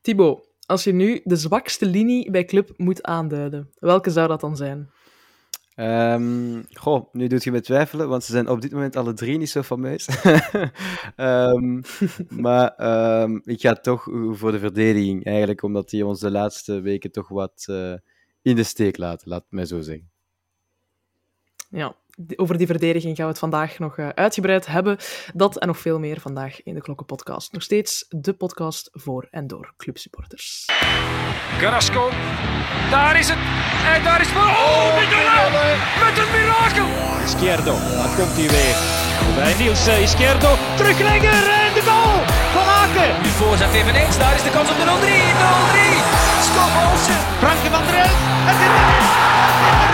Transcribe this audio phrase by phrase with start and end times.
[0.00, 4.56] Thibaut, als je nu de zwakste linie bij club moet aanduiden, welke zou dat dan
[4.56, 4.90] zijn?
[5.76, 9.38] Um, goh, nu doet je me twijfelen, want ze zijn op dit moment alle drie
[9.38, 10.08] niet zo fameus.
[11.16, 11.80] um,
[12.46, 12.74] maar
[13.22, 17.28] um, ik ga toch voor de verdediging, eigenlijk, omdat die ons de laatste weken toch
[17.28, 17.94] wat uh,
[18.42, 20.10] in de steek laten, laat mij zo zeggen.
[21.70, 21.96] Ja,
[22.36, 24.96] over die verdediging gaan we het vandaag nog uh, uitgebreid hebben.
[25.34, 27.52] Dat en nog veel meer vandaag in de Klokkenpodcast.
[27.52, 30.66] Nog steeds de podcast voor en door clubsupporters.
[31.58, 32.10] Carrasco,
[32.90, 33.38] daar is het.
[33.94, 34.36] En daar is het.
[34.36, 35.08] Oh, met,
[36.04, 36.88] met een mirakel.
[37.24, 38.76] Izquierdo, daar komt hij weer.
[39.34, 42.18] Bij Niels Izquierdo, teruglegger en de goal
[42.54, 43.22] van Aken.
[43.22, 44.88] Nu voorzet eveneens, daar is de kans op de 0-3.
[44.88, 46.30] 0-3.
[46.48, 47.20] Stop Olsen.
[47.42, 48.18] Franke van der Elf.
[48.48, 49.89] Het is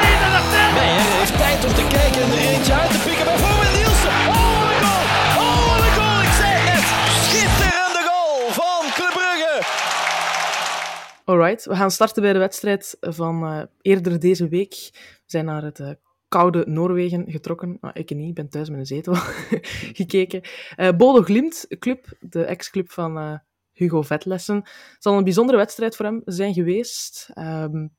[1.66, 3.24] om te kijken en er eentje uit te pikken.
[3.24, 4.16] Bijvoorbeeld Nielsen.
[4.32, 5.04] Oh, wat een goal.
[5.42, 6.20] Oh, wat goal.
[6.28, 6.84] Ik zei het.
[7.26, 9.54] Schitterende goal van Club Brugge.
[11.24, 14.74] Alright, we gaan starten bij de wedstrijd van uh, eerder deze week.
[14.92, 15.90] We zijn naar het uh,
[16.28, 17.78] koude Noorwegen getrokken.
[17.80, 19.14] Nou, ik niet, ik ben thuis met een zetel
[20.00, 20.40] gekeken.
[20.76, 23.40] Uh, Bodo Glimt, club, de ex-club van
[23.72, 24.62] Hugo Vetlessen.
[24.98, 27.30] Zal een bijzondere wedstrijd voor hem zijn geweest.
[27.34, 27.94] Um,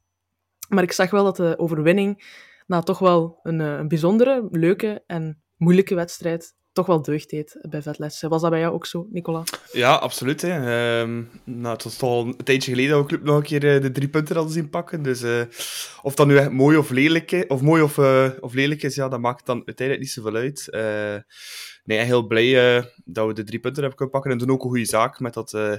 [0.70, 2.24] maar ik zag wel dat de overwinning
[2.68, 7.82] na toch wel een, een bijzondere, leuke en moeilijke wedstrijd toch wel deugd deed bij
[7.82, 8.30] Vetlessen.
[8.30, 9.44] Was dat bij jou ook zo, Nicola?
[9.72, 10.42] Ja, absoluut.
[10.42, 11.00] Hè.
[11.02, 13.82] Um, nou, het was al een tijdje geleden dat we club nog een keer uh,
[13.82, 15.04] de drie punten hadden zien pakken.
[15.04, 15.42] Dus uh,
[16.02, 17.98] of dat nu echt mooi of lelijk of, mooi of,
[18.40, 20.68] of lelijk is, ja, dat maakt dan uiteindelijk niet zoveel uit.
[21.84, 22.54] nee, heel blij
[23.06, 24.32] dat we de drie punten hebben kunnen pakken.
[24.32, 25.74] En toen ook een goede zaak met dat uh,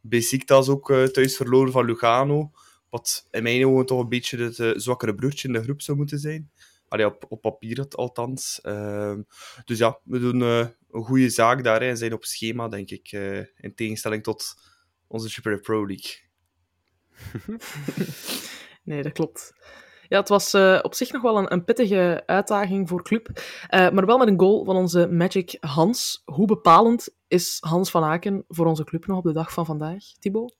[0.00, 2.50] Besiktas ook thuis verloren van Lugano.
[2.90, 6.18] Wat in mijn ogen toch een beetje het zwakkere broertje in de groep zou moeten
[6.18, 6.50] zijn.
[6.88, 8.60] Allee, op, op papier het althans.
[8.62, 9.14] Uh,
[9.64, 13.12] dus ja, we doen uh, een goede zaak daar en zijn op schema, denk ik.
[13.12, 14.54] Uh, in tegenstelling tot
[15.06, 16.16] onze Super Pro League.
[18.82, 19.52] nee, dat klopt.
[20.08, 23.28] Ja, het was op zich nog wel een, een pittige uitdaging voor club.
[23.70, 26.22] maar wel met een goal van onze Magic Hans.
[26.24, 30.04] Hoe bepalend is Hans van Aken voor onze club nog op de dag van vandaag,
[30.18, 30.56] Thibaut?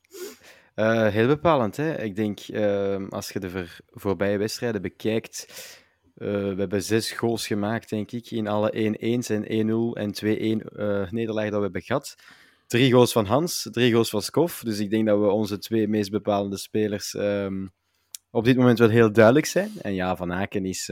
[0.86, 1.76] Heel bepalend.
[1.76, 2.02] Hè?
[2.02, 5.46] Ik denk, ehm, als je de voorbije wedstrijden bekijkt,
[6.16, 10.62] uh, we hebben zes goals gemaakt, denk ik, in alle 1-1's en 1-0 en 2-1
[10.76, 12.16] uh, nederlagen dat we hebben gehad.
[12.66, 14.62] Drie goals van Hans, drie goals van Skof.
[14.64, 17.72] Dus ik denk dat we onze twee meest bepalende spelers um,
[18.30, 19.70] op dit moment wel heel duidelijk zijn.
[19.80, 20.90] En ja, Van Aken is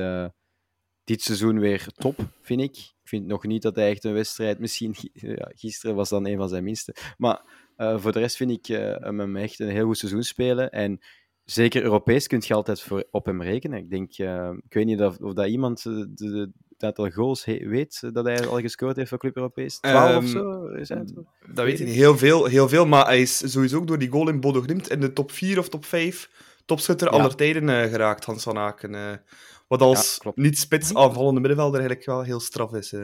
[1.05, 2.77] dit seizoen weer top, vind ik.
[2.77, 4.59] Ik vind nog niet dat hij echt een wedstrijd...
[4.59, 4.95] Misschien
[5.63, 6.95] gisteren was dan een van zijn minste.
[7.17, 7.43] Maar
[7.76, 8.66] voor de rest vind ik
[9.00, 10.70] hem echt een heel goed seizoen spelen.
[10.70, 11.00] En
[11.47, 13.78] zeker Europees kun je altijd voor, op hem rekenen.
[13.78, 17.44] Ik denk, uh, ik weet niet of, of dat iemand de, de, het aantal goals
[17.44, 19.78] he, weet dat hij al gescoord heeft voor Club Europees.
[19.78, 20.66] 12 um, of zo?
[20.66, 21.12] Is het?
[21.53, 21.94] Dat weet ik niet.
[21.94, 24.91] Heel veel, heel veel, maar hij is sowieso ook door die goal in Bodo Glimt
[24.91, 26.31] in de top 4 of top 5
[26.64, 27.19] topschutter ja.
[27.19, 29.22] aller tijden geraakt, Hans van Aken.
[29.69, 32.94] Wat als ja, niet spits aanvallende middenvelder eigenlijk wel heel straf is.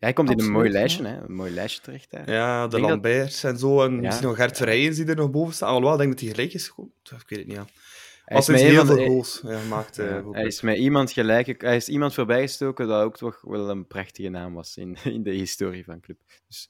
[0.00, 1.20] Ja, hij komt Absoluut, in een mooi lijstje, hè.
[1.20, 2.10] een mooi lijstje terecht.
[2.10, 2.32] Hè.
[2.32, 3.52] Ja, de Lamberts dat...
[3.52, 3.82] en zo.
[3.82, 4.00] En ja.
[4.00, 5.68] misschien nog Gert Verheijen die er nog boven staan.
[5.68, 6.68] Alhoewel, ik denk dat hij gelijk is.
[6.68, 7.66] Ik weet het niet, ja.
[8.24, 9.06] Hij hij heel veel de...
[9.06, 9.96] goals ja, maakt.
[9.96, 11.62] Ja, uh, hij is met iemand gelijk.
[11.62, 15.30] Hij is iemand voorbijgestoken dat ook toch wel een prachtige naam was in, in de
[15.30, 16.18] historie van club.
[16.48, 16.68] Dus...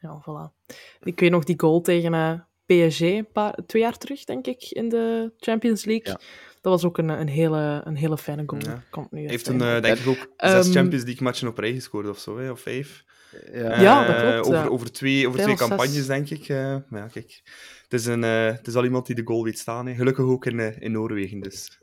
[0.00, 0.74] Ja, voilà.
[1.00, 4.62] Ik weet nog die goal tegen uh, PSG, een paar, twee jaar terug, denk ik,
[4.62, 6.12] in de Champions League.
[6.12, 6.20] Ja.
[6.60, 8.62] Dat was ook een, een, hele, een hele fijne goal.
[8.62, 8.82] Ja.
[8.90, 11.72] Kan nu heeft een, uh, denk ik ook zes um, Champions League matchen op rij
[11.72, 13.04] gescoord of zo, hè, of vijf.
[13.52, 14.46] Ja, uh, ja dat klopt.
[14.46, 14.66] Over, ja.
[14.66, 16.48] over twee, over twee campagnes, denk ik.
[16.48, 17.42] Uh, maar ja, kijk.
[17.82, 19.86] Het is, een, het is al iemand die de goal weet staan.
[19.86, 19.94] Hè.
[19.94, 21.78] Gelukkig ook in, in Noorwegen, dus.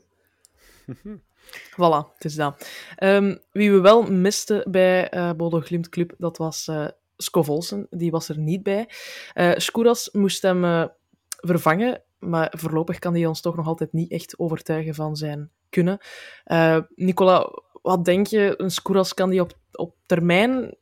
[1.76, 2.68] voilà, het is dat.
[3.02, 7.86] Um, wie we wel misten bij uh, Bodo Glimt Club, dat was uh, Skov Olsen.
[7.90, 8.88] Die was er niet bij.
[9.34, 10.84] Uh, Skouras moest hem uh,
[11.26, 15.98] vervangen, maar voorlopig kan hij ons toch nog altijd niet echt overtuigen van zijn kunnen.
[16.46, 17.50] Uh, Nicola,
[17.82, 20.76] wat denk je, een Skouras kan die op, op termijn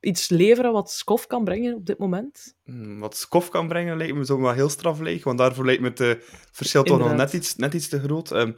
[0.00, 2.54] iets leveren wat Skof kan brengen op dit moment?
[2.64, 5.82] Hmm, wat Skof kan brengen lijkt me zo wel heel straf leeg, want daarvoor lijkt
[5.82, 8.30] me het verschil toch nog net iets, net iets te groot.
[8.30, 8.56] Um,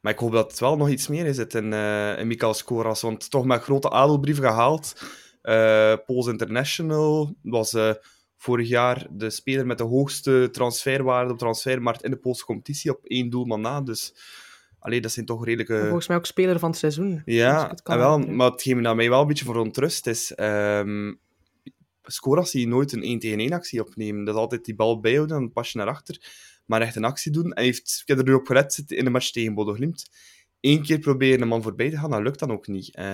[0.00, 3.00] maar ik hoop dat het wel nog iets meer is in, uh, in Mikael Skoras,
[3.00, 5.02] want toch met grote adelbrief gehaald.
[5.42, 7.76] Uh, Pools International was
[8.40, 12.90] vorig jaar de speler met de hoogste transferwaarde op de transfermarkt in de Poolse competitie
[12.90, 13.80] op één doelman na.
[13.80, 14.14] Dus
[14.78, 15.80] allee, dat zijn toch redelijke...
[15.82, 17.22] Volgens mij ook speler van het seizoen.
[17.24, 20.32] Ja, het wel, maar hetgeen me mij wel een beetje voor ontrust is...
[20.36, 21.20] Um,
[22.02, 24.24] zie je nooit een 1 tegen 1 actie opnemen.
[24.24, 26.30] Dat is altijd die bal bijhouden, dan pas je naar achter.
[26.66, 27.52] Maar echt een actie doen.
[27.52, 30.10] En heeft, ik heb er nu op gelet in de match tegen Bodo Glimt
[30.60, 32.94] één keer proberen een man voorbij te gaan, dat lukt dan ook niet.
[32.94, 33.04] Eh,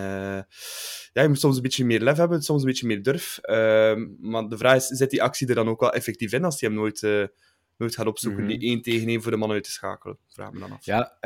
[1.13, 3.39] ja, je moet soms een beetje meer lef hebben, soms een beetje meer durf.
[3.43, 6.61] Ehm, maar de vraag is, zit die actie er dan ook wel effectief in als
[6.61, 7.25] hij hem nooit, eh,
[7.77, 8.45] nooit gaat opzoeken?
[8.45, 8.59] Mhm.
[8.59, 10.19] Die één tegen één voor de man uit te schakelen?
[10.29, 10.85] Vraag me dan af.
[10.85, 11.17] Ja,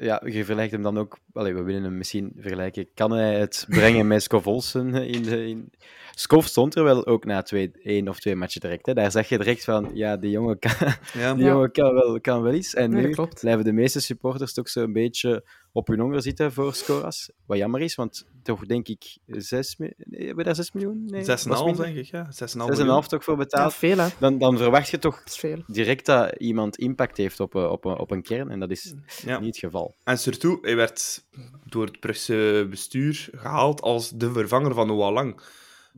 [0.00, 1.18] ja, je vergelijkt hem dan ook...
[1.32, 2.88] Allee, we willen hem misschien vergelijken.
[2.94, 5.46] Kan hij het brengen met Skov Olsen in de...
[5.46, 5.72] In...
[6.18, 8.86] Skov stond er wel ook na twee, één of twee matchen direct.
[8.86, 8.94] Hè.
[8.94, 10.70] Daar zag je direct van, ja, die jongen kan,
[11.14, 11.50] Ja, die Ja.
[11.50, 12.74] jongen kan, wel, kan wel iets.
[12.74, 13.40] En Nee, nu klopt.
[13.40, 17.30] blijven de meeste supporters toch zo'n beetje op hun honger zitten voor Scoras.
[17.46, 19.96] Wat jammer is, want toch denk ik 6 miljoen...
[19.98, 21.04] Nee, hebben we daar 6 miljoen?
[21.06, 21.84] Nee, 6,5 was minder.
[21.84, 22.24] denk ik, ja.
[22.24, 23.02] 6,5 6,5 miljoen.
[23.02, 23.74] toch voor Ja, betaald.
[23.74, 24.08] veel, hè.
[24.18, 25.62] Dan, dan verwacht je toch Dat is veel.
[25.66, 28.50] direct dat iemand impact heeft op, een- op, een- op een kern.
[28.50, 29.38] En dat is Ja.
[29.38, 29.94] niet het geval.
[30.04, 31.24] En surtout, hij werd
[31.64, 35.40] door het Brugse bestuur gehaald als de vervanger van Noah Lang.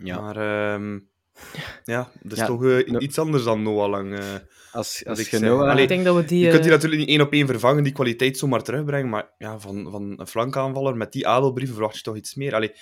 [0.03, 0.21] Ja.
[0.21, 0.99] Maar ehm,
[1.85, 4.19] ja, dat is Ja, toch eh, no- iets anders dan Noah Lang.
[4.19, 4.25] eh.
[4.73, 5.41] Als, als ik.
[5.41, 6.39] Noah- Allee, ik denk dat we die...
[6.39, 9.31] je kunt die eh, natuurlijk niet één op één vervangen, die kwaliteit zomaar terugbrengen, maar
[9.39, 12.55] ja, van, van een flankaanvaller met die adelbrieven verwacht je toch iets meer.
[12.55, 12.73] Allee,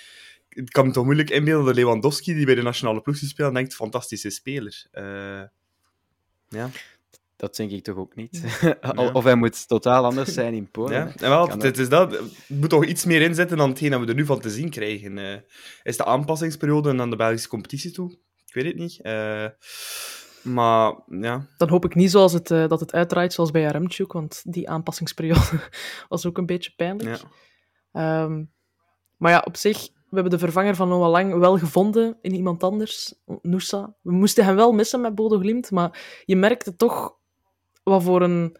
[0.49, 3.75] ik kan me toch moeilijk inbeelden dat Lewandowski, die bij de nationale ploeg speelt, denkt,
[3.75, 4.85] fantastische speler.
[4.91, 5.41] Eh,
[6.49, 6.69] ja,
[7.37, 8.43] Dat denk ik toch ook niet.
[8.81, 9.11] Ja.
[9.13, 10.93] of hij moet totaal anders zijn in Polen.
[10.93, 11.11] ja.
[11.25, 12.13] En wel, het is dat.
[12.13, 14.69] Er moet toch iets meer inzetten dan hetgeen dat we er nu van te zien
[14.69, 15.17] krijgen.
[15.17, 15.37] Eh,
[15.83, 18.11] is de aanpassingsperiode naar de Belgische competitie toe?
[18.45, 19.01] Ik weet het niet.
[19.01, 19.45] Eh,
[20.43, 24.11] maar ja, Dan hoop ik niet zoals het, eh, dat het uitdraait zoals bij Remchuk,
[24.13, 25.69] want die aanpassingsperiode
[26.09, 27.19] was ook een beetje pijnlijk.
[27.19, 27.27] ja.
[27.91, 28.43] Ehm,
[29.17, 32.63] maar ja, op zich, we hebben de vervanger van Noah Lang wel gevonden in iemand
[32.63, 33.95] anders, Noosa.
[34.01, 37.15] We moesten hem wel missen met Bodo Glimt, maar je merkte toch
[37.89, 38.57] wat voor een,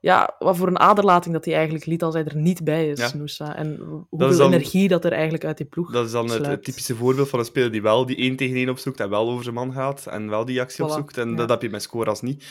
[0.00, 2.98] ja, wat voor een aderlating dat hij eigenlijk liet als hij er niet bij is,
[2.98, 3.16] Ja.
[3.16, 3.56] Noosa.
[3.56, 3.76] En
[4.08, 7.28] hoeveel dan- energie dat er eigenlijk uit die ploeg Dat is dan het, typische voorbeeld
[7.28, 9.72] van een speler die wel die 1 tegen 1 opzoekt en wel over zijn man
[9.72, 11.16] gaat en wel die actie Voilà, opzoekt.
[11.18, 11.36] En ja.
[11.36, 12.44] dat heb je met Scoras niet.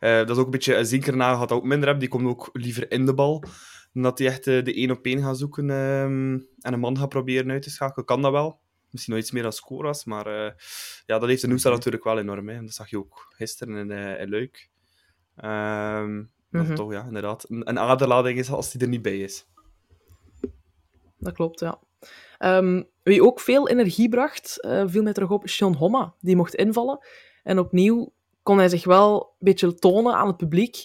[0.00, 0.76] Eh, dat is ook een beetje...
[0.76, 1.98] een Zinkernaar gaat dat ook minder hebben.
[1.98, 3.44] Die komt ook liever in de bal.
[3.92, 6.98] Dan dat hij echt eh, de 1 op 1 gaat zoeken ehm, en een man
[6.98, 8.04] gaat proberen uit te schakelen.
[8.04, 8.58] Kan dat wel.
[8.90, 10.50] Misschien nog iets meer dan Scoras, maar eh,
[11.06, 12.48] ja, dat heeft de Noosa natuurlijk wel enorm.
[12.48, 12.54] Hè.
[12.54, 14.68] En Dat zag je ook gisteren in, eh in Luik.
[16.50, 19.46] Dat het toch, ja, inderdaad, een, een aderlading is als hij er niet bij is.
[21.18, 21.78] Dat klopt, ja.
[22.38, 26.14] Ehm, wie ook veel energie bracht, eh, viel mij terug op, Sean Homma.
[26.20, 26.98] Die mocht invallen.
[27.42, 30.84] En opnieuw kon hij zich wel een beetje tonen aan het publiek.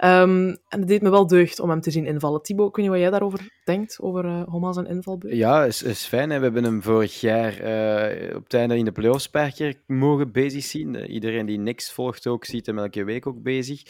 [0.00, 2.42] Ehm, en het deed me wel deugd om hem te zien invallen.
[2.42, 5.34] Thibaut, ik weet niet wat jij daarover denkt, over eh Homma zijn invalbeurt.
[5.34, 6.30] Ja, is, is fijn.
[6.30, 6.36] Hè.
[6.38, 9.82] We hebben hem vorig jaar eh, op het einde in de playoffs een paar keer
[9.86, 10.94] mogen bezig zien.
[10.96, 13.82] Eh, iedereen die niks volgt ook, ziet hem elke week ook bezig.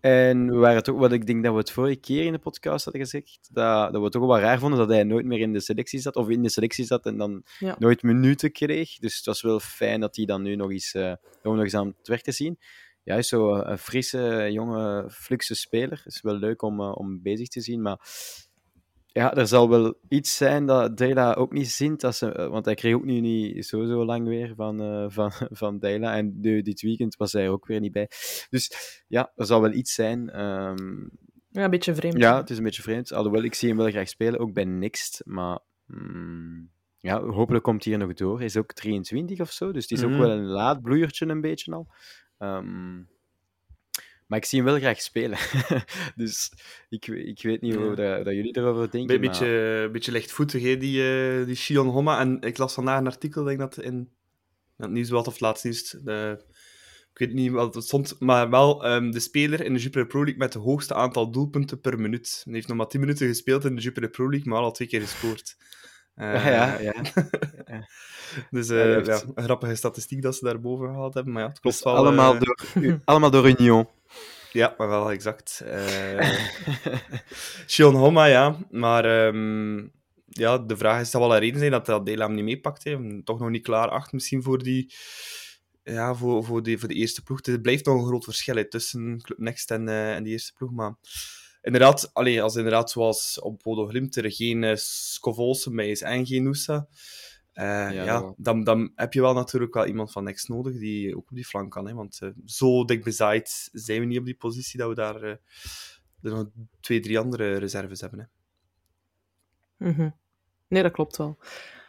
[0.00, 2.84] En we waren toch, wat ik denk dat we het vorige keer in de podcast
[2.84, 5.52] hadden gezegd, dat, dat we het toch wel raar vonden dat hij nooit meer in
[5.52, 7.76] de selectie zat, of in de selectie zat en dan Ja.
[7.78, 8.98] nooit minuten kreeg.
[8.98, 10.94] Dus het was wel fijn dat hij dan nu nog eens,
[11.42, 12.58] nog eens aan het werk te zien.
[13.16, 16.02] Is zo een frisse, jonge, fluxe speler.
[16.04, 17.98] is wel leuk om, eh, om bezig te zien, maar
[19.12, 22.74] ja, er zal wel iets zijn dat Dela ook niet zint, als ze, want hij
[22.74, 26.16] kreeg ook nu niet zo, zo lang weer van, eh van, van Dela.
[26.16, 28.08] En nu dit weekend was hij ook weer niet bij.
[28.50, 28.72] Dus
[29.08, 30.30] ja, er zal wel iets zijn.
[30.30, 30.98] ehm,
[31.52, 32.18] Ja, een beetje vreemd.
[32.18, 33.12] ja, het is een beetje vreemd.
[33.12, 35.22] Alhoewel, ik zie hem wel graag spelen, ook bij Next.
[35.24, 38.36] Maar mm, ja, hopelijk komt hij er nog door.
[38.36, 40.12] Hij is ook 23 of zo, dus het is Mhm.
[40.12, 41.86] ook wel een laat bloeiertje een beetje al.
[42.40, 42.96] Ehm,
[44.26, 45.38] maar ik zie hem wel graag spelen.
[46.16, 46.52] dus
[46.88, 49.20] ik, ik weet niet hoe dat, dat jullie erover Een denken.
[49.20, 49.46] beetje,
[49.84, 52.20] een beetje lichtvoetig, hè, die, eh die Shion Homma.
[52.20, 54.10] En ik las vandaag een artikel, denk dat in
[54.76, 55.90] het nieuwsblad of het laatst nieuws.
[55.90, 56.44] De,
[57.12, 60.20] ik weet niet wat het stond, maar wel ehm, de speler in de Jupiler Pro
[60.20, 62.40] League met het hoogste aantal doelpunten per minuut.
[62.44, 64.88] Hij heeft nog maar 10 minuten gespeeld in de Jupiler Pro League, maar al twee
[64.88, 65.56] keer gescoord.
[66.20, 66.44] Eh.
[66.46, 66.92] Ja, ja,
[67.66, 67.88] ja.
[68.50, 71.32] Dus Ja, eh, ja, een grappige statistiek dat ze daarboven gehaald hebben.
[71.32, 71.96] Maar ja, het klopt Dus wel.
[71.96, 73.88] allemaal, eh, door, u- allemaal door Union.
[74.52, 75.60] Ja, maar wel exact.
[75.64, 76.30] Eh
[77.66, 78.56] Shion Homa, ja.
[78.70, 79.76] Maar ehm,
[80.26, 82.84] ja, de vraag is, zal wel een reden zijn dat dat Dela hem niet meepakt.
[82.84, 83.22] Hè.
[83.24, 84.94] Toch nog niet klaar acht misschien voor die...
[85.82, 87.38] Ja, voor, voor, die, voor de eerste ploeg.
[87.46, 90.52] Het blijft nog een groot verschil hè, tussen Club Next en, eh, en die eerste
[90.56, 90.70] ploeg.
[90.70, 90.94] Maar
[91.62, 96.26] inderdaad, allee, als inderdaad zoals op Bodo Glimt er geen uh, Scovolsen bij is en
[96.26, 96.88] geen Noosa,
[97.60, 101.30] eh, Ja, dan, dan heb je wel natuurlijk wel iemand van Next nodig die ook
[101.30, 101.86] op die flank kan.
[101.86, 105.22] Hè, want eh, zo dik bezaaid zijn we niet op die positie dat we daar
[105.22, 105.30] eh,
[106.22, 106.46] er nog
[106.80, 108.18] twee, drie andere reserves hebben.
[108.18, 108.26] Hè.
[109.88, 110.10] Mhm.
[110.68, 111.38] Nee, dat klopt wel.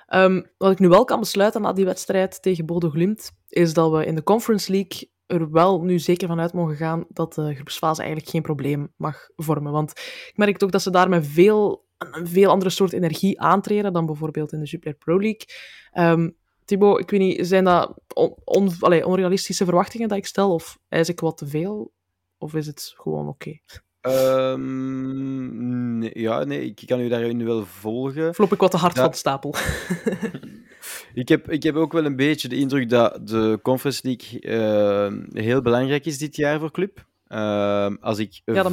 [0.07, 3.91] Ehm, wat ik nu wel kan besluiten na die wedstrijd tegen Bodo Glimt, is dat
[3.91, 7.99] we in de Conference League er wel nu zeker vanuit mogen gaan dat de groepsfase
[8.01, 9.71] eigenlijk geen probleem mag vormen.
[9.71, 9.91] Want
[10.27, 14.05] ik merk toch dat ze daar met veel, een veel andere soort energie aantreden dan
[14.05, 15.45] bijvoorbeeld in de Jupiler Pro League.
[15.91, 16.29] Ehm
[16.65, 20.77] Thibaut, ik weet niet, zijn dat on, on- allee, onrealistische verwachtingen dat ik stel, of
[20.89, 21.91] eis ik wat te veel?
[22.37, 23.59] Of is het gewoon oké?
[24.01, 28.33] Ehm, nee, ja, nee, ik kan u daarin wel volgen.
[28.33, 29.01] Flop ik wat te hard Ja.
[29.01, 29.53] van de stapel.
[31.13, 35.43] Ik heb, ik heb ook wel een beetje de indruk dat de Conference League eh,
[35.43, 37.05] heel belangrijk is dit jaar voor club.
[37.27, 38.63] Ehm, als ik Ja,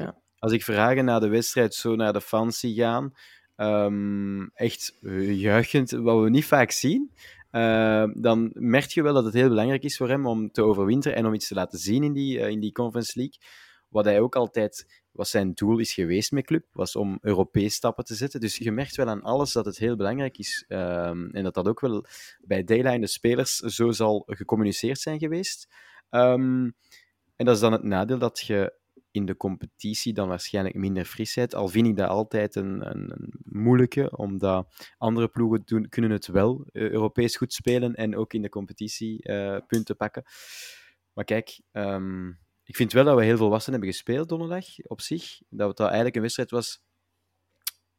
[0.00, 3.14] ook, als ik Verhagen na de wedstrijd zo naar de fans zie gaan,
[3.56, 7.10] ehm, echt eh, juichend, wat we niet vaak zien,
[7.50, 11.16] ehm, dan merk je wel dat het heel belangrijk is voor hem om te overwinteren
[11.16, 13.38] en om iets te laten zien in die, eh, in die Conference League.
[13.88, 18.04] Wat hij ook altijd, wat zijn doel is geweest met club, was om Europees stappen
[18.04, 18.40] te zetten.
[18.40, 20.64] Dus je merkt wel aan alles dat het heel belangrijk is.
[20.68, 22.04] ehm, en dat dat ook wel
[22.40, 25.68] bij Dayline de spelers zo zal gecommuniceerd zijn geweest.
[26.10, 26.70] Ehm,
[27.36, 28.76] en dat is dan het nadeel dat je
[29.10, 31.54] in de competitie dan waarschijnlijk minder frisheid.
[31.54, 36.26] Al vind ik dat altijd een, een, een moeilijke, omdat andere ploegen doen, kunnen het
[36.26, 40.24] wel eh, Europees goed spelen en ook in de competitie eh, punten pakken.
[41.12, 42.32] Maar kijk, ehm,
[42.68, 45.40] ik vind wel dat we heel volwassen hebben gespeeld donderdag op zich.
[45.48, 46.82] Dat het eigenlijk een wedstrijd was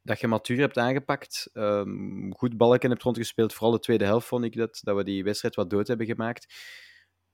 [0.02, 3.52] dat je matuur hebt aangepakt, ehm, goed balken hebt rondgespeeld.
[3.52, 6.54] Vooral de tweede helft vond ik dat, dat we die wedstrijd wat dood hebben gemaakt.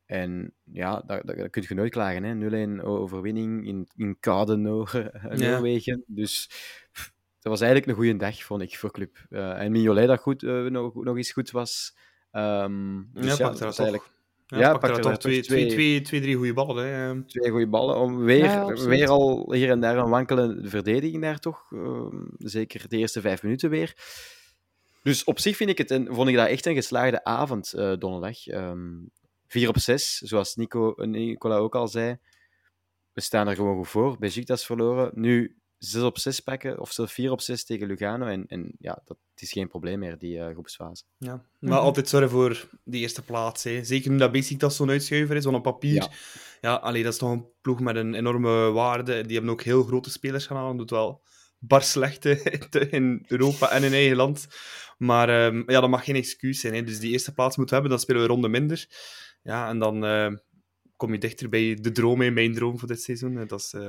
[0.05, 2.23] En ja, daar, daar, daar kun je nooit klagen.
[2.23, 2.35] hè.
[2.35, 6.05] 0-1 overwinning in, in koude Noor- Noorwegen.
[6.07, 6.47] Dus
[6.93, 9.27] pff, dat was eigenlijk een goede dag, vond ik, voor club.
[9.31, 11.97] Eh, en Mignolet dat goed, eh, nog, nog eens goed was.
[13.13, 14.11] Dus Ja, dat was eigenlijk
[14.47, 16.87] Ja, Ja, pak pak er er toch twee, twee- twee, twee, drie goede ballen.
[16.87, 17.09] Hè.
[17.09, 17.97] Ehm, twee goede ballen.
[17.97, 21.67] Om weer, Ja, weer al hier en daar een wankele verdediging daar toch.
[21.73, 23.95] Ehm, zeker de eerste vijf minuten weer.
[25.03, 27.93] Dus op zich vind ik het een, vond ik dat echt een geslaagde avond eh,
[27.99, 28.47] donderdag.
[28.47, 28.89] Ehm
[29.47, 32.19] 4 op 6, zoals Nico, Nicola ook al zei.
[33.13, 34.19] We staan er gewoon goed voor.
[34.19, 35.11] Besiktas verloren.
[35.15, 38.27] Nu 6 op 6 pakken, of zelfs 4 op 6 tegen Lugano.
[38.27, 41.05] En, en ja, dat is geen probleem meer, die eh, groepsfase.
[41.19, 41.35] Ja.
[41.35, 41.85] Maar Mhm.
[41.85, 43.65] altijd zorgen voor die eerste plaats.
[43.65, 43.85] Hè.
[43.85, 45.95] Zeker nu dat Besiktas zo'n uitschuiver is, want op papier...
[45.95, 46.11] Ja.
[46.61, 49.23] Ja, allee, dat is toch een ploeg met een enorme waarde.
[49.27, 50.77] Die hebben ook heel grote spelers gaan halen.
[50.77, 51.23] Doet wel
[51.59, 52.43] bar slechte
[52.91, 54.47] in Europa en in eigen land.
[54.99, 56.75] Maar ehm, ja, dat mag geen excuus zijn.
[56.75, 56.83] Hè.
[56.83, 58.87] Dus die eerste plaats moeten we hebben, dan spelen we een ronde minder.
[59.43, 60.33] Ja, en dan eh,
[60.97, 63.37] kom je dichter bij de droom, hè, mijn droom voor dit seizoen.
[63.37, 63.47] hè.
[63.47, 63.89] Dat is eh,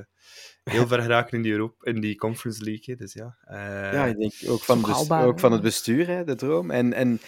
[0.64, 2.84] heel ver geraken in die, Europa, in die Conference League.
[2.86, 2.96] hè.
[2.96, 6.08] Dus ja, eh, Ja, ik denk ook van, toch bes- haalbaar, ook van het bestuur,
[6.08, 6.72] hè, de droom.
[6.72, 7.20] En, en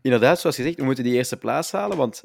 [0.00, 2.20] inderdaad, zoals gezegd, we moeten die eerste plaats halen, want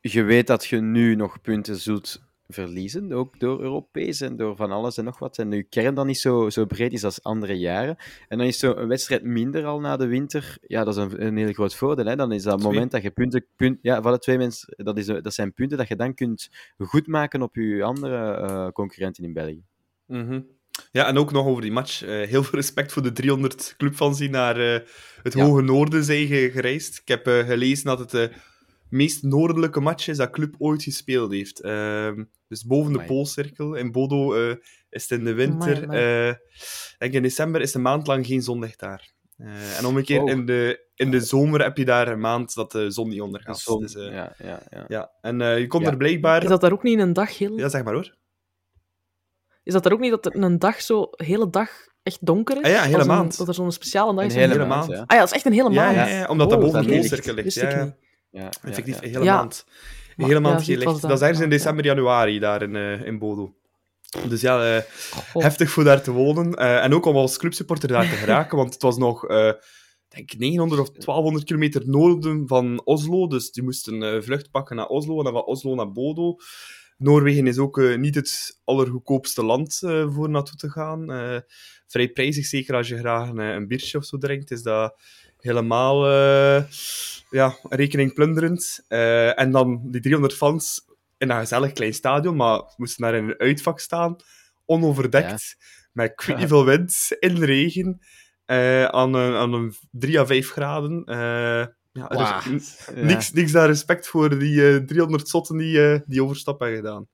[0.00, 4.70] je weet dat je nu nog punten zult verliezen, ook door Europees en door van
[4.70, 5.38] alles en nog wat.
[5.38, 7.96] En je kern dan niet zo, zo breed is als andere jaren.
[8.28, 11.36] En dan is zo'n wedstrijd minder al na de winter, ja, dat is een, een
[11.36, 12.04] heel groot voordeel.
[12.06, 12.16] Hè.
[12.16, 12.72] Dan is dat Twee.
[12.72, 13.46] moment dat je punten...
[13.56, 16.48] Punt, ja, van de twee mensen, dat, is, dat zijn punten dat je dan kunt
[16.78, 19.62] goedmaken op je andere eh, concurrenten in België.
[20.06, 20.40] Mhm.
[20.92, 22.02] Ja, en ook nog over die match.
[22.02, 24.80] Eh, heel veel respect voor de 300 clubfans die naar eh,
[25.22, 25.44] het Ja.
[25.44, 26.98] hoge noorden zijn ge- gereisd.
[26.98, 28.30] Ik heb gelezen dat het
[28.88, 31.60] meest noordelijke match is dat club ooit gespeeld heeft.
[31.60, 33.02] Ehm, dus boven de.
[33.04, 33.74] Poolcirkel.
[33.74, 34.56] In Bodo eh,
[34.90, 35.76] is het in de winter.
[35.82, 36.28] Amai, amai.
[36.28, 36.34] eh,
[36.98, 39.12] denk in december is een maand lang geen zonlicht daar.
[39.36, 40.30] Eh, en omgekeerd, Oh.
[40.30, 43.58] in, de, in de zomer heb je daar een maand dat de zon niet ondergaat.
[43.58, 44.34] Zon- Dus, ja.
[44.38, 45.10] ja, ja, ja.
[45.20, 45.80] En eh, je Ja.
[45.90, 46.42] er blijkbaar...
[46.42, 47.58] Is dat daar ook niet in een dag heel...
[47.58, 48.14] Ja, zeg maar hoor.
[49.62, 51.70] Is dat er ook niet dat er een dag zo, hele dag
[52.02, 52.62] echt donker is?
[52.62, 53.36] Ah ja, een hele maand.
[53.36, 54.34] dat er zo'n speciale dag Een is.
[54.36, 54.98] hele, hele maand, maand.
[54.98, 55.04] ja.
[55.06, 55.96] Ah ja, dat is echt een hele Ja, maand.
[55.96, 57.10] ja, ja, omdat dat Oh, boven de dat weet ik.
[57.10, 57.54] Poolcirkel ligt.
[57.56, 57.94] Wist Ja, ik
[58.34, 58.50] ja.
[58.62, 59.12] Effectief, ja, een ja.
[59.12, 59.36] hele Ja.
[59.36, 59.66] maand.
[60.16, 60.66] Een hele maand.
[61.00, 63.54] Dat is ergens in december, januari, daar in, eh, in Bodo.
[64.28, 64.82] Dus ja, eh,
[65.32, 66.54] heftig voor daar te wonen.
[66.54, 69.52] Eh, en ook om als clubsupporter daar te geraken, want het was nog, eh
[70.08, 73.26] denk ik, 900 of 1200 kilometer noorden van Oslo.
[73.26, 76.36] Dus die moesten een vlucht pakken naar Oslo en dan van Oslo naar Bodo.
[76.98, 81.12] Noorwegen is ook niet het allergoedkoopste land eh, voor naartoe te gaan.
[81.12, 81.38] Eh,
[81.86, 85.00] vrij prijzig, zeker als je graag een, een biertje of zo drinkt, is dat
[85.44, 86.64] helemaal eh,
[87.30, 88.84] ja, rekening plunderend.
[88.88, 90.84] Eh, en dan die 300 fans
[91.18, 94.16] in een gezellig klein stadion, maar moesten daar in een uitvak staan,
[94.66, 95.56] onoverdekt,
[95.92, 98.00] met ik weet niet veel wind, in de regen,
[98.44, 101.02] eh, aan, een, aan een 3 à 5 graden.
[101.92, 102.40] Ja, er is Wauw.
[102.94, 107.06] n- niks, niks daar respect voor die eh, 300 zotten die, die overstap hebben gedaan.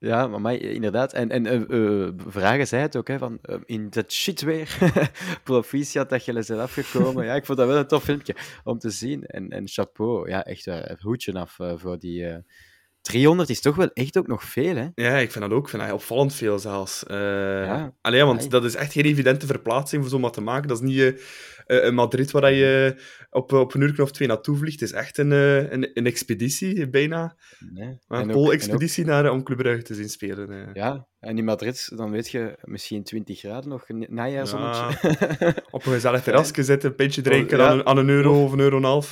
[0.00, 1.12] Ja, maar mij, inderdaad.
[1.12, 4.78] En, en eh, eh, Vragen zei het ook, hè, van eh, in dat shit weer,
[5.44, 7.24] proficiat dat je er bent afgekomen.
[7.24, 9.24] Ja, ik vond dat wel een tof filmpje om te zien.
[9.24, 12.26] En, en chapeau, ja, echt eh, het hoedje af eh, voor die...
[12.26, 12.36] eh
[13.00, 14.88] 300 is toch wel echt ook nog veel, hè?
[14.94, 15.64] Ja, ik vind dat ook.
[15.64, 17.06] Ik vind dat opvallend veel zelfs.
[17.06, 17.16] Eh
[17.64, 17.92] Ja.
[18.00, 18.48] Allee, want Ai.
[18.48, 20.68] dat is echt geen evidente verplaatsing voor zomaar te maken.
[20.68, 21.22] Dat is niet
[21.68, 22.94] een Madrid waar je
[23.30, 24.82] op, op een uur of twee naartoe vliegt.
[24.82, 27.36] Is echt een, eh, een, een expeditie, bijna.
[27.72, 27.98] Nee.
[28.08, 30.70] Een ook- pool-expeditie naar eh, om Club Brugge te zien spelen.
[30.74, 34.84] ja, en in Madrid, dan weet je, misschien 20 graden nog, een najaarzonnetje.
[35.70, 37.68] Op een gezellig terrasje zitten, een pintje drinken Ja.
[37.68, 39.10] aan, een, aan een euro of een euro en een half.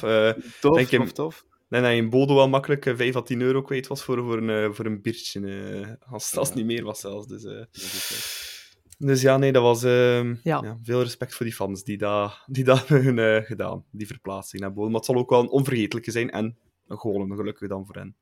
[0.61, 1.45] Tof, Denk tof, tof.
[1.69, 4.19] denk dat je in Bodo wel makkelijk eh, 5 à 10 euro kwijt was voor,
[4.25, 5.99] voor, een, voor een biertje.
[6.11, 7.27] als, als het niet meer was zelfs.
[7.27, 7.63] Dus, eh.
[8.99, 9.83] Dus ja, nee, dat was...
[9.83, 10.61] ehm, Ja.
[10.63, 10.77] ja.
[10.83, 13.85] veel respect voor die fans die dat, die dat hebben eh, gedaan.
[13.91, 14.73] Die verplaatsing naar.
[14.75, 16.31] Maar het zal ook wel een onvergetelijke zijn.
[16.31, 18.17] En een goal, een gelukkig dan voor hen.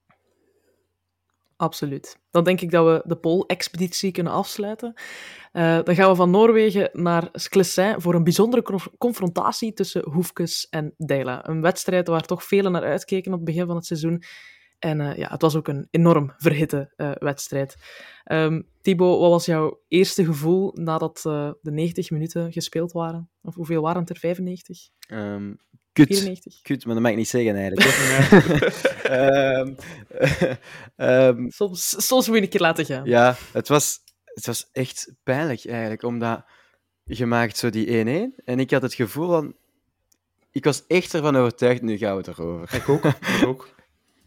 [1.57, 2.19] Absoluut.
[2.31, 4.95] Dan denk ik dat we de Pool-expeditie kunnen afsluiten.
[5.53, 10.67] Eh, dan gaan we van Noorwegen naar Sclessin voor een bijzondere conf- confrontatie tussen Hoefkes
[10.71, 11.49] en Deila.
[11.49, 14.23] Een wedstrijd waar toch velen naar uitkeken op het begin van het seizoen.
[14.79, 17.77] En eh, ja, het was ook een enorm verhitte eh, wedstrijd.
[18.25, 23.31] Ehm Thibaut, wat was jouw eerste gevoel nadat eh, de 90 minuten gespeeld waren?
[23.43, 24.17] Of hoeveel waren het er?
[24.17, 24.89] 95?
[25.09, 25.55] Ehm,
[25.93, 26.07] kut.
[26.07, 26.63] 94?
[26.63, 27.87] Kut, maar dat mag ik niet zeggen eigenlijk.
[27.87, 28.39] hè.
[29.15, 29.75] Ehm,
[30.97, 33.05] ehm, Soms, soms moet je een keer laten gaan.
[33.05, 36.45] ja, het was, het was echt pijnlijk eigenlijk, omdat
[37.05, 39.55] je maakt zo die 1-1 en ik had het gevoel van...
[40.51, 42.75] Ik was echt ervan overtuigd, nu gaan we het erover.
[42.75, 43.05] Ik ook.
[43.05, 43.75] ik ook.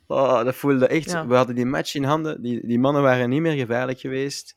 [0.07, 1.11] Oh, dat voelde echt...
[1.11, 1.27] Ja.
[1.27, 4.55] We hadden die match in handen, die, die mannen waren niet meer gevaarlijk geweest.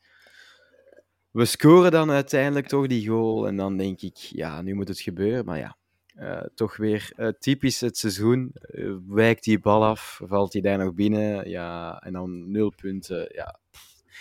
[1.31, 5.01] We scoren dan uiteindelijk toch die goal en dan denk ik, ja, nu moet het
[5.01, 5.77] gebeuren, maar ja.
[6.15, 8.51] eh, toch weer eh, typisch het seizoen.
[8.55, 13.29] eh, wijkt die bal af, valt hij daar nog binnen, ja, en dan nul punten.
[13.35, 13.59] Ja.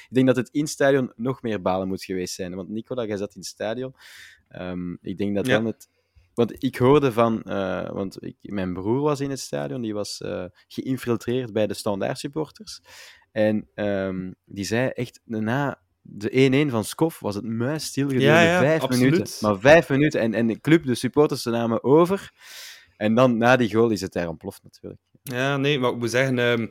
[0.09, 2.55] Ik denk dat het in het stadion nog meer balen moet geweest zijn.
[2.55, 3.95] Want Nicola, jij zat in het stadion.
[4.47, 5.55] Ehm, ik denk dat Ja.
[5.55, 5.89] dan het.
[6.39, 7.43] Want ik hoorde van.
[7.43, 11.73] eh, want ik, mijn broer was in het stadion, die was eh, geïnfiltreerd bij de
[11.73, 12.81] standaard supporters.
[13.31, 18.41] En ehm, die zei echt na de 1-1 van Skof was het muisstil gedurende Ja,
[18.41, 19.11] ja, vijf absoluut.
[19.11, 19.33] minuten.
[19.39, 22.31] Maar vijf minuten en, en de club, de supporters, ze namen over.
[22.97, 25.01] En dan na die goal is het daar ontploft natuurlijk.
[25.23, 26.39] Ja, nee, maar ik moet zeggen...
[26.39, 26.67] ehm,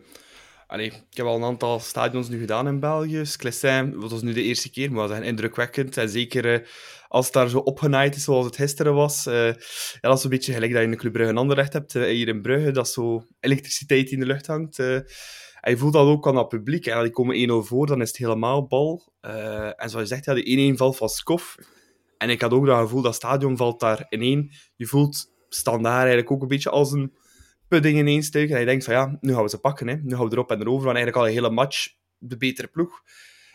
[0.76, 3.26] ik heb al een aantal stadions nu gedaan in België.
[3.26, 5.96] Sclessin, was nu de eerste keer, maar dat is indrukwekkend.
[5.96, 6.66] En zeker eh,
[7.08, 9.26] als het daar zo opgenaaid is zoals het gisteren was.
[9.26, 9.46] eh,
[10.00, 11.94] ja, dat is een beetje gelijk dat je in de Club Brugge een Anderlecht hebt.
[11.94, 14.78] eh, hier in Brugge, dat zo elektriciteit in de lucht hangt.
[14.78, 16.86] en je voelt dat ook aan dat publiek.
[16.86, 19.12] En die komen 1-0 voor, dan is het helemaal bal.
[19.76, 21.56] En zoals je zegt, ja, de 1-1 valt van Skof.
[22.18, 24.52] En ik had ook dat gevoel, dat stadion valt daar ineen.
[24.76, 27.12] Je voelt standaard eigenlijk ook een beetje als een
[27.68, 28.54] pudding ineens stuiken.
[28.54, 29.88] En je denkt van ja, nu gaan we ze pakken.
[29.88, 29.94] Hè.
[29.94, 30.84] Nu gaan we erop en erover.
[30.84, 33.02] Hadden eigenlijk al een hele match de betere ploeg.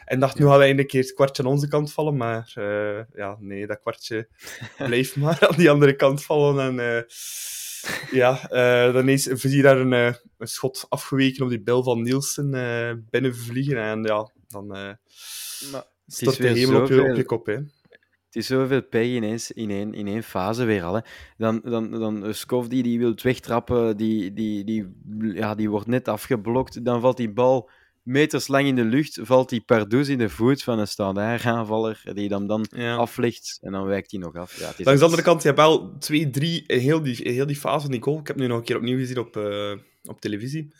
[0.06, 2.17] En dacht, nu gaan we eindelijk een keer het kwartje aan onze kant vallen.
[2.17, 4.28] Maar eh, ja, nee, dat kwartje
[4.78, 6.60] bleef maar aan die andere kant vallen.
[6.60, 7.04] En eh,
[8.12, 12.02] ja, eh, dan is, zie je daar een, een schot afgeweken op die bel van
[12.02, 13.78] Nielsen binnenvliegen.
[13.78, 14.97] En ja, dan
[16.08, 17.45] stort de hemel op je, op je kop.
[17.45, 17.58] Hè.
[18.34, 20.93] Het is zoveel pech ineens, in, één, in één fase weer al.
[20.93, 21.00] Hè.
[21.38, 24.88] Dan, dan, dan Skov die, die wil wegtrappen, die, die, die,
[25.34, 26.86] ja, die wordt net afgeblokt.
[26.86, 27.69] Dan valt die bal
[28.04, 32.02] meters lang in de lucht, valt die pardoes in de voet van een standaard aanvaller,
[32.13, 32.96] die dan, dan Ja.
[32.96, 34.60] aflegt en dan wijkt hij nog af.
[34.60, 37.19] Ja, het is Langs de andere kant, je hebt wel twee, drie, in heel die,
[37.24, 38.19] heel die fase van die goal.
[38.19, 39.72] Ik heb nu nog een keer opnieuw gezien op, eh,
[40.04, 40.74] op televisie.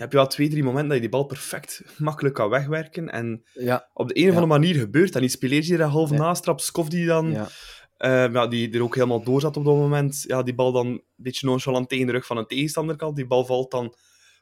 [0.00, 3.08] Je hebt wel twee, drie momenten dat je die bal perfect makkelijk kan wegwerken.
[3.10, 4.40] En Ja, op de een of Ja.
[4.40, 5.20] andere manier gebeurt dat.
[5.22, 6.16] Die speler die er half Ja.
[6.16, 7.48] naast trapt, Skof die dan, ja.
[7.96, 10.24] eh, ja, die er ook helemaal door zat op dat moment.
[10.26, 13.14] Ja, die bal dan een beetje nonchalant tegen de rug van een tegenstander kan.
[13.14, 13.94] Die bal valt dan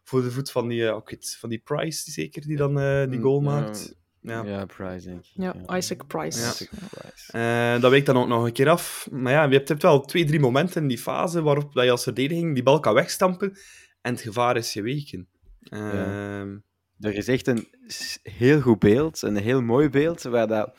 [0.05, 3.11] voor de voet van die, ook iets, van die Price, die zeker, die dan eh,
[3.11, 3.61] die goal Mm, ja.
[3.61, 3.95] maakt.
[4.21, 4.43] Ja.
[4.45, 5.31] ja, Price, denk ik.
[5.35, 6.41] Ja, Isaac Price.
[6.41, 6.49] Ja.
[6.51, 7.33] Isaac Price.
[7.33, 9.09] Eh, dat wijkt dan ook nog een keer af.
[9.11, 11.85] Maar ja, je hebt, je hebt wel twee, drie momenten in die fase waarop dat
[11.85, 13.59] je als verdediging die bal kan wegstampen
[14.01, 15.29] en het gevaar is geweken.
[15.63, 16.57] Ehm,
[17.01, 17.69] Er is echt een
[18.23, 20.77] heel goed beeld, een heel mooi beeld, waar dat...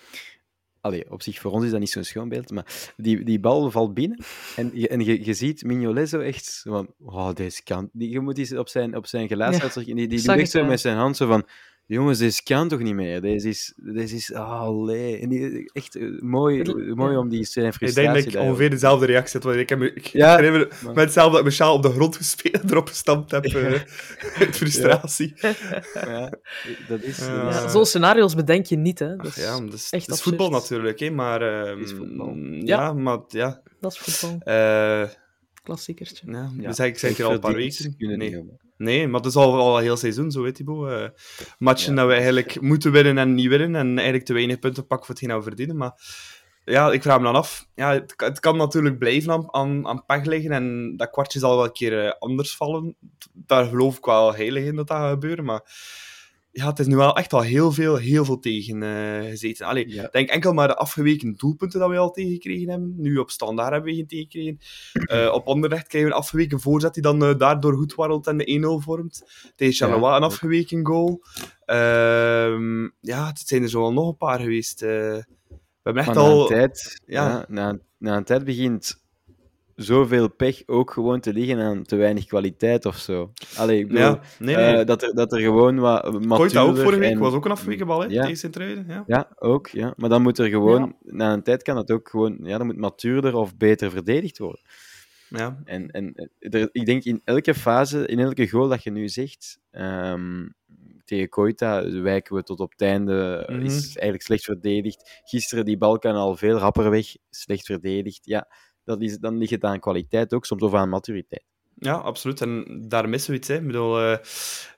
[0.82, 3.72] Allee, op zich, voor ons is dat niet zo'n schoon beeld, maar die, die bal
[3.72, 4.24] valt binnen
[4.56, 7.90] en je, en je, je ziet Mignolet zo echt zo van, oh, deze kan...
[7.94, 10.66] Die, je moet eens op zijn, op zijn gelaatsuitdrukking, die, die doet echt zo ja.
[10.66, 11.48] met zijn hand zo van,
[11.96, 13.22] jongens, deze kan toch niet meer?
[13.22, 13.74] Deze is...
[13.76, 15.20] Deze is allee.
[15.20, 16.64] En die, echt eh, mooi,
[16.96, 17.20] mooi ja.
[17.20, 19.44] om die zijn ik frustratie denk dat ik ongeveer dezelfde reactie had.
[19.44, 20.52] Want ik heb me- ik Ja, me
[20.84, 23.46] maar- met hetzelfde dat ik mijn sjaal op de grond gespeeld en erop gestampt heb.
[23.46, 23.72] eh,
[24.40, 25.34] uit frustratie.
[25.94, 26.30] Ja,
[26.88, 27.18] dat is...
[27.18, 27.44] Ja.
[27.44, 29.18] dat is- Ja, Zo'n scenario's bedenk je niet, hè.
[29.18, 31.42] Ach, Dus, ja, dat is, echt dat is voetbal natuurlijk, hè, maar...
[31.42, 32.36] ehm, is voetbal.
[32.36, 32.94] Ja, Ja.
[32.94, 33.62] maar ja...
[33.80, 34.40] Dat is voetbal.
[34.54, 35.08] eh,
[35.64, 36.32] Klassiekertje.
[36.32, 37.96] ja, Ja, we zeggen, ik zeg het hier al een paar weken.
[37.98, 38.44] Nee.
[38.80, 40.90] Nee, maar dat is al, al een heel seizoen zo, weet Thibaut.
[40.92, 41.08] Eh
[41.58, 43.76] matchen Ja, dat we eigenlijk moeten winnen en niet winnen.
[43.76, 45.78] En eigenlijk te weinig punten pakken voor hetgeen dat we verdienen.
[45.78, 45.92] Maar
[46.66, 47.68] ja, ik vraag me dan af.
[47.76, 50.52] Ja, het, kan- het kan natuurlijk blijven aan, aan, aan pech liggen.
[50.52, 52.96] En dat kwartje zal wel een keer eh, anders vallen.
[53.34, 55.46] Daar geloof ik wel heilig in dat dat gaat gebeuren.
[55.46, 55.62] Maar
[56.52, 59.66] ja, het is nu wel echt al heel veel, heel veel tegen eh, gezeten.
[59.66, 60.10] Allee, Ja.
[60.12, 62.94] denk enkel maar de afgeweken doelpunten dat we al tegengekregen hebben.
[62.98, 64.60] Nu op standaard hebben we geen tegengekregen.
[64.94, 68.38] Eh op Anderlecht krijgen we een afgeweken voorzet die dan eh, daardoor goed warrelt en
[68.38, 69.24] de 1-0 vormt.
[69.56, 71.24] Tegen Charleroi een afgeweken goal.
[71.66, 74.80] Ehm, ja, het zijn er zo wel nog een paar geweest.
[74.80, 75.26] we
[75.84, 76.42] hebben echt al...
[76.42, 77.30] een tijd, ja.
[77.30, 77.46] ja.
[77.48, 79.02] na, na een tijd begint
[79.80, 83.32] zoveel pech ook gewoon te liggen aan te weinig kwaliteit of zo.
[83.58, 84.66] Allee, ik bedoel, Ja, nee, nee.
[84.78, 87.52] eh, dat, er, dat er gewoon wat Koita ook vorige week, en- was ook een
[87.52, 88.24] afgeweken bal, hè, Ja.
[88.26, 88.86] tegen.
[88.88, 89.04] Ja.
[89.08, 89.68] Ja, ook.
[89.68, 89.94] Ja.
[89.98, 92.78] Maar dan moet er gewoon, na een tijd kan het ook gewoon, ja, dan moet
[92.78, 94.62] matuurder of beter verdedigd worden.
[95.30, 95.60] Ja.
[95.66, 99.60] En, en er, ik denk in elke fase, in elke goal dat je nu zegt,
[99.72, 100.48] ehm,
[101.06, 103.62] tegen Koita wijken we tot op het einde, Mhm.
[103.66, 105.22] is eigenlijk slecht verdedigd.
[105.24, 108.20] Gisteren die bal kan al veel rapper weg, slecht verdedigd.
[108.26, 108.48] Ja,
[108.90, 111.44] dat is, dan ligt het aan kwaliteit ook, soms of aan maturiteit.
[111.76, 112.42] Ja, absoluut.
[112.42, 113.48] En daar missen we iets.
[113.48, 113.56] Hè.
[113.56, 114.18] Ik bedoel, eh,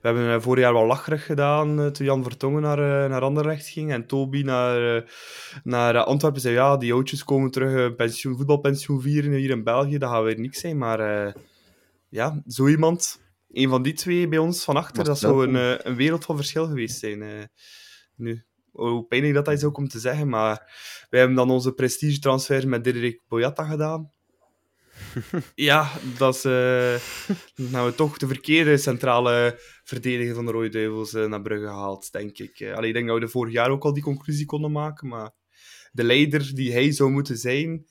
[0.00, 3.66] hebben eh, vorig jaar wel lacherig gedaan eh, toen Jan Vertongen naar, eh, naar Anderlecht
[3.66, 5.04] ging en Toby naar,
[5.64, 6.40] naar Antwerpen.
[6.40, 9.98] Zei ja, die oudjes komen terug pensioen, voetbalpensioen vieren hier in België.
[9.98, 10.78] Dat gaat weer niks zijn.
[10.78, 11.34] Maar
[12.08, 13.20] ja, zo iemand,
[13.50, 16.66] een van die twee bij ons van achter, dat zou een, een wereld van verschil
[16.66, 17.50] geweest zijn.
[18.16, 20.56] nu, hoe pijnlijk dat is ook om te zeggen, maar
[21.10, 24.12] wij hebben dan onze prestige-transfer met Diederik Boyata gedaan.
[25.54, 26.42] Ja, dat is.
[26.42, 32.12] hebben we toch de verkeerde centrale verdediger van de Rode Duivels eh, naar Brugge gehaald,
[32.12, 32.72] denk ik.
[32.74, 35.30] Allee, ik denk dat we de vorig jaar ook al die conclusie konden maken, maar
[35.92, 37.86] de leider die hij zou moeten zijn,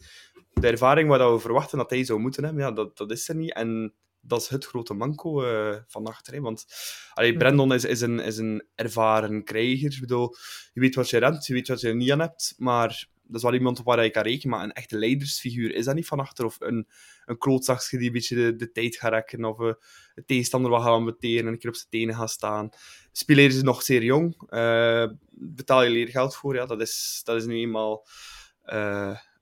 [0.54, 3.30] de ervaring waar dat we verwachten dat hij zou moeten hebben, ja, dat, dat is
[3.30, 3.54] er niet.
[3.54, 6.34] En dat is het grote manco eh, van achter.
[6.34, 6.42] Hè.
[6.42, 6.66] Want
[7.14, 9.94] allee, Brandon is, is, een, is een ervaren krijger.
[9.94, 10.36] Ik bedoel,
[10.74, 13.36] je weet wat je remt, je weet wat je er niet aan hebt, maar dat
[13.36, 14.58] is wel iemand op waar je kan rekenen.
[14.58, 16.46] Maar een echte leidersfiguur is dat niet van achter.
[16.46, 16.88] Of een,
[17.26, 19.46] een klootzakje die een beetje de, de tijd gaat rekken.
[19.46, 19.74] Of uh,
[20.14, 22.70] de tegenstander wat gaat ambeteren en een keer op zijn tenen gaat staan.
[23.12, 24.36] Speler is nog zeer jong.
[24.50, 26.56] Uh, betaal je leergeld voor.
[26.56, 28.08] Ja, dat, is, dat is nu eenmaal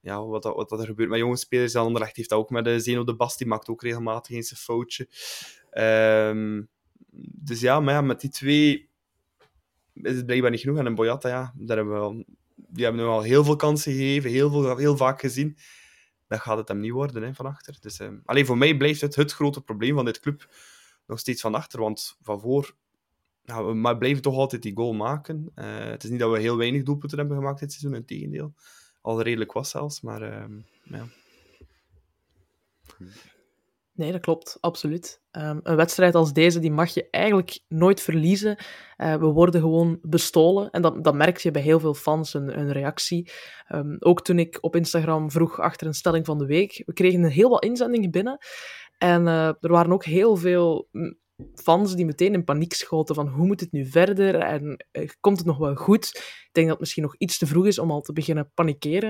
[0.01, 1.73] ja, wat, wat, er gebeurt met jonge spelers.
[1.73, 3.37] En Anderlecht heeft dat ook met de Zeno de Bast.
[3.37, 5.07] Die maakt ook regelmatig eens een foutje.
[5.73, 6.69] Um,
[7.41, 8.89] dus ja, maar ja, met die twee
[9.93, 10.77] is het blijkbaar niet genoeg.
[10.77, 12.23] En een Boyata, ja, daar hebben we al,
[12.55, 14.29] die hebben nu al heel veel kansen gegeven.
[14.29, 15.57] Heel, veel, heel vaak gezien
[16.29, 17.77] dan gaat het hem niet worden van achter.
[17.79, 20.53] Dus, uh, alleen voor mij blijft het het grote probleem van dit club
[21.07, 21.79] nog steeds van achter.
[21.79, 22.75] Want van voor,
[23.43, 25.51] we maar blijven toch altijd die goal maken.
[25.55, 28.53] Uh, het is niet dat we heel weinig doelpunten hebben gemaakt dit seizoen, in tegendeel.
[29.01, 30.43] Al redelijk was zelfs, maar uh,
[30.83, 31.07] ja.
[33.99, 35.21] Nee, dat klopt, absoluut.
[35.31, 38.57] Um, een wedstrijd als deze, die mag je eigenlijk nooit verliezen.
[38.97, 40.69] Uh, we worden gewoon bestolen.
[40.69, 43.31] En dat, dat merk je bij heel veel fans, een, reactie.
[43.69, 46.83] Um, ook toen ik op Instagram vroeg achter een stelling van de week.
[46.85, 48.37] We kregen heel wat inzendingen binnen.
[48.97, 50.87] En uh, er waren ook heel veel
[51.55, 55.37] fans die meteen in paniek schoten van hoe moet het nu verder en uh, komt
[55.37, 56.05] het nog wel goed?
[56.15, 59.09] Ik denk dat het misschien nog iets te vroeg is om al te beginnen panikeren.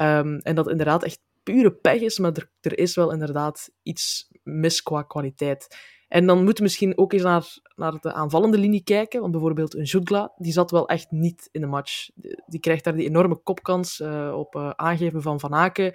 [0.00, 4.28] Um, en dat inderdaad echt pure pech is, maar er, er, is wel inderdaad iets
[4.42, 5.76] mis qua kwaliteit.
[6.08, 9.74] En dan moeten we misschien ook eens naar, naar de aanvallende linie kijken, want bijvoorbeeld
[9.74, 12.08] een Jutgla, die zat wel echt niet in de match.
[12.46, 15.92] Die, krijgt daar die enorme kopkans uh, op uh, aangeven van Van Aken.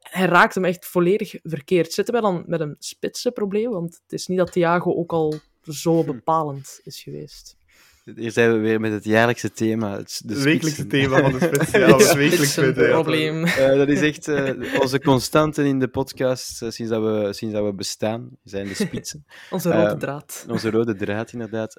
[0.00, 1.92] Hij raakt hem echt volledig verkeerd.
[1.92, 3.70] Zitten wij dan met een spitsenprobleem?
[3.70, 7.58] Want het is niet dat Thiago ook al zo bepalend is geweest.
[8.14, 9.96] Hier zijn we weer met het jaarlijkse thema.
[9.96, 11.70] Het de wekelijkse thema van de spits.
[11.70, 13.44] Ja, dat is wekelijks een probleem.
[13.44, 17.54] Uh, dat is echt uh, onze constante in de podcast uh, sinds, dat we, sinds
[17.54, 19.24] dat we bestaan, zijn de spitsen.
[19.50, 20.44] onze rode draad.
[20.48, 21.76] Onze rode draad, inderdaad.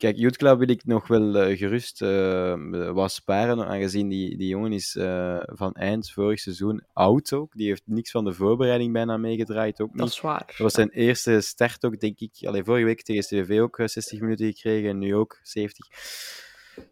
[0.00, 4.48] Kijk, Youth Club wil ik nog wel uh, gerust uh, wat sparen, aangezien die, die
[4.48, 7.52] jongen is uh, van eind vorig seizoen oud ook.
[7.56, 9.98] Die heeft niks van de voorbereiding bijna meegedraaid, ook niet.
[9.98, 10.44] Dat is waar.
[10.46, 12.32] Dat was zijn eerste start ook, denk ik.
[12.42, 15.86] Allee, vorige week tegen STVV ook 60 minuten gekregen en nu ook 70.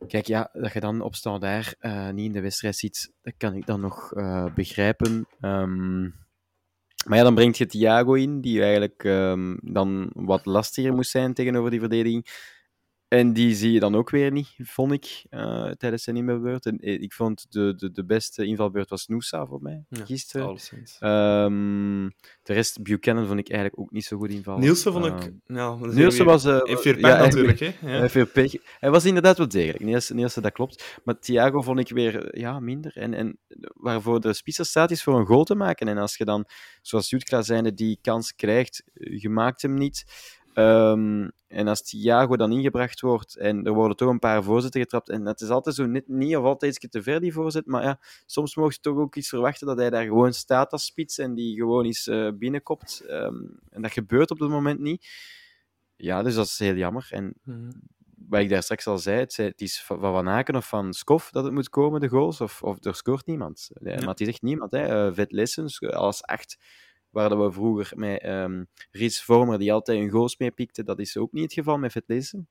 [0.08, 1.76] Kijk, ja, dat je dan op standaard
[2.12, 4.12] niet in de wedstrijd ziet, dat kan ik dan nog
[4.54, 5.26] begrijpen.
[5.40, 6.14] Um,
[7.06, 11.34] maar ja, dan brengt je Thiago in, die eigenlijk um, dan wat lastiger moest zijn
[11.34, 12.26] tegenover die verdediging.
[13.08, 16.66] En die zie je dan ook weer niet, vond ik, uh, tijdens zijn invalbeurt.
[16.66, 20.48] En ik vond de, de, de beste invalbeurt was Noosa voor mij, ja, gisteren.
[21.00, 24.60] Um, de rest, Buchanan vond ik eigenlijk ook niet zo goed invallen.
[24.60, 25.12] Nielsen vond ik...
[25.12, 26.44] Uh, ja, Nielsen was...
[26.44, 27.72] Uh, heeft veel pech natuurlijk, hè.
[27.80, 28.26] Ja.
[28.32, 28.52] Pech.
[28.78, 30.98] Hij was inderdaad wel degelijk, Nielsen, Nielsen, dat klopt.
[31.04, 32.96] Maar Thiago vond ik weer ja, minder.
[32.96, 33.38] En, en
[33.74, 35.88] waarvoor de spitser staat, is voor een goal te maken.
[35.88, 36.44] En als je dan,
[36.82, 40.04] zoals Jutkla zijnde, die kans krijgt, je maakt hem niet...
[40.58, 45.08] Um, en als Thiago dan ingebracht wordt en er worden toch een paar voorzetten getrapt,
[45.08, 47.82] en dat is altijd zo net niet of altijd iets te ver die voorzet, maar
[47.82, 51.18] ja, soms mocht je toch ook iets verwachten dat hij daar gewoon staat als spits
[51.18, 53.04] en die gewoon eens uh, binnenkopt.
[53.08, 55.06] Um, en dat gebeurt op dit moment niet.
[55.96, 57.08] Ja, dus dat is heel jammer.
[57.10, 57.70] En mm.
[58.28, 61.30] wat ik daar straks al zei, het, het is van Van Aken of van Skof
[61.30, 63.70] dat het moet komen, de goals, of, of er scoort niemand.
[63.82, 63.94] Ja.
[63.94, 64.70] Maar het is echt niemand.
[64.70, 65.06] Hè.
[65.06, 66.58] Uh, Vet Lessens als acht
[67.18, 71.16] waar we vroeger met um, Rits Vormer, die altijd een goals mee pikte, dat is
[71.16, 72.48] ook niet het geval met Vetlezen.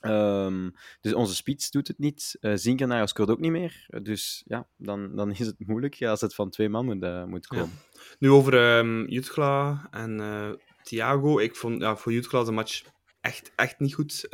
[0.00, 2.36] Ehm, dus onze spits doet het niet.
[2.40, 3.86] Uh, Zinkenaar scoort ook niet meer.
[4.02, 7.24] dus ja, dan, dan is het moeilijk ja, als het van twee man moet, uh,
[7.24, 7.70] moet komen.
[7.92, 8.00] Ja.
[8.18, 10.50] Nu over um, Jutgla en uh,
[10.82, 11.38] Thiago.
[11.38, 12.82] Ik vond ja, voor Jutgla de match
[13.20, 14.28] echt, echt niet goed.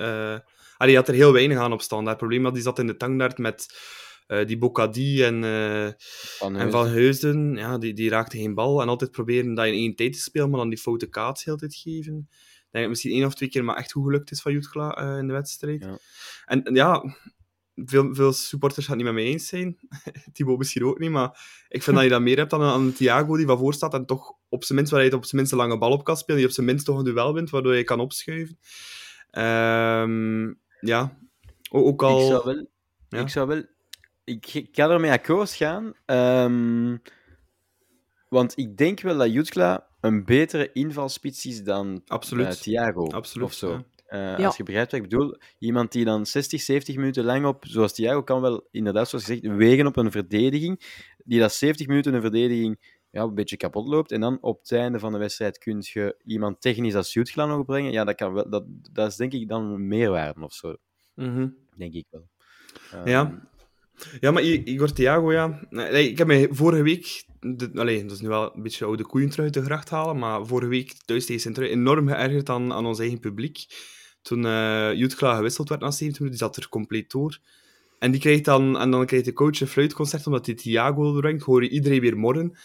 [0.76, 2.06] Allee, had er heel weinig aan op staan.
[2.06, 3.66] Het probleem was, die zat in de tangdaard met
[4.32, 5.88] uh, die Bocadi en, uh,
[6.38, 7.56] van en Van Heusden.
[7.56, 8.82] Ja, die, die raakten geen bal.
[8.82, 11.56] En altijd proberen dat in één tijd te spelen, maar dan die foute kaats heel
[11.56, 12.16] tijd geven.
[12.16, 14.52] Ik denk dat het misschien één of twee keer maar echt goed gelukt is van
[14.52, 15.82] Jutgla uh, in de wedstrijd.
[15.82, 15.98] Ja.
[16.44, 17.14] En ja,
[17.74, 19.78] veel, veel supporters gaan het niet met mij eens zijn.
[20.32, 23.36] Thibaut misschien ook niet, maar ik vind dat je dat meer hebt dan aan Thiago
[23.36, 25.58] die van voor staat en toch op zijn minst, waar hij op zijn minst een
[25.58, 27.84] lange bal op kan spelen, die op zijn minst toch een duel wint, waardoor je
[27.84, 28.58] kan opschuiven.
[29.30, 31.18] Um, ja,
[31.70, 32.20] ook al...
[32.20, 32.66] Ik zou wel...
[33.08, 33.20] Ja?
[33.20, 33.64] Ik zou wel...
[34.24, 37.02] Ik, ik kan ermee akkoord gaan, um,
[38.28, 42.46] want ik denk wel dat Jutkla een betere invalspits is dan Absoluut.
[42.46, 43.70] Uh, Thiago Absoluut, of zo.
[43.70, 43.84] Ja.
[44.12, 44.46] Uh, ja.
[44.46, 47.92] Als je begrijpt wat ik bedoel, iemand die dan 60, 70 minuten lang op, zoals
[47.92, 50.80] Thiago, kan wel inderdaad, zoals gezegd, wegen op een verdediging,
[51.24, 54.72] die dat 70 minuten een verdediging ja, een beetje kapot loopt, en dan op het
[54.72, 58.32] einde van de wedstrijd kun je iemand technisch als Jutgla nog brengen, ja, dat, kan
[58.32, 60.76] wel, dat, dat is denk ik dan een meerwaarde of zo.
[61.14, 61.56] Mm -hmm.
[61.76, 62.28] Denk ik wel.
[62.94, 63.50] Um, ja.
[64.20, 65.60] Ja, maar Igor Thiago, ja.
[65.70, 69.50] Nee, ik heb mij vorige week, dat is nu wel een beetje oude koeien terug
[69.50, 73.20] de gracht halen, maar vorige week thuis tegen Centrum enorm geërgerd aan, aan ons eigen
[73.20, 73.66] publiek.
[74.22, 77.38] Toen uh, Jutgla gewisseld werd na 70 minuten, die zat er compleet door.
[77.98, 81.42] En, die krijgt dan, en dan krijgt de coach een fluitconcert omdat hij Thiago brengt,
[81.42, 82.56] hoor je iedereen weer morren.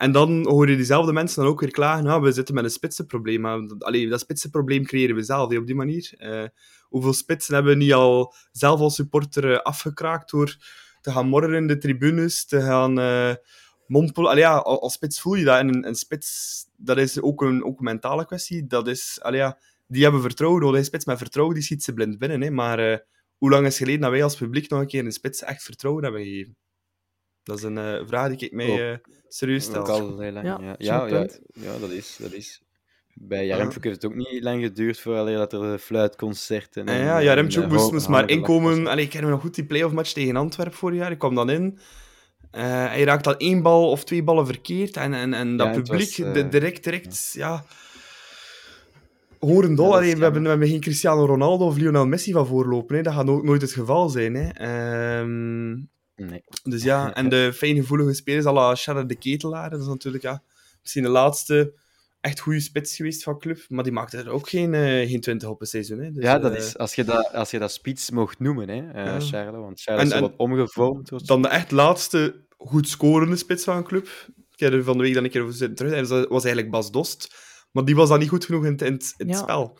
[0.00, 2.70] En dan hoor je diezelfde mensen dan ook weer klagen, nou, we zitten met een
[2.70, 3.46] spitsenprobleem.
[3.78, 6.12] Allee, dat spitsenprobleem creëren we zelf, op die manier.
[6.18, 6.44] Uh,
[6.88, 10.56] hoeveel spitsen hebben we niet al zelf als supporter uh, afgekraakt door
[11.00, 13.34] te gaan morren in de tribunes, te gaan uh,
[13.86, 14.30] mompelen.
[14.30, 15.58] Allee, ja, als spits voel je dat.
[15.58, 18.66] En een, spits, dat is ook een, ook mentale kwestie.
[18.66, 19.52] Dat is, allee,
[19.86, 20.78] die hebben vertrouwen nodig.
[20.78, 22.40] Een spits met vertrouwen, die schiet ze blind binnen.
[22.40, 22.50] Hè.
[22.50, 23.04] Maar
[23.36, 26.02] hoe lang is geleden dat wij als publiek nog een keer een spits echt vertrouwen
[26.02, 26.56] hebben gegeven?
[27.50, 28.96] Dat is een uh, vraag die ik mij uh,
[29.28, 29.80] serieus stel.
[29.80, 30.58] Ook al heel lang, ja.
[30.60, 32.16] Ja, ja, ja, ja, dat is...
[32.20, 32.62] Dat is.
[33.14, 36.86] Bij Jaremchuk heeft het ook niet lang geduurd voordat dat er fluitconcerten...
[36.86, 38.86] En, ja, Jaremchuk moest, moest maar inkomen...
[38.86, 41.10] Allee, ik ken me nog goed die play-off match tegen Antwerpen vorig jaar.
[41.10, 41.78] Ik kwam dan in...
[42.52, 44.96] Uh, hij raakt al één bal of twee ballen verkeerd.
[44.96, 47.32] En, en, en dat ja, publiek was, uh, direct, direct...
[47.32, 47.48] Ja.
[47.48, 47.64] ja
[49.38, 50.02] horendol.
[50.02, 52.96] Ja, we, hebben, we hebben geen Cristiano Ronaldo of Lionel Messi van voorlopen.
[52.96, 53.02] Hè.
[53.02, 54.34] Dat gaat no nooit het geval zijn.
[54.34, 55.20] Hè.
[55.20, 55.88] Um,
[56.20, 56.44] nee.
[56.62, 60.42] Dus ja, en de fijngevoelige spelers, à la Shadow de Ketelaar, dat is natuurlijk ja,
[60.82, 61.74] misschien de laatste
[62.20, 65.48] echt goede spits geweest van club, maar die maakte er ook geen, uh, geen 20
[65.48, 65.98] op een seizoen.
[65.98, 66.12] Hè.
[66.12, 68.92] Dus, ja, dat is, als, je dat, als je dat spits mocht noemen, hè, uh,
[68.92, 69.20] ja.
[69.20, 71.26] Charles, want Charles en, is wat omgevormd.
[71.26, 74.08] Dan de echt laatste goed scorende spits van een club.
[74.52, 76.08] Ik heb er van de week dan een keer over zitten terug.
[76.08, 77.34] Dat was eigenlijk Bas Dost.
[77.70, 79.36] Maar die was dan niet goed genoeg in, in, in het ja.
[79.36, 79.78] spel.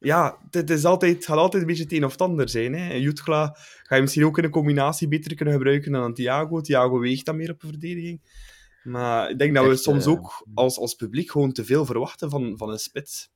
[0.00, 2.74] Ja, het, is altijd, het gaat altijd een beetje het een of het ander zijn.
[2.74, 2.90] Hè.
[2.90, 6.60] En Jutgla ga je misschien ook in een combinatie beter kunnen gebruiken dan Thiago.
[6.60, 8.20] Thiago weegt dan meer op een verdediging.
[8.82, 11.84] Maar ik denk dat we Echt, soms uh, ook als, als publiek gewoon te veel
[11.84, 13.30] verwachten van, van een spits.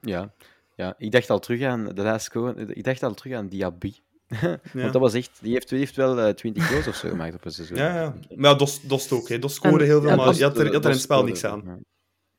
[0.00, 0.32] Ja.
[0.76, 3.94] ja, ik dacht al terug aan de laatste Ik dacht al terug aan Diaby.
[4.40, 4.60] ja.
[4.72, 7.34] Want dat was echt, die heeft, die heeft wel uh, 20 goals of zo gemaakt
[7.34, 7.76] op een seizoen.
[7.76, 8.14] Ja, ja.
[8.36, 9.28] maar ja, Dost, Dost ook.
[9.28, 9.38] Hè.
[9.38, 11.44] Dost scoorde heel veel, maar je had er, je had er in het spel niks
[11.44, 11.84] aan.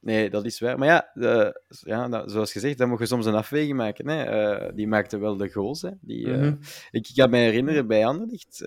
[0.02, 0.78] Nee, dat is waar.
[0.78, 4.08] Maar ja, uh, ja dat, zoals gezegd, dan moet je soms een afweging maken.
[4.08, 4.52] Hè.
[4.68, 5.82] Uh, die maakte wel de goals.
[5.82, 5.90] Hè.
[6.02, 6.60] Die, uh, mm -hmm.
[6.92, 8.58] ik, ik kan me herinneren bij Anderlecht,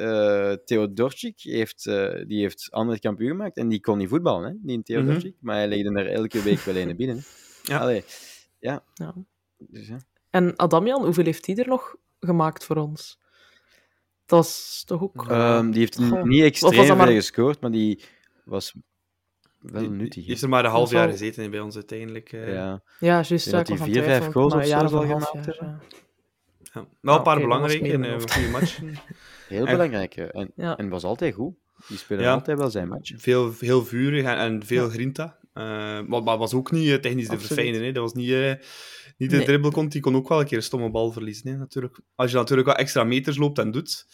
[0.67, 1.85] Theodorczyk heeft,
[2.27, 5.23] die heeft Anderlecht kampioen gemaakt en die kon niet voetballen, hè, die Theodorczyk.
[5.25, 5.39] Mm -hmm.
[5.41, 7.17] Maar hij legde er elke week wel een binnen.
[7.17, 7.23] Hè.
[7.67, 7.79] Ja.
[7.79, 8.05] Allee,
[8.59, 8.85] ja.
[8.95, 9.15] ja.
[9.59, 9.99] Dus, ja.
[10.31, 13.19] En Adamian, hoeveel heeft hij er nog gemaakt voor ons?
[14.27, 15.31] Dat is toch ook...
[15.31, 18.03] Um, die heeft niet extreem veel gescoord, maar die
[18.45, 18.75] was
[19.73, 20.15] wel nuttig.
[20.15, 22.33] Die heeft er maar een half jaar gezeten bij ons uiteindelijk.
[22.33, 22.53] Uh...
[22.53, 23.51] Ja, ja juist.
[23.51, 25.59] Dat hij vier, vijf goals of zo al gemaakt heeft.
[25.61, 25.81] Ja.
[26.75, 26.87] Ja.
[27.01, 28.95] Wel een paar okay, belangrijke en uh, goede matchen.
[29.49, 30.17] Heel belangrijk.
[30.17, 30.77] En, ja.
[30.77, 31.55] en was altijd goed.
[31.89, 33.13] Die spelen altijd wel zijn match.
[33.17, 35.39] Veel, heel vurig en, en veel grinta.
[35.55, 35.65] Uh,
[36.07, 37.95] maar, maar was ook niet uh, technisch de verfijnen.
[37.95, 38.53] Dat was niet, uh,
[39.17, 39.45] niet de nee.
[39.45, 39.93] dribbel komt.
[39.93, 41.51] Die kon ook wel een keer een stomme bal verliezen.
[41.51, 42.01] Hè, natuurlijk.
[42.15, 44.07] Als je natuurlijk wat extra meters loopt en doet,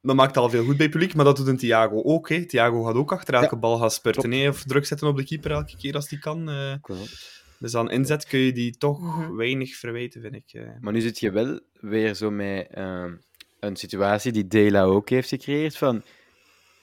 [0.00, 2.28] dat maakt al veel goed bij publiek, maar dat doet een Thiago ook.
[2.28, 2.44] Hè.
[2.44, 5.24] Thiago gaat ook achter elke ja, bal gaan spurten, hè, of druk zetten op de
[5.24, 6.50] keeper elke keer als hij kan.
[6.50, 6.72] Uh,
[7.58, 9.36] dus aan inzet kun je die toch mm -hmm.
[9.36, 10.52] weinig verwijten, vind ik.
[10.52, 10.68] Uh.
[10.80, 13.04] Maar nu zit je wel weer zo met uh,
[13.60, 16.02] een situatie die Dela ook heeft gecreëerd, van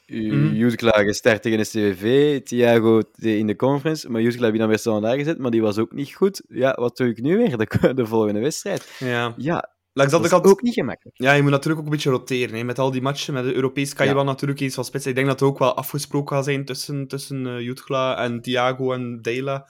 [0.08, 0.54] mm.
[0.54, 4.80] Jutgla start tegen de CVV, Thiago in de conference, maar Jutgla heb je dan weer
[4.80, 6.42] standaard gezet, maar die was ook niet goed.
[6.48, 8.96] Ja, wat doe ik nu weer, de, de volgende wedstrijd?
[9.00, 9.34] Ja.
[9.38, 11.18] ja Langs dat is ook niet gemakkelijk.
[11.22, 12.56] Ja, je moet natuurlijk ook een beetje roteren.
[12.56, 12.64] Hè.
[12.64, 14.18] Met al die matchen, met de Europees kan je ja.
[14.18, 15.10] wel natuurlijk iets van spitsen.
[15.10, 18.92] Ik denk dat het ook wel afgesproken gaat zijn tussen, tussen uh, Jutgla en Thiago
[18.94, 19.70] en Dela.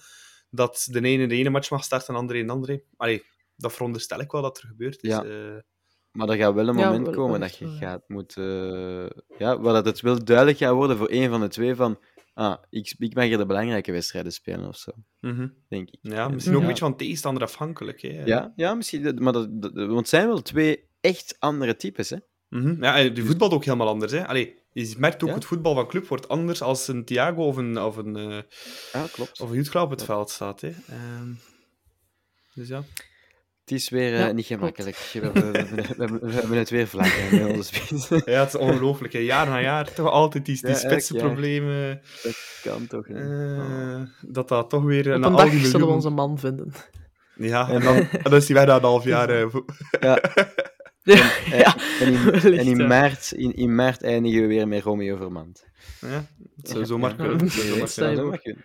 [0.50, 2.84] Dat de ene de ene match mag starten en de andere de andere.
[2.98, 3.24] Allee,
[3.56, 5.02] dat veronderstel ik wel dat er gebeurt.
[5.02, 5.24] Dus, Ja.
[5.24, 5.62] eh,
[6.12, 8.44] Maar er gaat wel een Ja, moment wel- komen wel dat je gaat moeten...
[9.38, 12.00] ja, waar dat het wel duidelijk gaat worden voor een van de twee van...
[12.36, 15.48] Ah, ik, ik mag hier de belangrijke wedstrijden spelen of zo, mhm.
[15.68, 16.00] denk ik.
[16.02, 18.02] Ja, En- misschien ook een beetje van tegenstander afhankelijk.
[18.02, 18.24] Hè.
[18.26, 19.24] Ja, ja misschien.
[19.24, 22.18] Maar dat, dat- want het zijn wel twee echt andere types, hè?
[22.50, 22.84] Mhm.
[22.84, 24.12] ja en die voetbal ook helemaal anders.
[24.12, 24.28] Hè.
[24.28, 25.36] Allee, je merkt ook Ja.
[25.36, 28.42] het voetbal van club wordt anders als een Thiago of een, of een, eh
[28.94, 29.42] Ja, klopt.
[29.42, 30.62] of een op het veld staat.
[30.62, 30.70] Hè.
[30.70, 31.34] Ehm,
[32.54, 32.84] dus ja.
[33.66, 34.96] Het is weer eh, Ja, niet gemakkelijk.
[35.14, 38.08] We hebben, we, hebben, we, hebben, we hebben het weer vlak hè, onze spits.
[38.26, 39.14] ja, het is ongelooflijk.
[39.14, 39.20] hè.
[39.20, 42.02] Jaar na jaar toch altijd die, die Ja, spitsenproblemen.
[42.24, 43.18] Dat kan toch niet.
[43.18, 45.08] eh, dat dat toch weer...
[45.08, 46.72] Op een al dag die zullen we onze man vinden.
[47.36, 49.30] Ja, en dan, en dan is hij weg na een half jaar.
[49.30, 49.56] eh,
[50.00, 50.20] Ja,
[51.58, 52.88] ja, en in, wellicht, en in, ja.
[52.88, 55.66] maart, in, in maart eindigen we weer met Romeo Vermand.
[56.02, 56.26] ja,
[56.56, 56.86] het zou Ja.
[56.86, 57.16] zomaar Ja.
[57.16, 57.48] kunnen.
[57.52, 57.80] Ja.
[57.80, 58.64] Dat zou kunnen.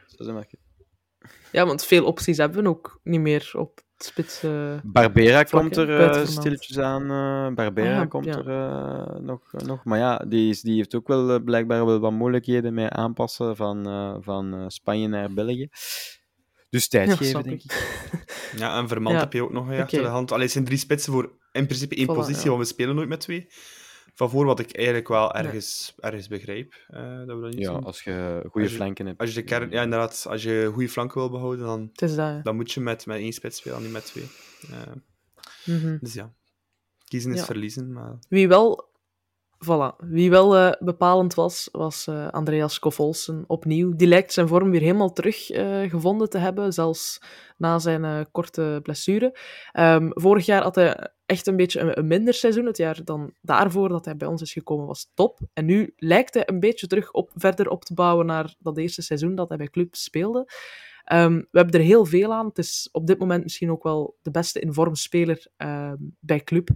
[1.53, 4.43] Ja, want veel opties hebben we ook niet meer op spits.
[4.83, 7.03] Barbera komt er eh, stilletjes aan.
[7.03, 8.39] eh, Barbera Ah, ja, komt ja.
[8.39, 9.85] er eh, nog, nog.
[9.85, 13.87] Maar ja, die, is, die heeft ook wel blijkbaar wel wat moeilijkheden met aanpassen van,
[13.89, 15.69] eh, van eh, Spanje naar België.
[16.71, 17.73] Dus tijd Ja, geven, denk ik.
[17.73, 18.09] ik.
[18.57, 19.21] Ja, en Vermand Ja.
[19.23, 19.83] heb je ook nog Oké.
[19.83, 20.31] achter de hand.
[20.31, 22.49] Allee, het zijn drie spitsen voor in principe één Voilà, positie, ja.
[22.49, 23.47] want we spelen nooit met twee.
[24.21, 26.75] Van voor wat ik eigenlijk wel ergens, ergens begrijp.
[26.89, 27.85] eh, dat we dat niet Ja, doen.
[27.85, 29.21] als je goede Als je- flanken hebt.
[29.21, 32.15] Als je de kern, ja, inderdaad, als je goede flanken wil behouden, dan, Het is
[32.15, 32.19] dat.
[32.29, 32.41] ja.
[32.43, 34.29] dan moet je met, met één spits spelen, niet met twee.
[34.71, 34.93] Eh,
[35.65, 35.99] Mhm.
[36.01, 36.33] dus ja,
[37.05, 37.45] kiezen is Ja.
[37.45, 37.93] verliezen.
[37.93, 38.19] Maar...
[38.29, 38.90] Wie wel,
[39.65, 43.97] voilà, wie wel eh, bepalend was, was eh, Andreas Kofolsen opnieuw.
[43.97, 47.21] Die lijkt zijn vorm weer helemaal terug eh, gevonden te hebben, zelfs
[47.57, 49.39] na zijn korte blessure.
[49.73, 52.67] Ehm, vorig jaar had hij echt een beetje een, een minder seizoen.
[52.67, 55.39] Het jaar dan daarvoor dat hij bij ons is gekomen was top.
[55.53, 59.03] En nu lijkt hij een beetje terug op, verder op te bouwen naar dat eerste
[59.03, 60.53] seizoen dat hij bij club speelde.
[61.05, 62.47] Ehm, we hebben er heel veel aan.
[62.47, 66.41] Het is op dit moment misschien ook wel de beste in vorm speler ehm, bij
[66.41, 66.69] club.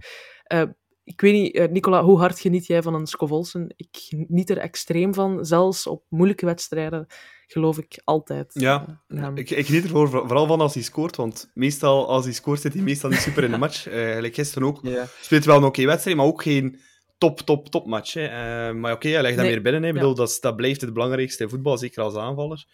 [1.05, 3.73] Eh, ik weet niet, eh, Nicola, hoe hard geniet jij van een Scovolsen?
[3.75, 5.45] Ik geniet er extreem van.
[5.45, 7.05] Zelfs op moeilijke wedstrijden
[7.47, 8.51] geloof ik altijd.
[8.53, 9.29] Ja, eh.
[9.33, 12.61] Ik, ik geniet er voor- vooral van als hij scoort, want meestal als hij scoort
[12.61, 13.87] zit hij meestal niet super in de match.
[13.87, 14.79] Eh gelijk gisteren ook.
[14.81, 15.05] Ja.
[15.21, 16.79] speelt wel een oké wedstrijd, maar ook geen
[17.17, 18.13] top, top, top match.
[18.13, 18.25] Hè.
[18.25, 19.53] Eh, maar oké, hij legt dat Nee.
[19.53, 19.81] weer binnen.
[19.81, 19.87] Hè.
[19.87, 19.99] Ik Ja.
[19.99, 22.65] bedoel, dat, dat blijft het belangrijkste in voetbal, zeker als aanvaller.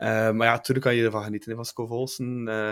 [0.00, 2.48] Eh, maar ja, natuurlijk kan je ervan genieten, van Scovolsen.
[2.48, 2.68] Eh,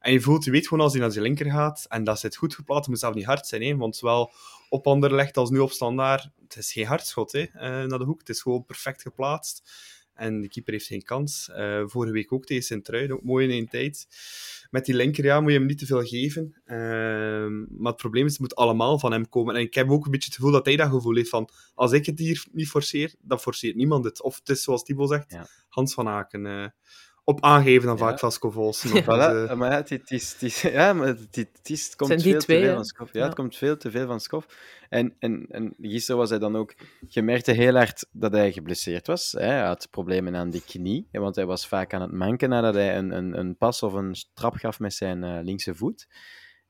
[0.00, 2.36] en je voelt, je weet gewoon als hij naar zijn linker gaat, en dat zit
[2.36, 4.32] goed geplaatst, moet zelf niet hard zijn, want zowel
[4.68, 8.18] op Anderlecht als nu op Standaard, het is geen hardschot hè, eh, naar de hoek,
[8.18, 9.72] het is gewoon perfect geplaatst.
[10.14, 11.48] En de keeper heeft geen kans.
[11.50, 14.06] Eh, vorige week ook tegen Sint-Truiden, ook mooi in één tijd.
[14.70, 16.60] Met die linker, ja, moet je hem niet te veel geven.
[16.64, 19.54] Ehm, maar het probleem is, het moet allemaal van hem komen.
[19.54, 21.92] En ik heb ook een beetje het gevoel dat hij dat gevoel heeft van, als
[21.92, 24.22] ik het hier niet forceer, dan forceert niemand het.
[24.22, 25.46] Of het is, zoals Thibaut zegt, Ja.
[25.68, 26.46] Hans van Aken.
[26.46, 26.66] eh,
[27.32, 28.02] op aangeven dan Ja.
[28.02, 28.18] vaak.
[28.82, 28.92] Ja.
[28.92, 31.96] Dus, Voilà, eh, maar ja, het, het is, het is, ja, maar het, is, het
[31.96, 32.74] komt zijn veel twee, te veel hè?
[32.74, 33.12] van Skof.
[33.12, 33.26] Ja, Ja.
[33.26, 34.46] het komt veel te veel van Skof.
[34.88, 36.74] En, en, en gisteren was hij dan ook...
[37.08, 39.32] Je merkte heel hard dat hij geblesseerd was.
[39.32, 39.44] Hè.
[39.46, 42.96] Hij had problemen aan die knie, want hij was vaak aan het manken nadat hij
[42.96, 46.06] een, een, een pas of een trap gaf met zijn eh, linkse voet.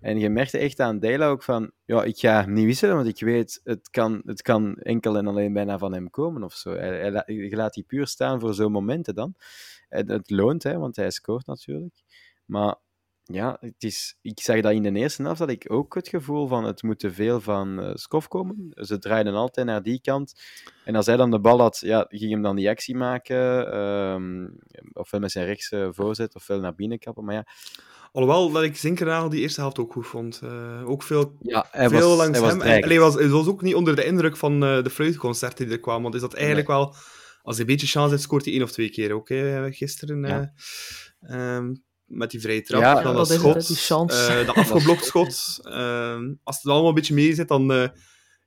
[0.01, 3.07] En je merkte echt aan Dela ook van, ja, ik ga hem niet wisselen, want
[3.09, 6.75] ik weet, het kan, het kan enkel en alleen bijna van hem komen of zo.
[6.75, 9.35] Hij, je laat die puur staan voor zo'n momenten dan.
[9.93, 12.03] Het, het loont, hè, want hij scoort natuurlijk.
[12.45, 12.77] Maar
[13.25, 16.47] ja, het is, ik zag dat in de eerste helft, dat ik ook het gevoel
[16.47, 18.71] van het moet te veel van eh Skof komen.
[18.71, 20.41] Ze draaiden altijd naar die kant.
[20.85, 23.73] En als hij dan de bal had, ja, ging hem dan die actie maken.
[23.73, 24.49] ehm,
[24.93, 27.25] ofwel met zijn rechtse voorzet, ofwel naar binnen kappen.
[27.25, 27.47] Maar ja,
[28.13, 30.41] alhoewel dat ik Zinkernagel die eerste helft ook goed vond.
[30.43, 32.83] Eh, ook veel, ja hij veel was, langs hij was hem.
[32.83, 35.81] En, was, hij was ook niet onder de indruk van eh, de fluitconcerten die er
[35.81, 36.03] kwamen.
[36.03, 36.95] Want is dat eigenlijk wel...
[37.43, 39.29] Als hij een beetje chance heeft, scoort hij één of twee keer ook.
[39.29, 40.21] Hè, gisteren.
[40.27, 40.53] Ja.
[41.21, 41.75] eh, ehm,
[42.05, 42.81] met die vrije trap.
[42.81, 43.67] Ja, dan dat is schot.
[43.67, 44.27] die chance.
[44.33, 45.59] eh, dat afgeblokt schot.
[45.63, 47.73] Ehm, als het allemaal een beetje mee zit, dan...
[47.73, 47.89] eh,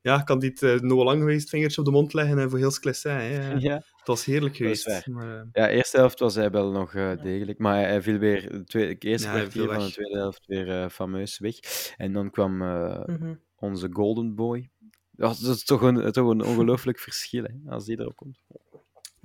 [0.01, 2.71] ja, kan dit uh, Noah Lang geweest vingertje op de mond leggen en voor heel
[2.71, 3.12] Sclessin.
[3.12, 3.53] Hè.
[3.69, 3.73] Ja.
[3.75, 5.08] Het was heerlijk geweest.
[5.08, 8.43] Maar, eh, Ja, eerste helft was hij wel nog eh, degelijk, maar hij, viel weer
[8.51, 11.55] het tweede, eerste Ja, van de tweede helft weer eh, fameus weg.
[11.97, 13.34] En dan kwam eh, Mhm.
[13.55, 14.69] onze golden boy.
[15.12, 18.39] Dat is, dat is toch een, toch een ongelooflijk verschil, hè, als die erop komt.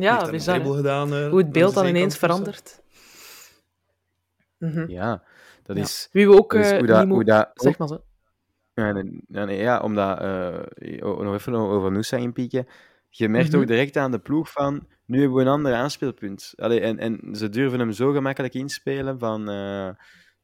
[0.03, 0.61] Ja, een bizar.
[0.61, 1.13] gedaan.
[1.15, 2.83] eh, Hoe het beeld dan ineens verandert.
[4.59, 4.91] Mhm.
[4.91, 5.23] Ja,
[5.63, 5.83] dat Ja.
[5.83, 6.09] is...
[6.13, 8.05] Wie we ook dat eh, hoe dat, niet hoe mo- dat Zeg maar zo.
[8.75, 12.67] Ja, nee, nee, nee, ja, omdat, eh, nog even over Noosa inpieken.
[13.09, 13.61] Je merkt Mhm.
[13.61, 16.53] ook direct aan de ploeg van, nu hebben we een ander aanspeelpunt.
[16.57, 19.89] Allee, en, en ze durven hem zo gemakkelijk inspelen van, eh,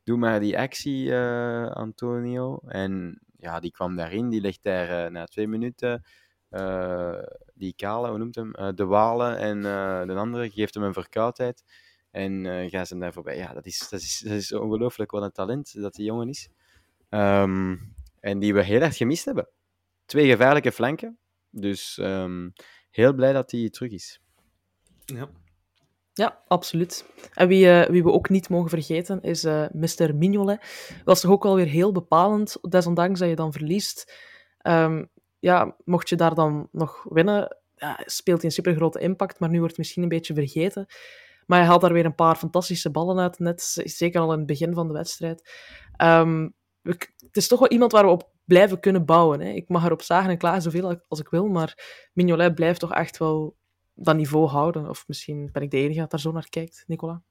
[0.05, 2.61] doe maar die actie, eh, Antonio.
[2.67, 6.03] En ja, die kwam daarin, die legt daar eh, na twee minuten,
[6.49, 7.19] eh,
[7.57, 10.93] die kale, hoe noemt hem, Eh, de walen en eh, de andere geeft hem een
[10.93, 11.65] verkoudheid.
[12.11, 13.37] En eh gaan ze hem daar voorbij.
[13.37, 16.49] Ja, dat is, dat is, dat is ongelooflijk wat een talent dat die jongen is.
[17.09, 17.77] Ehm,
[18.21, 19.49] en die we heel erg gemist hebben.
[20.05, 21.19] Twee gevaarlijke flanken.
[21.51, 22.49] Dus ehm,
[22.91, 24.21] heel blij dat hij terug is.
[25.05, 25.29] Ja.
[26.13, 27.05] Ja, absoluut.
[27.35, 30.15] En wie, eh, wie we ook niet mogen vergeten is eh Mr.
[30.15, 30.61] Mignolet.
[31.05, 34.13] Was toch ook wel weer heel bepalend, desondanks dat je dan verliest.
[34.59, 35.05] Ehm,
[35.47, 39.57] ja, mocht je daar dan nog winnen, ja, speelt hij een supergrote impact, maar nu
[39.57, 40.87] wordt het misschien een beetje vergeten.
[41.47, 44.47] Maar hij haalt daar weer een paar fantastische ballen uit net, zeker al in het
[44.47, 45.51] begin van de wedstrijd.
[45.97, 46.49] Ehm,
[46.83, 49.41] het is toch wel iemand waar we op blijven kunnen bouwen.
[49.41, 49.49] Hè.
[49.49, 53.19] Ik mag erop zagen en klagen zoveel als ik wil, maar Mignolet blijft toch echt
[53.19, 53.57] wel
[53.95, 54.89] dat niveau houden.
[54.89, 57.23] Of misschien ben ik de enige dat daar zo naar kijkt, Nicola.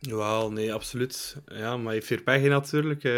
[0.00, 1.36] Jawel, nee, absoluut.
[1.46, 3.04] Ja, maar je heeft weer pech in natuurlijk.
[3.04, 3.12] Eh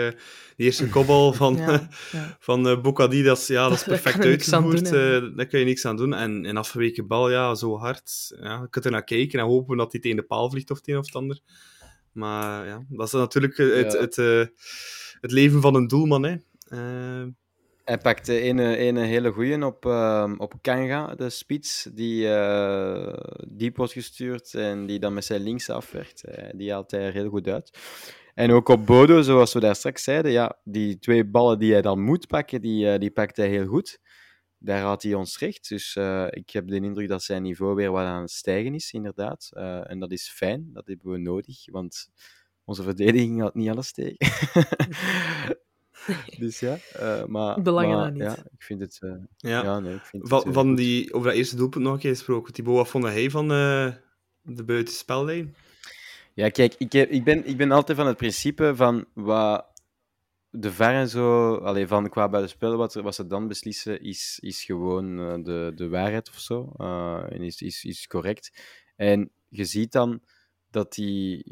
[0.57, 2.37] de eerste kopbal van, Ja, ja.
[2.41, 4.91] van eh Bocadi, dat is, ja, dat is perfect uitgevoerd.
[4.91, 4.99] doen,
[5.31, 6.15] eh, daar kun je niks aan doen.
[6.15, 8.35] En een afgeweken bal, ja, zo hard.
[8.41, 10.77] Ja, je kunt er naar kijken en hopen dat hij tegen de paal vliegt of
[10.77, 11.41] het een of het ander.
[12.13, 13.99] Maar ja, dat is natuurlijk het, Ja.
[14.01, 14.45] het, eh,
[15.21, 16.23] het leven van een doelman.
[16.23, 16.37] Hè.
[17.85, 23.15] Hij pakte een, een hele goeie op, ehm, op Kanga, de spits, die eh,
[23.49, 26.25] diep wordt gestuurd en die dan met zijn links afwerkt.
[26.25, 27.79] Eh, die haalt hij er heel goed uit.
[28.35, 31.83] En ook op Bodo, zoals we daar straks zeiden, ja, die twee ballen die hij
[31.83, 33.99] dan moet pakken, die, eh, die pakt hij heel goed.
[34.59, 35.69] Daar had hij ons recht.
[35.69, 35.97] Dus
[36.31, 39.51] ik heb de indruk dat zijn niveau weer wat aan het stijgen is, inderdaad.
[39.87, 42.09] En dat is fijn, dat hebben we nodig, want
[42.65, 44.17] onze verdediging had niet alles tegen.
[46.39, 48.23] dus ja, eh, maar, Belangen maar dat niet.
[48.23, 48.99] ja, ik vind het...
[49.01, 49.63] eh, ja.
[49.63, 51.99] ja, nee, ik vind het Van, heel van die, over dat eerste doelpunt nog een
[51.99, 52.53] keer gesproken.
[52.53, 53.93] Thibaut, wat vond hij van eh,
[54.43, 55.55] de buitenspellijn?
[56.35, 59.71] Ja, kijk, ik, heb, ik, ben, ik ben altijd van het principe van wat
[60.51, 64.65] de VAR en zo, allee, van qua buitenspel, wat, wat ze dan beslissen, is, is
[64.65, 66.73] gewoon eh, de, de waarheid of zo.
[66.77, 68.53] eh, en is, is, is correct.
[68.97, 70.21] En je ziet dan
[70.71, 71.45] dat hij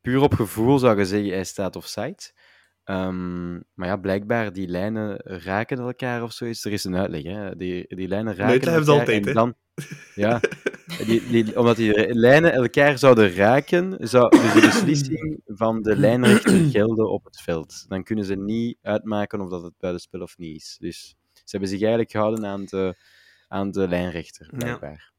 [0.00, 2.18] puur op gevoel zou je zeggen, hij staat offside.
[2.84, 6.44] Ehm, maar ja, blijkbaar die lijnen raken elkaar of zo.
[6.44, 7.56] Is, er is een uitleg, hè.
[7.56, 9.54] Die, die lijnen raken uitleg hebben ze elkaar altijd, en dan,
[10.14, 10.40] Ja,
[11.06, 16.70] die, die, omdat die lijnen elkaar zouden raken, zou dus de beslissing van de lijnrechter
[16.70, 17.84] gelden op het veld.
[17.88, 20.76] Dan kunnen ze niet uitmaken of dat het buitenspel of niet is.
[20.80, 22.94] Dus ze hebben zich eigenlijk gehouden aan de,
[23.48, 24.92] aan de lijnrechter, blijkbaar.
[24.92, 25.09] Ik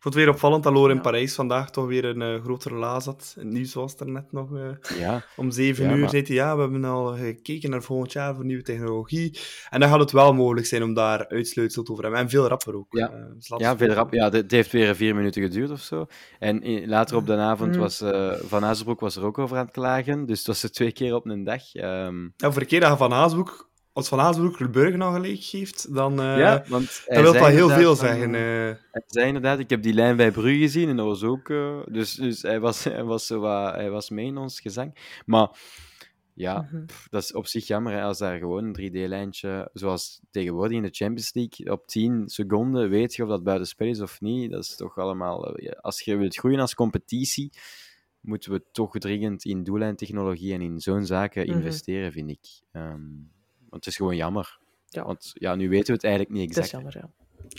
[0.00, 1.02] vond het weer opvallend dat Loren in Ja.
[1.02, 3.32] Parijs vandaag toch weer een eh, grotere laas had.
[3.38, 5.98] Het nieuws was er net nog eh, Ja, om zeven Ja, uur.
[5.98, 9.38] maar- Zei hij, ja, we hebben al gekeken naar volgend jaar voor nieuwe technologie.
[9.70, 12.20] En dan gaat het wel mogelijk zijn om daar uitsluitsel over te hebben.
[12.20, 12.86] En veel rapper ook.
[12.96, 13.10] Ja.
[13.10, 13.88] Eh, ja, veel hopen.
[13.88, 14.12] rap.
[14.12, 16.06] Ja, het heeft weer vier minuten geduurd of zo.
[16.38, 17.80] En later op de avond Mm.
[17.80, 20.26] was eh, Van Azenbroek was er ook over aan het klagen.
[20.26, 21.74] Dus het was er twee keer op een dag.
[21.74, 23.69] Ehm, Ja, voor een keer dat Van Haasbroek,
[24.00, 27.46] als Van Haasbroek de burger nou gelijk geeft, dan, eh ja, want dan wil dat
[27.46, 28.34] heel veel zeggen.
[28.34, 28.40] eh.
[28.90, 31.48] Hij zei inderdaad, ik heb die lijn bij Brugge gezien en dat was ook...
[31.50, 35.20] eh, dus dus hij, was, hij, was zo wat, hij was mee in ons gezang.
[35.26, 35.48] Maar
[36.34, 36.84] ja, Mhm.
[36.86, 40.82] pff, dat is op zich jammer hè, als daar gewoon een 3D-lijntje, zoals tegenwoordig in
[40.82, 44.50] de Champions League, op 10 seconden weet je of dat buitenspel is of niet.
[44.50, 45.60] Dat is toch allemaal...
[45.62, 47.52] ja, als je wilt groeien als competitie,
[48.20, 51.56] moeten we toch dringend in doellijntechnologie en in zo'n zaken Mhm.
[51.56, 52.46] investeren, vind ik.
[52.72, 53.00] Ehm,
[53.70, 54.58] want het is gewoon jammer.
[54.86, 55.04] Ja.
[55.04, 56.92] Want ja, nu weten we het eigenlijk niet Dat is exact.
[56.92, 57.10] jammer,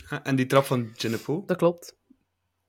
[0.08, 0.16] ja.
[0.16, 1.42] Ah, En die trap van Genepo.
[1.46, 1.96] Dat klopt.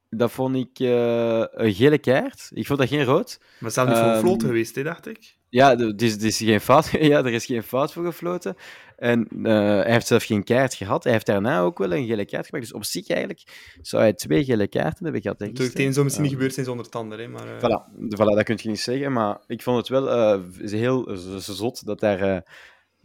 [0.09, 2.49] Dat vond ik eh, een gele kaart.
[2.53, 3.39] Ik vond dat geen rood.
[3.59, 5.37] Maar zelf niet voor Ehm, floten geweest, hè, dacht ik.
[5.49, 6.89] Ja, het is, het is geen fout.
[7.11, 8.55] ja, er is geen fout voor gefloten.
[8.97, 11.03] En eh, hij heeft zelf geen kaart gehad.
[11.03, 12.63] Hij heeft daarna ook wel een gele kaart gepakt.
[12.63, 13.43] Dus op zich eigenlijk
[13.81, 15.39] zou hij twee gele kaarten hebben gehad.
[15.39, 15.57] denk ik.
[15.57, 17.19] Natuurlijk, het een zou misschien niet gebeurd zijn zonder het ander.
[17.19, 19.11] Hè, maar, eh, Voilà, voilà, dat kun je niet zeggen.
[19.13, 22.41] Maar ik vond het wel eh, heel zot dat, daar, eh,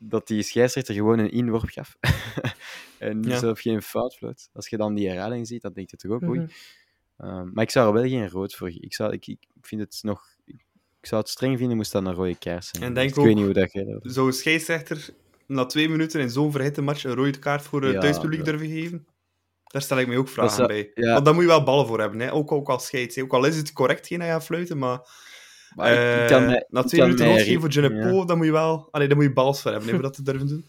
[0.00, 1.96] dat die scheidsrechter gewoon een inworp gaf.
[2.98, 3.38] en Ja.
[3.38, 4.48] zelf geen fout floot.
[4.52, 6.38] Als je dan die herhaling ziet, dan denk je toch ook, oei.
[6.40, 6.48] Mhm.
[7.16, 8.68] Ehm, maar ik zou er wel geen rood voor.
[8.68, 10.22] Ik, zou, ik, ik vind het nog.
[11.00, 12.82] Ik zou het streng vinden, moest dat een rode kaart zijn.
[12.82, 13.98] En denk ik weet niet hoe dat gaat.
[14.02, 15.08] Zou een scheidsrechter
[15.46, 18.68] na twee minuten in zo'n verhitte match een rode kaart voor het Ja, thuispubliek durven
[18.68, 19.06] geven?
[19.64, 20.90] Daar stel ik me ook vragen zou- bij.
[20.94, 21.12] ja.
[21.12, 22.32] Want daar moet je wel ballen voor hebben, hè?
[22.32, 23.18] Ook, ook als scheids.
[23.18, 25.00] Ook al is het correct geen dat je gaat fluiten, maar,
[25.74, 28.36] Maar ik- ik eh, kan mij- na twee minuten mij rood geven voor Genepo, dan
[28.36, 28.88] moet je wel...
[28.90, 30.64] Allee, dan moet je bals voor hebben, hè, voor dat te durven doen.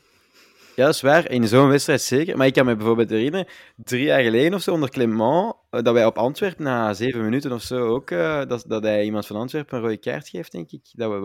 [0.76, 1.32] Ja, dat is waar.
[1.32, 2.38] In zo'n wedstrijd zeker.
[2.38, 5.94] Maar ik kan me bijvoorbeeld herinneren, drie jaar geleden of zo, onder Clement, eh, dat
[5.94, 9.36] wij op Antwerpen na zeven minuten of zo ook, eh, dat, dat hij iemand van
[9.36, 10.82] Antwerpen een rode kaart geeft, denk ik.
[10.94, 11.20] Dat we,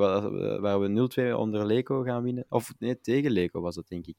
[0.61, 2.45] waar we 0-2 onder Leco gaan winnen.
[2.49, 4.17] Of nee, tegen Leco was dat, denk ik.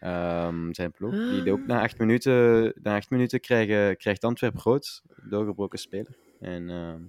[0.00, 1.14] Ehm, zijn ploeg.
[1.44, 6.16] Die ook na acht minuten, na acht minuten krijgen, krijgt Antwerpen rood, doorgebroken speler.
[6.40, 7.00] En ehm,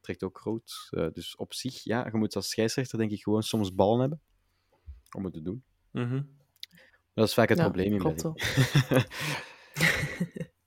[0.00, 0.88] trekt ook rood.
[0.90, 4.20] Eh, dus op zich, ja, je moet als scheidsrechter denk ik gewoon soms ballen hebben
[5.16, 5.64] om het te doen.
[7.14, 8.32] Dat is vaak het Ja, probleem in België.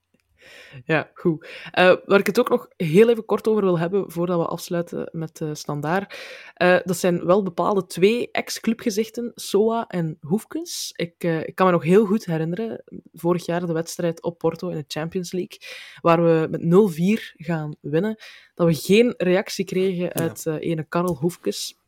[0.85, 1.47] Ja, goed.
[1.79, 5.09] Uh, waar ik het ook nog heel even kort over wil hebben, voordat we afsluiten
[5.11, 6.17] met uh, Standaard,
[6.57, 10.93] uh, dat zijn wel bepaalde twee ex-clubgezichten, Soa en Hoefkens.
[10.95, 14.77] Ik, ik, kan me nog heel goed herinneren, vorig jaar de wedstrijd op Porto in
[14.77, 15.57] de Champions League,
[16.01, 18.15] waar we met 0-4 gaan winnen,
[18.53, 21.82] dat we geen reactie kregen uit ene Karel Hoefkens.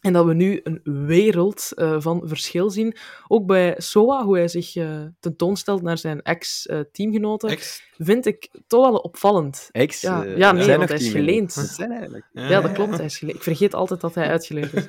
[0.00, 2.96] En dat we nu een wereld uh, van verschil zien.
[3.28, 8.90] Ook bij Soa, hoe hij zich uh, tentoonstelt naar zijn ex-teamgenoten, ex vind ik toch
[8.90, 9.68] wel opvallend.
[9.72, 10.00] Ex?
[10.00, 11.52] Ja, uh, ja nee, want hij is geleend.
[11.52, 12.24] Zijn eigenlijk.
[12.32, 12.96] Ja, ja, dat klopt.
[12.96, 13.36] Hij is geleend.
[13.36, 14.84] Ik vergeet altijd dat hij uitgeleend is.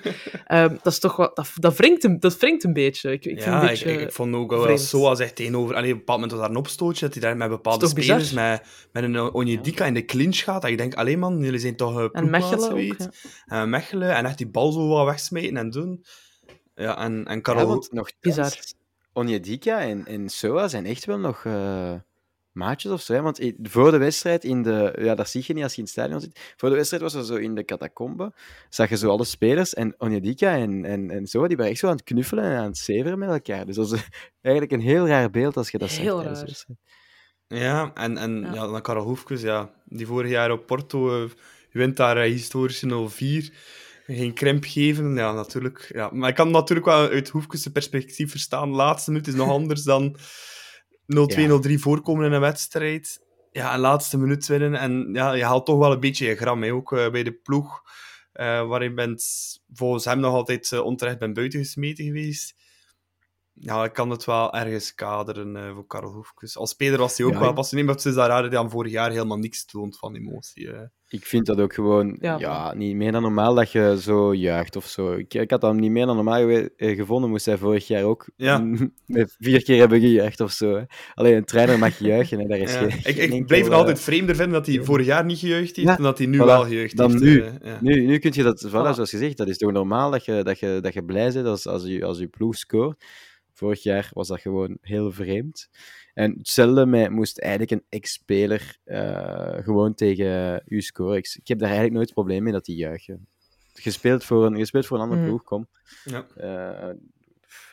[0.48, 1.36] um, dat is toch wat...
[1.36, 3.12] Dat, dat, wringt, een, dat wringt een beetje.
[3.12, 5.76] Ik, ik ja, vind een beetje ik, ik, vond ook wel Soa zegt tegenover...
[5.76, 8.32] Allee, op een bepaald moment was daar een opstootje, dat hij daar met bepaalde spelers,
[8.32, 11.76] met, met een Onyedika in de clinch gaat, dat ik denk, alleen man, jullie zijn
[11.76, 13.10] toch uh, En Mechelen ook,
[13.46, 13.66] ja.
[13.66, 16.06] Mechelen, en echt die bal zo wat wegsmeten en doen.
[16.76, 17.74] Ja, en, en Karel...
[17.74, 18.54] Ja, nog Bizar.
[19.14, 21.44] Onyedika en, en Soa zijn echt wel nog...
[21.44, 21.94] Uh
[22.52, 23.14] maatjes of zo.
[23.14, 23.22] Hè?
[23.22, 25.94] Want voor de wedstrijd, in de, ja, dat zie je niet als je in het
[25.94, 26.54] stadion zit.
[26.58, 28.34] Voor de wedstrijd was er zo in de catacombe,
[28.70, 31.88] zag je zo alle spelers en Onyedika en, en, en zo, die waren echt zo
[31.88, 33.66] aan het knuffelen en aan het zeveren met elkaar.
[33.66, 34.04] Dus dat is
[34.42, 36.66] eigenlijk een heel raar beeld als je dat heel zegt.
[36.68, 37.60] Raar.
[37.62, 38.54] Ja, en, en Ja.
[38.54, 38.68] ja.
[38.68, 41.30] dan Karel Hoefkes, ja, die vorig jaar op Porto uh,
[41.72, 43.10] wint daar uh, historische
[43.52, 43.54] 0-4.
[44.06, 45.90] Geen krimp geven, ja, natuurlijk.
[45.94, 46.10] Ja.
[46.14, 48.70] Maar ik kan natuurlijk wel uit Hoefkes perspectief verstaan.
[48.70, 50.18] Laatste minuut is nog anders dan 0-2,
[51.70, 53.20] 0-3 voorkomen in een wedstrijd.
[53.52, 54.76] Ja, en laatste minuut winnen.
[54.76, 56.74] En ja, je haalt toch wel een beetje je gram, hè.
[56.74, 57.82] ook uh, bij de ploeg.
[58.34, 59.24] Uh, waar je bent,
[59.74, 62.56] volgens hem nog altijd uh, onterecht bent buiten gesmeten geweest.
[63.64, 66.58] Ja, ik kan het wel ergens kaderen uh, voor Karel Hoefkes.
[66.58, 68.60] Als speler was hij ook Ja, wel passioneerd, maar het is daar raar dat hij
[68.60, 70.72] aan vorig jaar helemaal niks toont van emotie.
[70.72, 70.80] eh.
[71.08, 74.76] Ik vind dat ook gewoon Ja, ja, niet meer dan normaal dat je zo juicht
[74.76, 75.12] of zo.
[75.14, 78.30] Ik, ik had dat niet meer dan normaal eh, gevonden, moest hij vorig jaar ook
[78.36, 78.58] Ja.
[79.06, 80.76] met vier keer hebben gejuicht of zo.
[80.76, 80.84] Hè.
[81.14, 82.46] Alleen een trainer mag juichen, hè.
[82.48, 82.80] daar is Ja.
[82.80, 85.26] geen, Ik, geen ik enkel, blijf het eh, altijd vreemder vinden dat hij vorig jaar
[85.26, 86.46] niet gejuicht heeft Ja, en dat hij nu voilà.
[86.46, 87.24] wel gejuicht Dan heeft.
[87.24, 87.42] nu.
[87.42, 87.78] eh, ja.
[87.82, 88.94] Nu, nu kun je dat, voilà, Voilà.
[88.94, 91.68] zoals gezegd, dat is toch normaal dat je, dat je, dat je blij bent als,
[91.68, 93.04] als, je, als je ploeg scoort.
[93.62, 95.70] Vorig jaar was dat gewoon heel vreemd.
[96.14, 101.18] En hetzelfde met, moest eigenlijk een ex-speler eh, gewoon tegen u scoren.
[101.18, 103.28] Ik, ik heb daar eigenlijk nooit probleem mee dat die juichen.
[103.74, 105.30] Gespeeld voor een, gespeeld voor een andere Mhm.
[105.30, 105.68] ploeg, kom.
[106.04, 106.28] Ja.
[106.36, 106.96] Eh,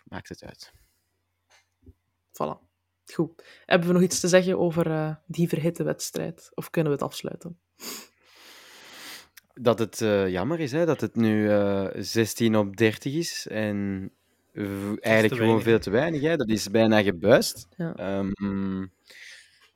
[0.05, 0.72] maakt het uit.
[2.32, 2.66] Voilà.
[3.14, 3.45] Goed.
[3.66, 6.51] Hebben we nog iets te zeggen over eh, die verhitte wedstrijd?
[6.55, 7.59] Of kunnen we het afsluiten?
[9.55, 13.47] Dat het eh, jammer is hè, dat het nu eh 16 op 30 is.
[13.51, 14.11] En
[15.00, 16.20] eigenlijk gewoon weinig, veel te weinig.
[16.22, 16.36] Hè.
[16.36, 17.66] Dat is bijna gebuist.
[17.76, 17.94] Ja.
[17.96, 18.86] Ehm,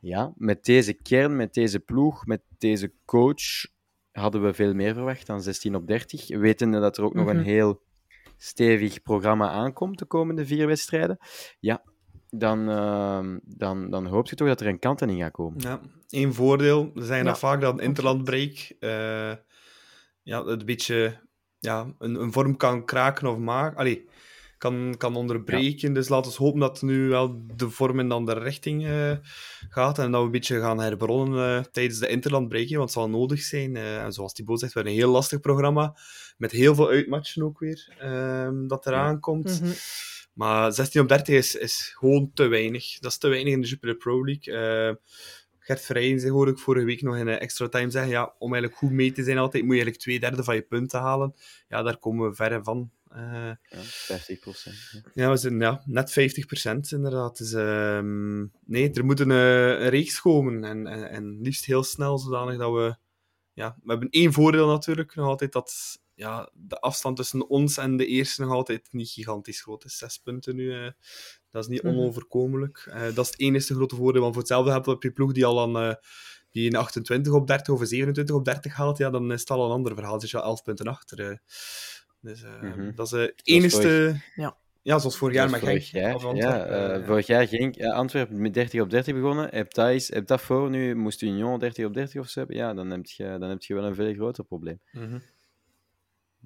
[0.01, 3.43] ja, met deze kern, met deze ploeg, met deze coach
[4.12, 6.28] hadden we veel meer verwacht dan 16 op 30.
[6.39, 7.37] Wetende dat er ook nog Mhm.
[7.37, 7.83] een heel
[8.37, 11.18] stevig programma aankomt de komende vier wedstrijden.
[11.61, 11.83] Ja,
[12.30, 15.61] dan, ehm, dan, dan hoop je toch dat er een kanteling gaat komen.
[15.61, 16.91] Ja, één voordeel.
[16.95, 19.33] We zeggen Ja, dat vaak dat een interlandbreak eh
[20.22, 21.20] ja, het een beetje
[21.59, 23.78] ja, een, een vorm kan kraken of maken.
[23.78, 24.09] Allee,
[24.63, 25.93] kan, kan onderbreken.
[25.93, 29.13] Dus laten we hopen dat nu wel de vorm in de andere richting eh,
[29.69, 29.99] gaat.
[29.99, 32.69] En dat we een beetje gaan herbronnen eh, tijdens de interlandbreak.
[32.69, 33.77] hè, Want het zal nodig zijn.
[33.77, 35.97] eh, en zoals Thibaut zegt, we hebben een heel lastig programma.
[36.37, 37.95] Met heel veel uitmatchen ook weer.
[37.99, 39.61] ehm, dat eraan komt.
[39.61, 39.73] Mhm.
[40.35, 42.99] Maar 16 op 30 is, is gewoon te weinig.
[42.99, 44.55] Dat is te weinig in de Jupiler Pro League.
[44.55, 44.95] Eh,
[45.59, 48.53] Gert Verheyen zei, hoorde ik vorige week nog in een extra time zeggen, ja, om
[48.53, 51.35] eigenlijk goed mee te zijn altijd, moet je eigenlijk twee derde van je punten halen.
[51.69, 52.91] Ja, daar komen we verre van.
[53.15, 54.77] Eh, Ja, 50 procent.
[55.15, 57.37] ja, we zijn ja, net 50% inderdaad.
[57.39, 60.65] Dus, ehm, nee, er moet een, eh, een reeks komen.
[60.65, 62.97] En, en, en liefst heel snel, zodanig dat we...
[63.53, 67.97] Ja, we hebben één voordeel natuurlijk, nog altijd dat ja, de afstand tussen ons en
[67.97, 69.97] de eerste nog altijd niet gigantisch groot is.
[69.99, 70.91] Zes punten nu, eh,
[71.51, 71.93] dat is niet Mhm.
[71.97, 72.87] onoverkomelijk.
[72.91, 75.61] Eh, dat is het enige grote voordeel, want voor hetzelfde heb je ploeg die al
[75.61, 75.77] aan...
[75.77, 75.95] eh,
[76.51, 79.51] die een 28 op 30 of een 27 op 30 haalt, ja, dan is het
[79.51, 80.15] al een ander verhaal.
[80.15, 81.41] Het is wel 11 punten achter.
[82.23, 82.95] Dus eh, Mhm.
[82.95, 84.20] dat is eh, het enige...
[84.35, 84.57] Ja.
[84.83, 85.62] Ja, zoals vorig jaar Genk.
[85.62, 89.49] vorig jaar, ja, eh, eh, vorig jaar Antwerpen met 30 op 30 begonnen.
[89.51, 92.75] Heb is, heb dat voor nu, moest Union 30 op 30 of zo hebben, ja,
[92.75, 94.81] dan heb je, dan heb je wel een veel groter probleem.
[94.93, 95.18] mhm.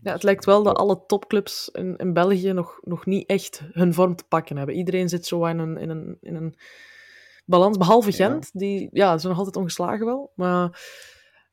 [0.03, 3.95] Ja, het lijkt wel dat alle topclubs in, in België nog, nog niet echt hun
[3.95, 4.75] vorm te pakken hebben.
[4.75, 6.55] Iedereen zit zo in een, in een, in een
[7.45, 8.17] balans, behalve Ja.
[8.17, 8.51] Gent.
[8.53, 10.33] Die ja, zijn nog altijd ongeslagen wel.
[10.35, 10.81] Maar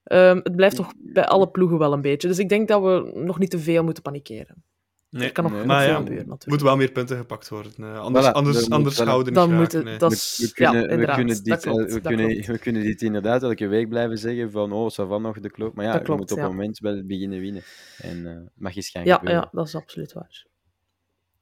[0.04, 2.28] ehm, het blijft toch bij alle ploegen wel een beetje.
[2.28, 4.64] Dus ik denk dat we nog niet te veel moeten panikeren.
[5.10, 5.62] Nee, er kan nog, nee.
[5.62, 6.50] nog maar veel ja, gebeuren er natuurlijk.
[6.50, 7.72] moeten wel meer punten gepakt worden.
[7.78, 10.10] eh, anders Voilà, anders, er anders houden Dan niet moet geraken, het, nee.
[10.10, 13.02] dat We, we kunnen, ja, we, kunnen dit, klopt, eh, we, kunnen, we kunnen dit
[13.02, 15.76] inderdaad elke week blijven zeggen van oh, ça va nog de klopt.
[15.76, 16.44] Maar ja, Dat je klopt, moet op ja.
[16.44, 17.62] een moment wel beginnen winnen.
[17.98, 19.42] En eh mag eens gaan Ja, gebeuren.
[19.42, 20.46] ja, dat is absoluut waar.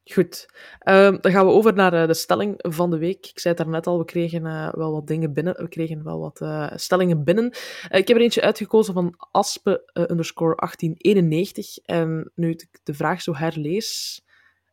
[0.03, 0.47] Goed,
[0.79, 3.25] Ehm, dan gaan we over naar eh, de stelling van de week.
[3.25, 5.55] Ik zei het daarnet al, we kregen eh, wel wat dingen binnen.
[5.57, 7.45] We kregen wel wat eh, stellingen binnen.
[7.89, 11.77] Ik heb er eentje uitgekozen van Aspe underscore 1891.
[11.77, 14.21] En nu ik de vraag zo herlees,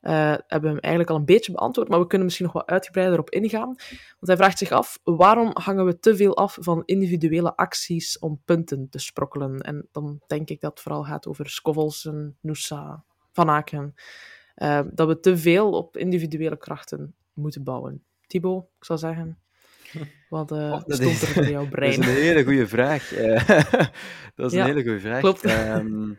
[0.00, 3.18] hebben we hem eigenlijk al een beetje beantwoord, maar we kunnen misschien nog wat uitgebreider
[3.18, 3.66] op ingaan.
[3.66, 8.40] Want hij vraagt zich af, waarom hangen we te veel af van individuele acties om
[8.44, 9.60] punten te sprokkelen?
[9.60, 12.10] En dan denk ik dat het vooral gaat over Skovels
[12.40, 13.94] Noosa, Van Aken.
[14.58, 18.04] Eh, dat we te veel op individuele krachten moeten bouwen.
[18.26, 19.38] Thibaut, ik zou zeggen,
[20.28, 21.90] wat eh Oh, dat stond is- er voor jouw Dat brein?
[22.00, 23.12] is een hele goede vraag.
[23.16, 23.48] Eh,
[24.34, 25.20] dat is Ja, een hele goede vraag.
[25.20, 25.44] klopt.
[25.44, 26.12] Ehm,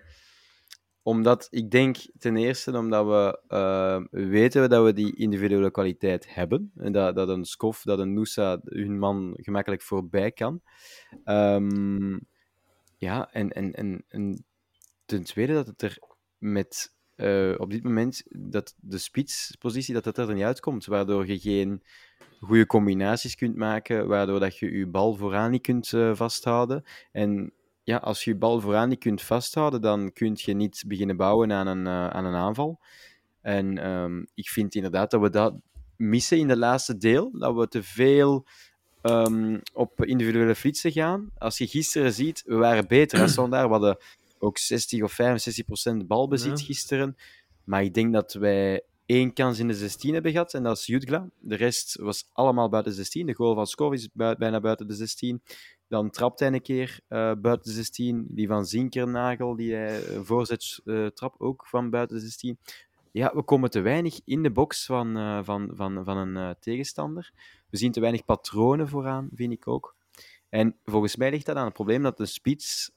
[1.01, 6.71] omdat ik denk ten eerste omdat we eh, weten dat we die individuele kwaliteit hebben.
[6.75, 10.61] En dat, dat een Skof, dat een Noosa hun man gemakkelijk voorbij kan.
[11.23, 12.19] Ehm,
[12.97, 14.45] ja, en, en, en, en
[15.05, 15.97] ten tweede dat het er
[16.37, 21.39] met eh, op dit moment dat de spitspositie dat het er niet uitkomt, waardoor je
[21.39, 21.83] geen
[22.39, 26.83] goede combinaties kunt maken, waardoor dat je je bal vooraan niet kunt eh, vasthouden.
[27.11, 27.53] En
[27.83, 31.51] ja, als je je bal vooraan niet kunt vasthouden, dan kun je niet beginnen bouwen
[31.51, 32.79] aan een, eh, aan een aanval.
[33.41, 35.53] En ehm, ik vind inderdaad dat we dat
[35.95, 38.45] missen in de laatste deel, dat we te veel
[39.01, 41.29] ehm, op individuele flitsen gaan.
[41.37, 43.49] Als je gisteren ziet, we waren beter als daar.
[43.49, 43.97] We hadden
[44.39, 46.65] ook 60 of 65 procent balbezit Ja.
[46.65, 47.17] gisteren.
[47.63, 50.85] Maar ik denk dat wij één kans in de 16 hebben gehad, en dat is
[50.85, 51.29] Jutgla.
[51.39, 53.25] De rest was allemaal buiten de 16.
[53.25, 55.41] De goal van Skov is bui- bijna buiten de 16.
[55.87, 58.25] Dan trapt hij een keer eh, buiten de 16.
[58.29, 62.57] Die van Zinkernagel, die hij eh, voorzet eh, trap ook van buiten de 16.
[63.11, 65.13] Ja, we komen te weinig in de box van,
[65.45, 67.31] van, van, van een tegenstander.
[67.69, 69.95] We zien te weinig patronen vooraan, vind ik ook.
[70.49, 72.91] En volgens mij ligt dat aan het probleem dat de spits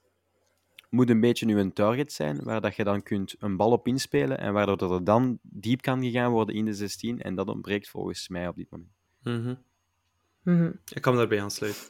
[0.93, 3.87] moet een beetje nu een target zijn, waar dat je dan kunt een bal op
[3.87, 7.21] inspelen en waardoor dat er dan diep kan gegaan worden in de 16.
[7.21, 8.91] En dat ontbreekt volgens mij op dit moment.
[9.23, 9.55] Mhm.
[10.43, 10.71] Mhm.
[10.93, 11.83] Ik kan me daarbij aansluiten.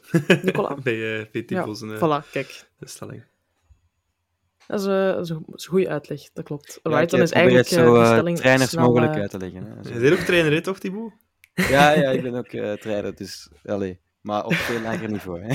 [0.43, 0.75] Nicola?
[0.83, 2.69] bij uh, bij Ja, zijn eh, voilà, kijk.
[2.79, 3.23] stelling.
[4.67, 6.79] Dat is, eh, dat is een, goede uitleg, dat klopt.
[6.83, 9.13] Ja, Right, ik dan is probeer eigenlijk het eh, zo eh, stelling trainers snel, mogelijk
[9.13, 9.63] eh, uit te leggen.
[9.63, 9.93] Hè.
[9.93, 11.11] Je bent ook trainer, hè, toch, Thibaut?
[11.53, 13.99] Ja, ja, ik ben ook eh trainer, dus allee.
[14.23, 15.41] Maar op veel lager niveau.
[15.41, 15.47] Hè.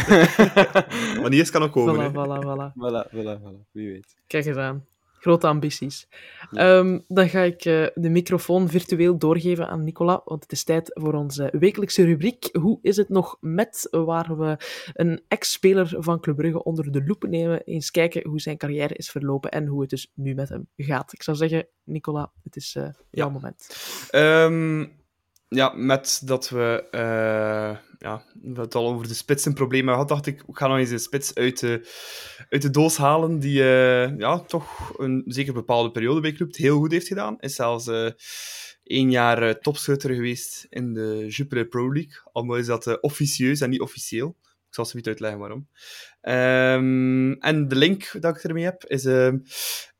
[1.20, 2.10] Maar eens kan ook komen.
[2.10, 2.72] Voilà, voilà, voilà.
[2.74, 4.16] voilà, voilà, voilà, wie weet.
[4.26, 4.84] Kijk eens aan.
[5.20, 6.08] Grote ambities.
[6.52, 10.90] Ehm, dan ga ik eh, de microfoon virtueel doorgeven aan Nicola, want het is tijd
[10.94, 12.48] voor onze wekelijkse rubriek.
[12.52, 14.56] Hoe is het nog met, waar we
[14.94, 19.10] een ex-speler van Club Brugge onder de loep nemen, eens kijken hoe zijn carrière is
[19.10, 21.12] verlopen en hoe het dus nu met hem gaat.
[21.12, 23.32] Ik zou zeggen, Nicola, het is eh, jouw Ja.
[23.32, 23.68] moment.
[24.10, 24.86] Ehm,
[25.48, 30.42] ja, met dat we, eh, ja, we het al over de spitsenproblemen hadden, dacht ik,
[30.48, 31.88] ik ga nog eens een spits uit de,
[32.48, 36.78] uit de doos halen die eh, ja, toch een zeker bepaalde periode bij Club heel
[36.78, 37.40] goed heeft gedaan.
[37.40, 38.10] Is zelfs eh
[38.82, 42.20] één jaar topschutter geweest in de Jupiler Pro League.
[42.32, 44.36] Al is dat officieus en niet officieel.
[44.42, 45.68] Ik zal ze niet uitleggen waarom.
[46.20, 49.04] Ehm, en de link dat ik ermee heb, is...
[49.04, 49.40] hij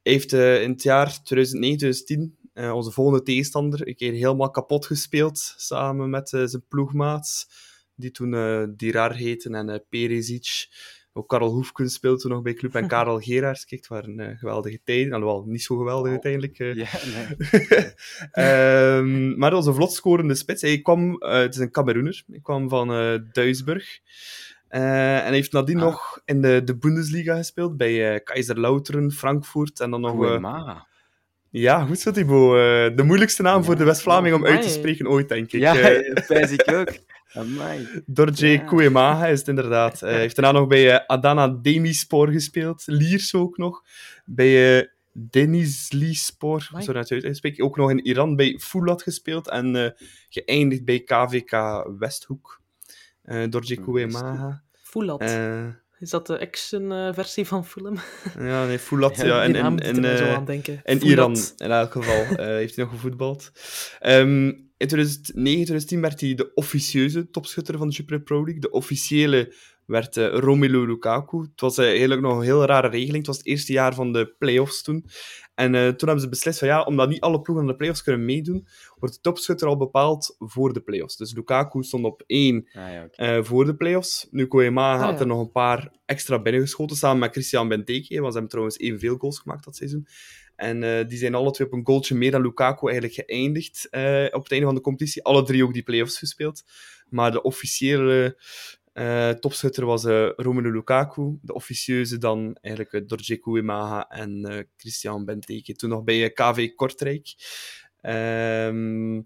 [0.03, 5.54] heeft in het jaar 2009, 2010 eh, onze volgende tegenstander een keer helemaal kapot gespeeld,
[5.56, 7.48] samen met eh, zijn ploegmaats,
[7.94, 10.68] die toen eh Dirar heten en Perisic.
[11.12, 13.64] Ook Karel Hoefkens speelde toen nog bij Club en Karel Geraerts.
[13.64, 15.12] Kijk, het waren eh, geweldige tijden.
[15.12, 16.59] Alhoewel, niet zo geweldig uiteindelijk.
[16.59, 16.74] eh.
[16.74, 17.92] Ja, nee.
[18.46, 20.62] Ehm, maar dat was een vlot scorende spits.
[20.62, 22.88] Hij kwam, het is een Cameroener, hij kwam van
[23.32, 24.00] Duisburg.
[24.68, 25.82] Eh, en hij heeft nadien Ah.
[25.84, 30.40] nog in de, de Bundesliga gespeeld, bij eh Kaiserslautern, Frankfurt en dan nog...
[31.51, 32.55] ja, goed zo, Thibaut.
[32.57, 35.61] Eh, de moeilijkste naam voor de West-Vlaming om uit te spreken ooit, denk ik.
[35.61, 36.88] Ja, Eh, dat ik ook.
[37.32, 38.03] Amai.
[38.07, 38.59] Dorje Ja.
[38.59, 40.03] Kouemaga is het inderdaad.
[40.03, 42.82] Eh, Hij heeft daarna nog bij eh, Adana Demispor gespeeld.
[42.86, 43.82] Liers ook nog.
[44.24, 46.84] Bij eh Denizli Spor, Amai.
[46.84, 47.64] zo net uitspreken.
[47.64, 49.49] Ook nog in Iran bij Foulat gespeeld.
[49.49, 49.90] En eh,
[50.28, 52.61] geëindigd bij KVK Westhoek.
[53.22, 54.62] Eh Dorje Kouemaga.
[54.82, 55.20] Foulat.
[55.99, 57.94] Eh Is dat de action-versie van film?
[58.38, 59.16] ja, nee, Foulat.
[59.16, 60.36] Ja, Ja, en, en, en, eh.
[60.84, 61.03] In Foulat.
[61.03, 63.53] Iran, in elk geval, eh, heeft hij nog gevoetbald.
[63.99, 64.46] Ehm,
[64.76, 68.61] in 2009, 2010 werd hij de officieuze topschutter van de Super Pro League.
[68.61, 69.55] De officiële
[69.88, 71.40] werd eh, Romelu Lukaku.
[71.40, 73.16] Het was eh, eigenlijk nog een heel rare regeling.
[73.16, 75.05] Het was het eerste jaar van de play-offs toen.
[75.59, 78.02] En eh, toen hebben ze beslist van ja, omdat niet alle ploegen aan de play-offs
[78.02, 78.66] kunnen meedoen,
[78.98, 81.16] wordt de topschutter al bepaald voor de play-offs.
[81.16, 83.22] Dus Lukaku stond op één Ah, ja, oké.
[83.22, 84.26] eh, voor de play-offs.
[84.30, 85.18] Nu Koema Ah, had ja.
[85.20, 89.16] er nog een paar extra binnengeschoten, samen met Christian Benteke, want ze hebben trouwens evenveel
[89.16, 90.06] goals gemaakt dat seizoen.
[90.56, 94.24] En eh, die zijn alle twee op een goaltje meer dan Lukaku eigenlijk geëindigd eh,
[94.30, 95.24] op het einde van de competitie.
[95.24, 96.62] Alle drie ook die play-offs gespeeld.
[97.09, 98.36] Maar de officiële
[98.93, 101.39] eh, topschutter was eh Romelu Lukaku.
[101.43, 105.74] De officieuze dan eigenlijk uh, Dorje Kouemaga en eh, Christian Benteke.
[105.74, 107.34] Toen nog bij eh, KV Kortrijk.
[108.01, 109.20] Ehm,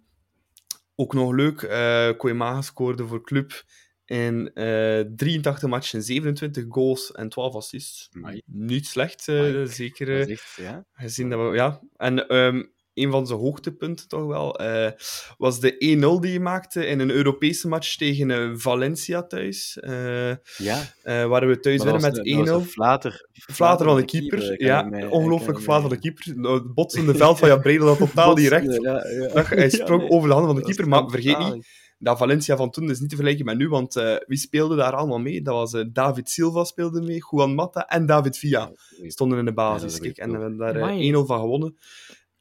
[0.95, 3.65] ook nog leuk, eh Koemaga scoorde voor club
[4.05, 8.09] in eh 83 matchen, 27 goals en 12 assists.
[8.13, 8.43] Amai.
[8.47, 10.07] Niet slecht, eh, zeker.
[10.07, 10.85] Dat eh, is echt, ja.
[10.93, 11.81] gezien dat we, ja.
[11.97, 12.63] En ehm,
[12.95, 14.91] een van zijn hoogtepunten toch wel eh,
[15.39, 15.73] was de
[16.19, 19.79] 1-0 die hij maakte in een Europese match tegen eh, Valencia thuis.
[19.81, 20.93] Eh ja.
[21.03, 22.23] eh, waar we thuis winnen met 1-0.
[22.23, 24.63] een Flater, Flater van de keeper.
[24.63, 26.53] ja, mij- ongelooflijk flater van de keeper.
[26.53, 28.83] Het botsende veld van Jan Bredel dat totaal niet recht.
[28.83, 28.99] Ja,
[29.45, 30.11] Hij sprong nee.
[30.11, 31.67] over de handen van de keeper, maar vergeet niet,
[31.99, 34.93] dat Valencia van toen is niet te vergelijken met nu, want eh, wie speelde daar
[34.93, 35.43] allemaal mee?
[35.43, 38.73] Dat was David Silva speelde mee, Juan Mata en David Villa
[39.07, 39.93] stonden in de basis.
[39.93, 41.13] is Kijk, en we hebben daar eh, Amai.
[41.13, 41.77] 1-0 van gewonnen.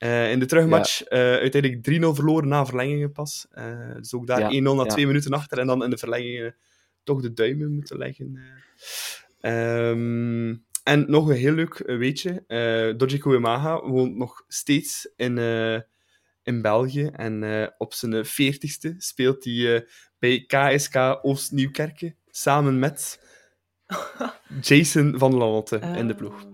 [0.01, 3.47] Eh, in de terugmatch eh, uiteindelijk 3-0 verloren na verlengingen pas.
[3.51, 4.89] Eh, dus ook daar Ja, 1-0 na ja.
[4.89, 6.55] twee minuten achter en dan in de verlengingen
[7.03, 8.39] toch de duimen moeten leggen.
[9.39, 9.89] eh.
[9.89, 12.43] Ehm, en nog een heel leuk weetje.
[12.47, 15.79] eh Dodgy Kouemaga woont nog steeds in, eh,
[16.43, 17.05] in België.
[17.13, 19.81] En eh, op zijn veertigste speelt hij eh,
[20.19, 23.19] bij KSK Oost-Nieuwkerken samen met
[24.61, 26.45] Jason van Lanotte in de ploeg.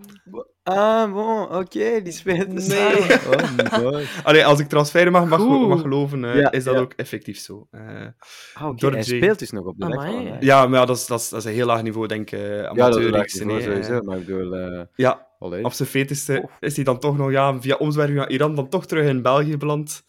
[0.62, 2.60] Ah, bon, oké, die spelen Nee.
[2.60, 3.20] samen.
[3.72, 4.06] Oh, mooi.
[4.24, 5.68] Allee, als ik transfer mag, mag, Goed.
[5.68, 6.80] mag geloven, eh, Ja, is dat ja.
[6.80, 7.68] ook effectief zo.
[7.70, 8.06] Eh,
[8.54, 9.16] Ah, oké, Door hij Jay.
[9.18, 10.26] speelt dus nog op de Amai.
[10.28, 10.36] hè.
[10.40, 12.38] ja, maar ja, dat, is, dat, is, dat is een heel laag niveau, denk ik.
[12.40, 14.00] Uh, Ja, dat sowieso, eh.
[14.00, 14.54] maar ik bedoel...
[14.56, 15.64] eh Ja, allee.
[15.64, 18.86] op zijn veertigste is hij dan toch nog ja, via omzwerving naar Iran dan toch
[18.86, 20.02] terug in België beland.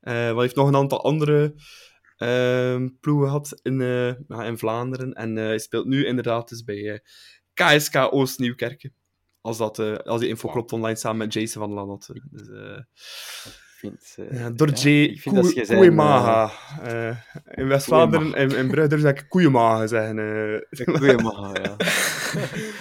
[0.00, 1.54] Eh maar hij heeft nog een aantal andere
[2.16, 5.12] ehm, ploegen gehad in, eh, ja, in Vlaanderen.
[5.12, 6.98] En eh, hij speelt nu inderdaad dus bij eh,
[7.54, 8.94] KSK Oost-Nieuwkerken.
[9.44, 12.22] Als, dat, eh, als die info klopt online samen met Jason van Lanotte.
[12.30, 12.48] Dus,
[13.76, 15.20] vind, Ja, door ja, J.
[15.66, 16.50] Koeimaga.
[16.82, 17.16] Eh,
[17.54, 20.16] in West-Vlaanderen en in Brugge zeg ik Koeiemaga zeggen.
[21.62, 21.76] ja.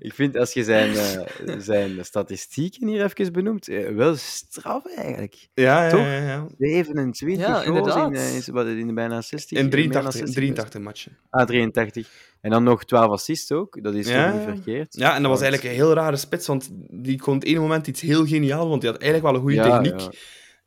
[0.00, 5.48] ik vind als je zijn, eh, zijn statistieken hier even benoemt, eh, wel straf eigenlijk.
[5.54, 6.00] ja, ja, Toch?
[6.00, 6.46] ja, ja.
[6.58, 9.58] 27 Ja, goals in, eh, is, wat, in de bijna 60.
[9.58, 11.16] In eh, meer dan 83, 60 83 matchen.
[11.30, 12.08] Ah, 83.
[12.40, 13.82] En dan nog 12 assists ook.
[13.82, 14.94] Dat is Ja, niet verkeerd.
[14.96, 17.86] Ja, en dat was eigenlijk een heel rare spits, want die kon het ene moment
[17.86, 20.00] iets heel geniaal, want die had eigenlijk wel een goede Ja, techniek.
[20.00, 20.10] ja.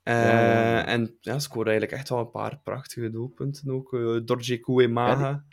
[0.03, 0.41] Eh, Ja,
[0.75, 0.85] ja.
[0.85, 3.93] En ja, scoorde eigenlijk echt wel een paar prachtige doelpunten ook.
[3.93, 5.43] Uh, Dorje Kouemaga.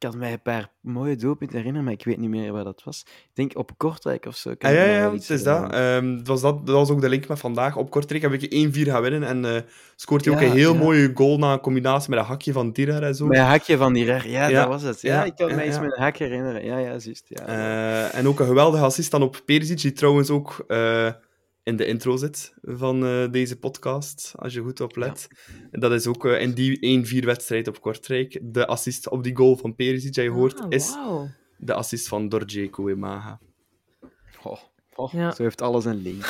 [0.00, 2.82] Ik kan mij een paar mooie doelpunten herinneren, maar ik weet niet meer waar dat
[2.84, 3.04] was.
[3.06, 4.54] Ik denk op Kortrijk of zo.
[4.58, 5.72] kan Ah, ja, ja, het is dat.
[5.72, 6.66] Ehm, dat, was dat.
[6.66, 7.76] Dat was ook de link met vandaag.
[7.76, 9.62] Op Kortrijk heb ik 1-4 gaan winnen en eh,
[9.96, 10.78] scoort hij ook een heel ja.
[10.78, 13.26] mooie goal na een combinatie met een hakje van Dirar en zo.
[13.26, 14.30] Met een hakje van die rare.
[14.30, 15.00] Ja, Ja, dat was het.
[15.00, 15.82] Ja, ik kan mij iets ja.
[15.82, 16.64] met een hak herinneren.
[16.64, 17.24] Ja, ja, juist.
[17.24, 17.46] Ja.
[17.46, 21.08] Eh, en ook een geweldige assist dan op Perisic, die trouwens ook eh,
[21.70, 25.28] in de intro zit van eh, deze podcast, als je goed oplet.
[25.70, 28.38] En Dat is ook eh, in die 1-4-wedstrijd op Kortrijk.
[28.42, 30.96] De assist op die goal van Perisic, die je hoort, Ah, is
[31.56, 33.40] de assist van Dorje Kouemaga.
[34.42, 34.58] Oh,
[34.94, 35.30] oh, Ja.
[35.32, 36.24] Zo heeft alles een link.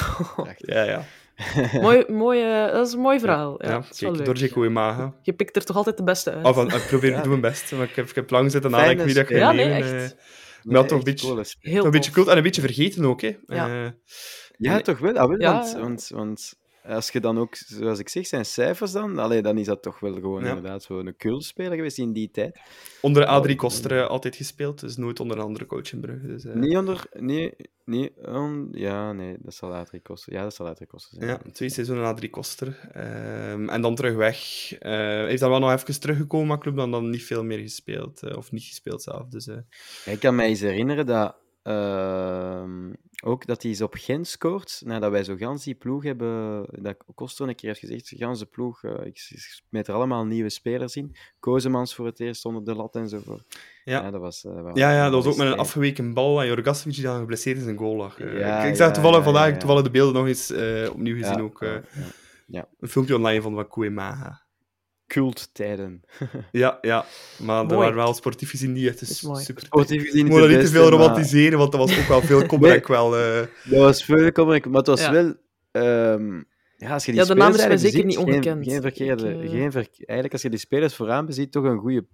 [0.57, 1.05] Ja, ja.
[1.81, 3.63] mooi, mooi, eh, dat is een mooi verhaal.
[3.65, 4.25] Ja, ja, kijk.
[4.25, 5.15] Dorje Kouemaga.
[5.23, 6.45] Je pikt er toch altijd de beste uit.
[6.47, 7.17] Of, eh, ik probeer Ja.
[7.17, 9.39] te doen mijn best, maar ik heb, ik heb lang zitten nadenken wie dat gaat
[9.39, 9.93] ja, nee, echt.
[9.93, 10.19] eh.
[10.63, 11.45] Maar toch een beetje-.
[11.61, 13.37] Heel een beetje cool en een beetje vergeten ook, hè.
[13.47, 13.95] Ja.
[14.61, 14.83] Eh, Ja, Nee.
[14.83, 15.17] toch wel.
[15.19, 15.79] Ah, wel Ja, want, ja.
[15.81, 19.67] Want, want als je dan ook, zoals ik zeg, zijn cijfers dan, allee, dan is
[19.67, 20.49] dat toch wel gewoon Ja.
[20.49, 22.61] inderdaad zo'n cultspeler geweest in die tijd.
[23.01, 26.27] onder Adrie Koster eh, altijd gespeeld, dus nooit onder een andere coach in Brugge.
[26.27, 27.05] Dus, eh, Niet onder...
[27.19, 27.55] Nee,
[27.85, 30.33] nee, on- ja, nee, dat zal Adrie kosten.
[30.33, 31.29] Ja, dat zal Adrie kosten zijn.
[31.31, 32.79] Ja, twee seizoenen na drie Koster.
[32.93, 34.73] Ehm, en dan terug weg.
[34.79, 37.59] Eh, Hij is dan wel nog even teruggekomen, maar club dan, dan niet veel meer
[37.59, 38.23] gespeeld.
[38.23, 39.29] eh, of niet gespeeld zelf.
[39.29, 39.57] Dus, eh,
[40.13, 41.37] Ik kan me eens herinneren dat...
[43.23, 46.65] ook dat hij eens op Gent scoort, nadat wij zo gans die ploeg hebben...
[46.83, 49.19] Dat Koster een keer heeft gezegd, gans de ploeg, eh, ik
[49.69, 51.17] smet er allemaal nieuwe spelers in.
[51.41, 53.59] Kozemans voor het eerst onder de lat enzovoort.
[53.85, 54.11] Ja.
[54.11, 54.45] dat was...
[54.45, 57.03] eh, wel- ja, ja, dat was ook is met een afgeweken bal en Jorgasevic die
[57.05, 58.19] dan geblesseerd in zijn goal lag.
[58.21, 59.57] Eh, Ja, ik ik zag ja, toevallig ja, vandaag ja, ja.
[59.59, 61.37] toevallig de beelden nog eens eh, opnieuw gezien.
[61.37, 61.81] Ja, ook, eh, ja,
[62.47, 62.69] ja.
[62.81, 64.43] Een filmpje online van wat Kouemaga.
[65.15, 66.03] Culttijden.
[66.53, 67.05] Ja, ja,
[67.39, 67.79] maar er Mooi.
[67.79, 69.63] waren wel sportief gezien die echt super...
[69.65, 71.99] Sportief gezien Ik niet moet de dat niet te veel maar- romantiseren, want dat was
[71.99, 72.81] ook wel veel kommer Nee.
[72.87, 73.17] wel...
[73.17, 75.13] eh, Dat was veel kommer, maar het was Ja.
[75.13, 75.35] wel...
[75.71, 76.43] ehm,
[76.77, 78.65] ja, als je die Ja, de mij eigenlijk zeker beziet, niet geen- ongekend.
[78.73, 81.79] Geen, verkeerde, Ik, eh, geen ver- eigenlijk, als je die spelers vooraan beziet, toch een
[81.79, 82.07] goede,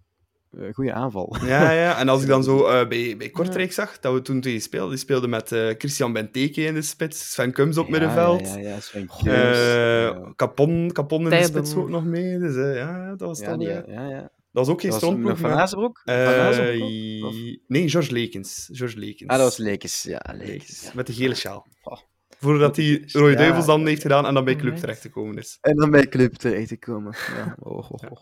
[0.72, 1.36] goede aanval.
[1.47, 4.40] Ja, ja, en als ik dan zo eh, bij, bij Kortrijk zag, dat we toen
[4.40, 8.40] tegen speelden, die speelde met eh, Christian Benteke in de spits, Sven Kums op middenveld,
[8.49, 12.57] Ja, ja, ja, Sven eh, Kums, Capon, Capon in de spits ook nog mee, dus
[12.57, 13.59] eh, ja, dat was ja, dan...
[13.59, 14.20] die- eh, ja, ja.
[14.20, 14.30] dat
[14.66, 16.01] was ook geen strontploeg, Van maar- Azenbroek?
[16.05, 16.82] Van Eh, Azenbroek
[17.24, 17.28] ook?
[17.30, 17.36] Of-
[17.66, 18.68] nee, George Lekens.
[18.72, 19.30] George Lekens.
[19.30, 20.03] Ah, dat was Lekes.
[20.03, 20.22] Ja.
[20.36, 21.66] Lekens, Met de gele sjaal.
[21.82, 21.99] Oh.
[22.38, 23.36] Voordat hij Rode Ja.
[23.36, 24.80] Duivels dan heeft gedaan en dan bij club Alright.
[24.86, 25.59] terechtgekomen is.
[25.61, 27.14] En dan bij Club terecht te komen.
[27.36, 27.57] Ja.
[27.61, 28.20] Oh, oh, oh.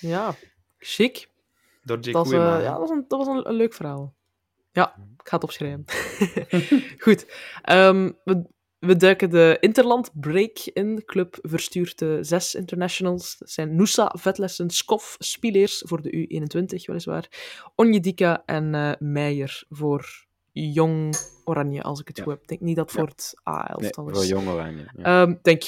[0.00, 0.34] Ja,
[0.78, 1.28] chic.
[1.82, 4.14] Door Jake Dat was, eh, ja, dat was, een, dat was een, een leuk verhaal.
[4.72, 5.84] Ja, ik ga het opschrijven.
[7.04, 7.26] Goed.
[7.62, 8.44] Ehm, we
[8.78, 10.94] we duiken de Interland Break in.
[10.96, 13.36] De club verstuurt de zes internationals.
[13.38, 17.28] Dat zijn Noosa, Vetlessen, Skof, Spileers voor de U21 weliswaar,
[17.74, 22.22] Onjedika en eh, Meijer voor Jong Oranje, als ik het Ja.
[22.22, 22.42] goed heb.
[22.42, 22.98] Ik denk niet dat Ja.
[22.98, 24.28] voor het Nee, A-elftal voor is.
[24.28, 24.86] Jong Oranje.
[24.96, 25.22] Ja.
[25.22, 25.62] Ehm, denk,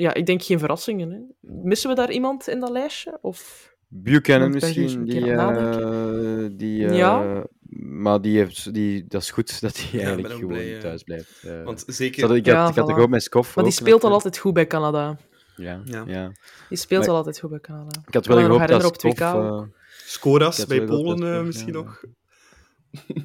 [0.00, 1.10] ja, ik denk geen verrassingen.
[1.10, 1.18] Hè.
[1.62, 3.18] Missen we daar iemand in dat lijstje?
[3.20, 3.68] Of...
[3.88, 7.44] Buchanan misschien, die, eh, die, eh, Ja.
[7.80, 10.80] maar die heeft, die, dat is goed dat hij eigenlijk gewoon blij, ja.
[10.80, 11.42] thuis blijft.
[11.42, 11.64] eh.
[11.64, 12.20] Want zeker...
[12.28, 13.02] Dat- ik had, Ja, ik had voilà.
[13.02, 15.16] ook met Skoff Maar die speelt al altijd goed bij Canada.
[15.56, 16.32] Ja, Ja.
[16.68, 18.00] Die speelt Maar- al altijd goed bij Canada.
[18.06, 19.14] Ik had wel gehoopt dat op Skoff...
[19.18, 19.62] 2K ook.
[19.62, 19.68] eh,
[20.06, 22.04] Scoras bij Polen eh, misschien ja, nog.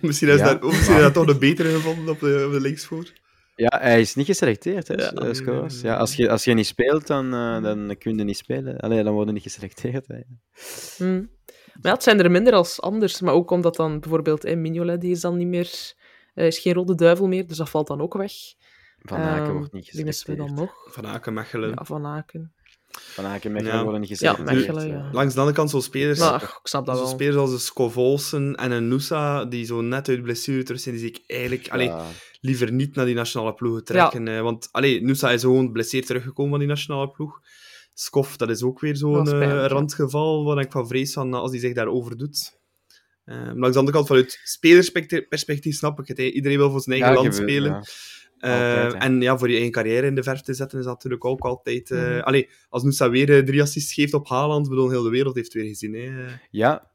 [0.01, 2.61] misschien is Ja, dat, misschien is dat toch de betere gevonden op de, op de
[2.61, 3.11] linksvoor.
[3.55, 5.11] Ja, hij is niet geselecteerd, hè, Ja.
[5.11, 5.67] eh.
[5.81, 8.77] Ja, als, je, als je niet speelt, dan, eh, dan kun je niet spelen.
[8.77, 10.07] Allee, dan worden niet geselecteerd.
[10.07, 10.19] Hè.
[10.97, 11.29] Hmm.
[11.73, 13.21] Maar ja, het zijn er minder als anders.
[13.21, 15.69] Maar ook omdat dan bijvoorbeeld eh, Mignolet, die is dan niet meer...
[16.33, 18.31] eh, is geen rode duivel meer, dus dat valt dan ook weg.
[18.99, 20.67] Van Aken Ehm, wordt niet Wie missen we geselecteerd.
[20.69, 20.93] dan nog?
[20.93, 21.69] Van Aken, Mechelen.
[21.69, 22.53] Ja, Van Aken.
[22.91, 23.83] Van Aken en Mechelen Ja.
[23.83, 24.57] worden niet Ja, geselecteerd.
[24.67, 24.89] Mechelen, eh.
[24.89, 25.09] ja.
[25.11, 27.07] Langs de andere kant, zo'n spelers, ach, ik snap dat wel.
[27.07, 31.03] spelers als een Scovolsen en een Noosa, die zo net uit blessure terug zijn, die
[31.03, 32.05] zie ik eigenlijk allee, Ja.
[32.45, 34.27] Liever niet naar die nationale ploegen trekken.
[34.27, 37.39] eh, want allee, Noosa is gewoon blesseerd teruggekomen van die nationale ploeg.
[37.93, 41.59] Skof, dat is ook weer zo'n eh, randgeval waar ik van vrees van als hij
[41.59, 42.57] zich daarover doet.
[43.25, 46.17] Eh, maar langs de andere kant, vanuit spelersperspectief snap ik het.
[46.17, 46.23] hè.
[46.23, 47.71] Iedereen wil voor zijn eigen Ja, land gebeurt, spelen.
[47.71, 47.83] ja.
[48.39, 48.99] Eh, Altijd, hè.
[48.99, 51.41] en ja, voor je eigen carrière in de verf te zetten is dat natuurlijk ook
[51.45, 51.91] altijd...
[51.91, 52.19] eh Mhm.
[52.19, 55.53] allee, als Noosa weer eh, drie assists geeft op Haaland, bedoel, heel de wereld heeft
[55.53, 55.93] weer gezien.
[55.93, 56.25] Hè.
[56.51, 56.91] Ja.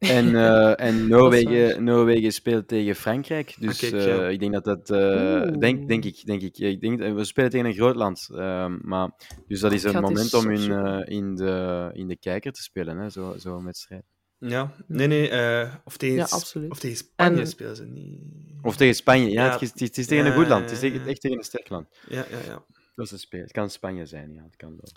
[0.00, 3.54] En, eh, en Noorwegen, Noorwegen speelt tegen Frankrijk.
[3.58, 4.90] Dus Ah, kijk, eh, ik denk dat dat.
[4.90, 6.26] eh, denk, denk ik.
[6.26, 6.58] Denk ik.
[6.58, 8.28] ik denk, we spelen tegen een groot land.
[8.34, 9.10] ehm, maar,
[9.46, 12.98] dus dat is een het moment om eh, in, de, in de kijker te spelen.
[12.98, 14.04] Hè, zo, zo'n wedstrijd.
[14.38, 15.28] Ja, nee, nee.
[15.28, 16.26] eh, of, tegen, Ja,
[16.68, 18.18] of tegen Spanje En- spelen ze niet.
[18.62, 19.30] Of tegen Spanje.
[19.30, 20.70] Ja, Ja, het, is, het tegen een goed land.
[20.70, 21.88] Het is echt tegen een sterk land.
[22.08, 22.64] Ja, ja, ja.
[22.94, 23.40] Dat is een speel.
[23.40, 24.42] Het kan Spanje zijn, ja.
[24.42, 24.90] Het kan wel.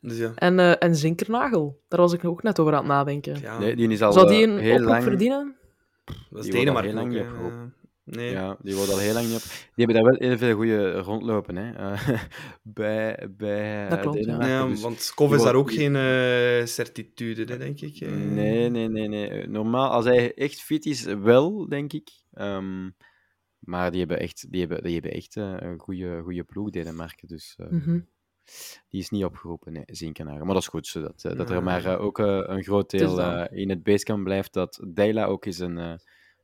[0.00, 0.32] Dus ja.
[0.34, 3.40] En, eh, en Zinkernagel, daar was ik ook net over aan het nadenken.
[3.40, 5.02] ja Nee, die is al Zou die eh, een heel lang.
[5.02, 5.56] verdienen?
[6.04, 7.68] dat is die wordt al Denemarken heel lang ook.
[8.04, 8.30] Nee.
[8.30, 9.42] Ja, die wordt al heel lang niet op.
[9.74, 11.72] Die hebben daar wel heel veel goede rondlopen, hè.
[11.72, 12.08] eh,
[12.62, 14.16] bij bij Dat klopt.
[14.16, 14.48] Denemarken.
[14.48, 18.00] Ja, dus- want die is daar ook geen eh, certitude, hè, denk ik.
[18.10, 19.48] Nee, nee, nee, nee.
[19.48, 22.08] Normaal, als hij echt fit is, wel, denk ik.
[22.32, 22.90] Ehm,
[23.58, 27.28] maar die hebben echt, die hebben, die hebben echt een goede, goede ploeg, Denemarken.
[27.28, 28.00] Dus eh, Mhm.
[28.88, 30.38] Die is niet opgeroepen, nee, Zinkenaar.
[30.44, 33.20] Maar dat is goed, zodat dat, dat er maar eh, ook eh, een groot deel
[33.20, 34.52] eh, in het basecamp blijft.
[34.52, 35.92] Dat Deila ook eens een, eh,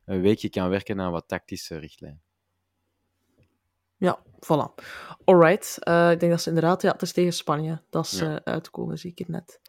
[0.05, 2.21] een weekje kan werken aan wat tactische richtlijnen.
[3.99, 4.83] Ja, voilà.
[5.23, 5.77] Alright.
[5.83, 6.81] Eh, ik denk dat ze inderdaad...
[6.81, 7.81] Ja, het is tegen Spanje.
[7.89, 8.35] Dat is Ja.
[8.43, 9.59] eh, uitkomen, zie ik het net.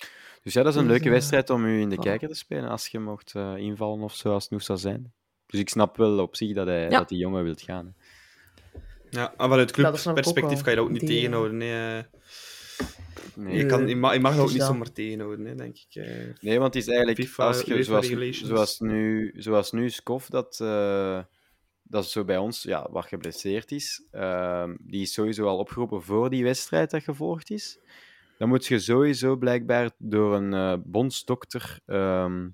[0.42, 2.00] Dus ja, dat is een Dus, leuke eh, wedstrijd om u in de voilà.
[2.02, 5.12] kijker te spelen als je mocht eh, invallen of zo, als het nu zou zijn.
[5.46, 6.88] Dus ik snap wel op zich dat, hij, Ja.
[6.98, 7.86] dat die jongen wilt gaan.
[7.86, 7.92] hè.
[9.10, 11.56] Ja, en vanuit clubperspectief kan je dat ook niet eh, tegenhouden.
[11.56, 12.04] Nee, eh.
[13.34, 13.56] Nee.
[13.56, 15.94] je, kan, je, mag, je mag dat ook dus niet zomaar tegenhouden, hè, denk ik.
[15.94, 16.26] eh.
[16.40, 20.58] Nee, want het is eigenlijk FIFA, als je, zoals, zoals, nu, zoals nu Skof, dat,
[20.60, 21.22] eh,
[21.82, 26.02] dat is zo bij ons, ja, wat geblesseerd is, ehm, die is sowieso al opgeroepen
[26.02, 27.78] voor die wedstrijd dat gevolgd is.
[28.38, 32.48] Dan moet je sowieso blijkbaar door een bondsdokter ehm,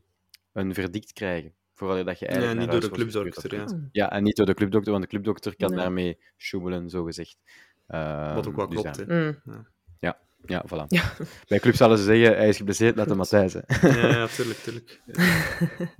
[0.53, 1.55] een verdict krijgen.
[1.75, 3.89] Voordat dat je Ja, eigenlijk niet naar door de clubdokter, ja.
[3.93, 5.79] Ja, en niet door de clubdokter, want de clubdokter kan Nee.
[5.79, 7.37] daarmee sjoebelen, zogezegd.
[7.87, 9.05] Ehm, Wat ook wel dus klopt, ja.
[9.07, 9.25] hè.
[9.31, 9.73] Mm.
[10.47, 10.85] Ja, voilà.
[10.87, 11.13] Ja.
[11.47, 13.53] Bij club zouden ze zeggen, hij is geblesseerd, laat hem Matthijs.
[13.53, 13.89] hè.
[13.89, 15.01] Ja, ja, tuurlijk, tuurlijk.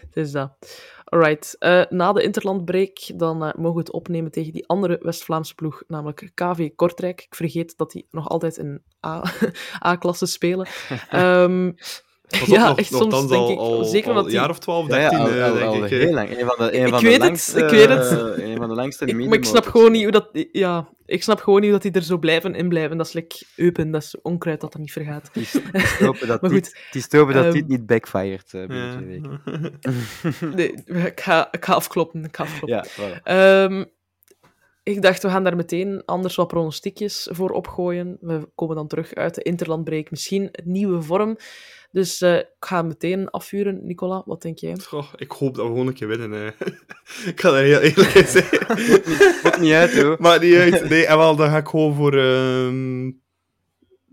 [0.00, 0.82] Het is dat.
[1.04, 1.56] Alright.
[1.58, 5.82] eh, na de interlandbreak dan eh, mogen we het opnemen tegen die andere West-Vlaamse ploeg,
[5.86, 7.20] namelijk KV Kortrijk.
[7.22, 9.32] Ik vergeet dat die nog altijd in A-
[9.86, 10.66] A-klasse spelen.
[11.10, 11.72] Ehm,
[12.26, 14.50] Dat was Ja, nog, echt soms denk al, ik, al, zeker al omdat een jaar
[14.50, 15.90] of 12, Ja, ja, 13, al, eh, al, denk al ik.
[15.90, 16.30] heel lang.
[16.40, 18.36] Een van de, een Ik van weet de het, langste, ik weet het.
[18.38, 20.28] eh, Een van de langste ik, maar ik snap gewoon niet hoe dat...
[20.52, 22.96] Ja, ik snap gewoon niet hoe dat die er zo blijven in blijven.
[22.96, 25.30] Dat is like eupen, dat is onkruid dat er niet vergaat.
[25.32, 27.44] Het is, het is te hopen dat, Maar dit, goed, het is te hopen dat
[27.44, 29.40] ehm, dit niet backfired eh, binnen twee weken.
[29.44, 30.48] Ja.
[30.56, 30.74] Nee,
[31.06, 32.24] ik ga, ik ga afkloppen.
[32.24, 32.68] Ik ga afkloppen.
[32.68, 32.84] Ja,
[33.18, 33.22] voilà.
[33.22, 33.84] Ehm,
[34.84, 38.16] ik dacht, we gaan daar meteen anders wat pronostiekjes voor opgooien.
[38.20, 40.10] We komen dan terug uit de interlandbreak.
[40.10, 41.36] Misschien een nieuwe vorm.
[41.90, 43.80] Dus eh, ik ga meteen afvuren.
[43.86, 44.76] Nicola, wat denk jij?
[44.78, 46.30] Goh, ik hoop dat we gewoon een keer winnen.
[46.30, 46.46] hè.
[47.30, 48.44] ik ga daar heel eerlijk in zijn.
[49.42, 50.16] Maakt niet uit, hoor.
[50.20, 50.88] maar niet uit.
[50.88, 53.12] Nee, en wel, dan ga ik gewoon voor ehm, n-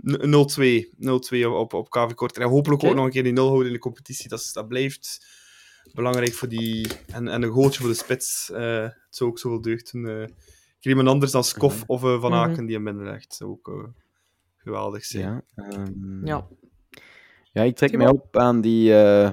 [0.01, 1.39] 0-2.
[1.43, 2.47] 0-2 op, op KV Kortrijk.
[2.49, 4.29] En hopelijk ook nog een keer die 0 houden in de competitie.
[4.29, 5.25] Dat, dat blijft
[5.93, 6.87] belangrijk voor die...
[7.07, 8.51] En, en een goaltje voor de spits.
[8.51, 10.07] eh, het zou ook zoveel deugd doen.
[10.07, 10.27] eh.
[10.81, 11.83] Ik iemand anders dan Skoff Mhm.
[11.91, 12.39] of eh, Van Mhm.
[12.39, 13.33] Aken die hem binnen legt.
[13.33, 13.89] zou ook eh,
[14.57, 15.43] geweldig zijn.
[15.55, 16.47] Ja, ehm, Ja.
[17.51, 19.29] ja, ik trek mij op aan die, eh,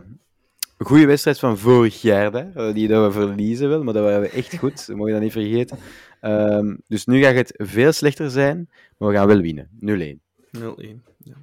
[0.79, 4.29] goede wedstrijd van vorig jaar, eh, die dat we verliezen wel, maar dat waren we
[4.29, 4.87] echt goed.
[4.87, 5.79] Dat mogen je dat niet vergeten.
[6.21, 8.69] Ehm, dus nu gaat het veel slechter zijn,
[8.99, 9.69] maar we gaan wel winnen.
[9.81, 10.21] 0-1.
[10.51, 11.03] 0-1.
[11.19, 11.35] Ja.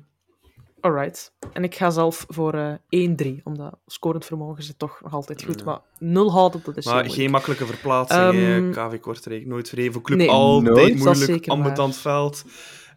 [0.86, 1.32] Alright.
[1.54, 2.54] En ik ga zelf voor
[2.90, 3.10] eh
[3.40, 5.64] 1-3, omdat scorend vermogen is toch nog altijd goed.
[5.66, 7.32] Maar 0 houden, dat is Maar geen moeilijk.
[7.32, 8.22] makkelijke verplaatsing.
[8.22, 8.70] Ehm, hè.
[8.70, 10.02] KV Kortrijk, nooit verheven.
[10.02, 12.44] Club nee, altijd nooit, moeilijk, zeker ambetant veld.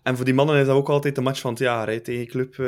[0.02, 1.88] En voor die mannen is dat ook altijd de match van het jaar.
[1.88, 2.66] Hè, tegen Club eh,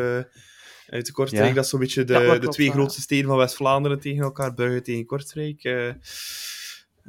[0.88, 1.48] uit de Kortrijk.
[1.48, 1.54] Ja.
[1.54, 2.72] Dat is zo'n beetje de, Ja, de twee ja.
[2.72, 4.54] grootste steden van West-Vlaanderen tegen elkaar.
[4.54, 5.62] Brugge tegen Kortrijk.
[5.64, 5.88] eh.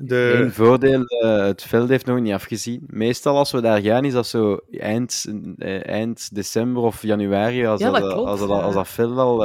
[0.03, 0.33] De...
[0.35, 2.83] Eén voordeel, eh, het veld heeft nog niet afgezien.
[2.87, 5.25] Meestal als we daar gaan, is dat zo eind,
[5.57, 8.55] eh, eind december of januari, als, Ja, dat, dat klopt, als, dat, ja.
[8.55, 9.43] als dat veld al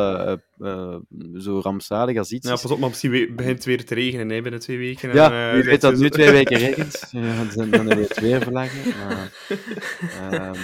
[0.61, 0.97] eh,
[1.39, 4.43] zo rampzalig als iets Ja, pas op, maar misschien begint het weer te regenen hè,
[4.43, 5.13] binnen twee weken.
[5.13, 7.09] Ja, en, eh, wie weet dat ze nu twee weken regent.
[7.11, 8.95] Ja, dan, dan hebben we het weer verlagen.
[10.21, 10.61] Ehm,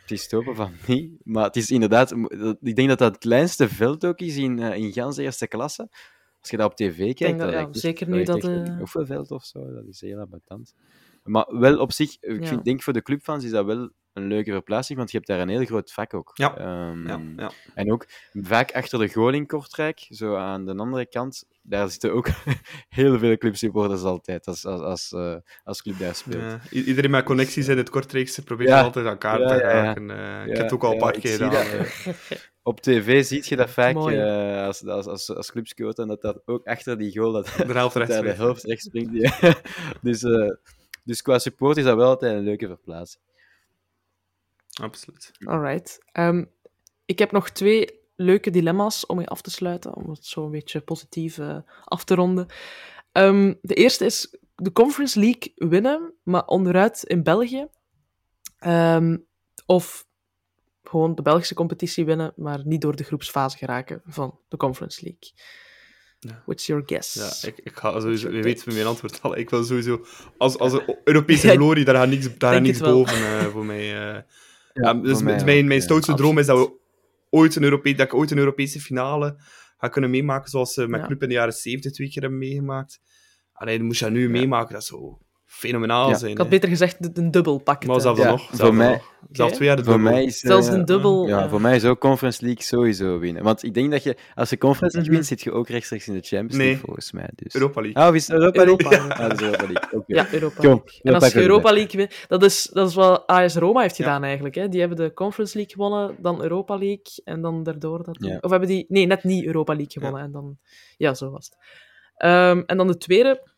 [0.00, 1.10] het is hopen van niet.
[1.22, 2.10] Maar het is inderdaad...
[2.60, 5.88] Ik denk dat dat het kleinste veld ook is in, in gans eerste klasse.
[6.42, 7.18] Als je dat op tv kijkt...
[7.18, 9.72] denk dat- dat ja, lijkt echt- zeker dat nu dat, oefenveld of zo.
[9.74, 10.74] Dat is heel ambetant.
[11.24, 12.46] Maar wel op zich, ik Ja.
[12.46, 15.40] vind, denk voor de clubfans is dat wel een leuke verplaatsing, want je hebt daar
[15.40, 16.30] een heel groot vak ook.
[16.34, 16.56] Ja.
[16.56, 17.50] Ehm, Ja, ja.
[17.74, 22.12] En ook vaak achter de goal in Kortrijk, zo aan de andere kant, daar zitten
[22.12, 22.28] ook
[22.88, 26.42] heel veel clubsupporters altijd, als, als, als, eh, als club daar speelt.
[26.42, 28.82] Ja, iedereen met connecties in het Kortrijkse probeert Ja.
[28.82, 29.82] altijd aan elkaar Ja, te ja, ja.
[29.82, 30.10] raken.
[30.10, 30.46] eh.
[30.46, 31.66] ik heb het ook al een paar keer gedaan.
[31.66, 32.12] eh.
[32.64, 36.42] Op tv zie je dat vaak eh, als, als, als, als clubscout, en dat dat
[36.44, 38.20] ook achter die goal, dat, De helft rechts.
[38.20, 39.10] de helft rechts springt.
[39.12, 39.54] Ja.
[40.02, 40.50] dus, eh,
[41.04, 43.22] dus qua support is dat wel altijd een leuke verplaatsing.
[44.82, 45.30] Absoluut.
[45.44, 45.98] Alright.
[46.12, 46.44] Ehm,
[47.04, 50.50] ik heb nog twee leuke dilemma's om mee af te sluiten, om het zo een
[50.50, 52.46] beetje positief eh, af te ronden.
[53.12, 57.66] Ehm, de eerste is de Conference League winnen, maar onderuit in België.
[58.58, 59.16] Ehm,
[59.66, 60.06] of
[60.82, 65.32] gewoon de Belgische competitie winnen, maar niet door de groepsfase geraken van de Conference League.
[66.18, 66.42] Ja.
[66.46, 67.14] What's your guess?
[67.14, 69.36] Ja, ik, ik ga sowieso, je weet mijn antwoord al.
[69.36, 70.04] Ik wil sowieso,
[70.38, 73.64] als, als een Europese Ja, glorie, daar gaat niks, daar gaat niks boven eh, voor
[73.64, 74.12] mij.
[74.14, 74.22] eh.
[74.72, 76.80] Ja, dus voor mij mijn, ook, mijn ja, stoutste droom is dat, we
[77.34, 79.36] ooit een Europe dat ik ooit een Europese finale
[79.76, 81.06] ga kunnen meemaken, zoals ze met Ja.
[81.06, 83.00] Club in de jaren 70 twee keer hebben meegemaakt.
[83.52, 85.16] Alleen, moest je dat nu meemaken, dat zou
[85.52, 86.14] fenomenaal Ja.
[86.16, 86.30] zijn.
[86.30, 87.88] Ik had beter gezegd een dubbel pakken.
[87.88, 88.46] Maar zelfs Ja, nog.
[88.46, 89.02] voor Zelfs mij-.
[89.32, 90.12] Zelfs twee jaar de Voor dubbel.
[90.12, 91.26] mij is, Zelfs eh, een dubbel.
[91.28, 93.42] Ja, eh, voor mij is ook Conference League sowieso winnen.
[93.42, 95.12] Want ik denk dat je, als je Conference League Mhm.
[95.12, 96.66] wint, zit je ook rechtstreeks in de Champions Nee.
[96.66, 97.28] League, volgens mij.
[97.34, 97.54] Dus.
[97.54, 98.02] Europa League.
[98.02, 99.08] Ah, of is het Europa Europa, League?
[99.08, 99.14] ja.
[99.22, 99.98] Ah, dat is Europa League.
[100.00, 100.14] Oké.
[100.14, 101.00] Ja, Europa Kom, League.
[101.02, 101.72] we En als je Europa.
[101.72, 104.04] League wint, dat is, dat is wat AS Roma heeft Ja.
[104.04, 104.54] gedaan eigenlijk.
[104.54, 104.68] Hè.
[104.68, 108.16] Die hebben de Conference League gewonnen, dan Europa League en dan daardoor dat.
[108.20, 108.38] Ja.
[108.40, 110.58] Of hebben die, nee, net niet Europa League gewonnen en dan,
[110.96, 111.56] ja, zo was het.
[112.16, 113.50] Ehm, en dan de tweede,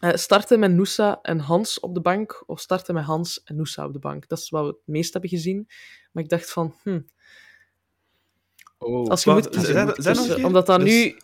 [0.00, 3.84] eh, starten met Noosa en Hans op de bank, of starten met Hans en Noosa
[3.86, 4.28] op de bank.
[4.28, 5.68] Dat is wat we het meest hebben gezien.
[6.12, 7.00] Maar ik dacht van, hm,
[8.78, 10.46] Oh, als je moet z- kiezen, zeg- moet zeg nog tussen- een keer?
[10.46, 11.16] omdat dat Dus- nu...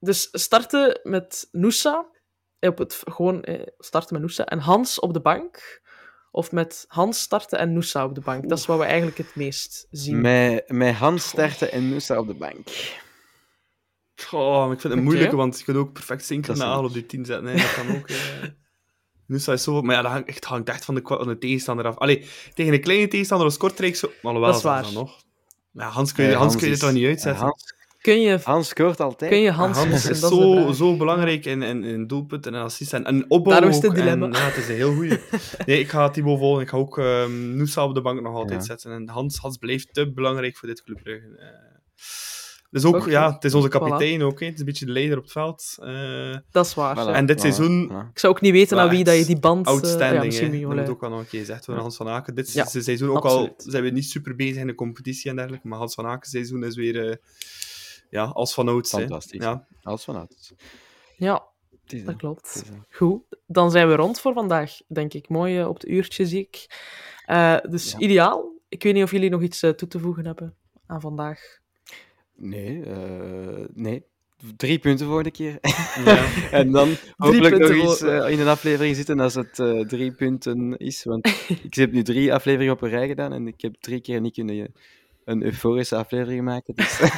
[0.00, 2.06] Dus starten met Noosa,
[2.58, 5.80] eh, op het, gewoon eh, starten met Noosa, en Hans op de bank,
[6.30, 8.48] of met Hans starten en Noosa op de bank.
[8.48, 10.20] Dat is wat we eigenlijk het meest zien.
[10.20, 12.68] Met, met Hans starten en Nusa op de bank.
[14.30, 16.48] Oh, maar ik vind het moeilijk, want je kunt ook perfect niet.
[16.62, 17.46] op die 10 zetten.
[17.46, 17.56] hè.
[17.56, 18.08] Dat kan ook.
[18.08, 18.16] eh.
[19.26, 19.82] Nu sta je zo...
[19.82, 21.96] Maar ja, dat hangt echt, hangt echt van de, van de tegenstander af.
[21.98, 24.06] Allee, tegen een kleine tegenstander als Kortrijk zo...
[24.08, 24.82] Maar alhoewel, Dat is waar.
[24.82, 25.22] dan nog.
[25.70, 27.42] Maar ja, Hans kun je, Eh, Hans kun je is- dit toch niet uitzetten?
[27.44, 29.30] Hans, Kun je, Hans scoort altijd.
[29.30, 32.62] kun je Hans, is Dat is de zo, zo belangrijk in, in, in doelpunten en
[32.62, 34.26] assists en, en opbouw Daarom is het dilemma.
[34.26, 35.18] En, ja, het is een heel goeie.
[35.66, 36.62] Nee, ik ga Thibaut volgen.
[36.62, 38.66] Ik ga ook um, Noosa op de bank nog altijd Ja.
[38.66, 38.92] zetten.
[38.92, 41.38] En Hans, Hans blijft te belangrijk voor dit Club Brugge.
[42.70, 43.70] Dus ook, ja, het is onze Voilà.
[43.70, 44.40] kapitein ook.
[44.40, 44.44] hè.
[44.46, 45.76] Het is een beetje de leider op het veld.
[45.80, 46.96] Eh, Dat is waar.
[46.96, 47.12] Voilà, ja.
[47.12, 48.10] En dit voilà, seizoen- voilà.
[48.12, 49.66] Ik zou ook niet weten aan wie dat je die band...
[49.66, 50.40] eh, ja, outstanding, hè.
[50.50, 50.88] Dat wel, moet hè.
[50.90, 51.84] ook wel nog een keer gezegd worden.
[51.84, 52.34] Hans van Aken.
[52.34, 53.48] Dit Ja, se- seizoen ook absoluut.
[53.48, 55.68] al zijn we niet super bezig in de competitie en dergelijke.
[55.68, 57.08] Maar Hans van Aken seizoen is weer...
[57.10, 57.16] eh,
[58.10, 58.92] ja, als van ouds.
[58.92, 58.98] hè.
[58.98, 59.42] Fantastisch.
[59.42, 59.66] Ja.
[59.82, 60.52] Alles vanuit.
[61.16, 61.46] Ja,
[61.82, 62.54] Het is dat klopt.
[62.54, 65.28] het Goed, dan zijn we rond voor vandaag, denk ik.
[65.28, 66.66] Mooi op het uurtje, zie ik.
[67.26, 67.98] Eh, dus Ja.
[67.98, 68.52] ideaal.
[68.68, 70.54] Ik weet niet of jullie nog iets toe te voegen hebben
[70.86, 71.58] aan vandaag.
[72.40, 74.04] Nee, eh, nee.
[74.56, 75.58] Drie punten voor de keer.
[76.04, 76.26] Ja.
[76.60, 80.12] en dan hopelijk nog punten eens eh, in een aflevering zitten als het eh, drie
[80.12, 81.04] punten is.
[81.04, 81.26] Want
[81.68, 84.34] ik heb nu drie afleveringen op een rij gedaan en ik heb drie keer niet
[84.34, 84.72] kunnen
[85.24, 86.74] een euforische aflevering maken.
[86.74, 87.00] Dus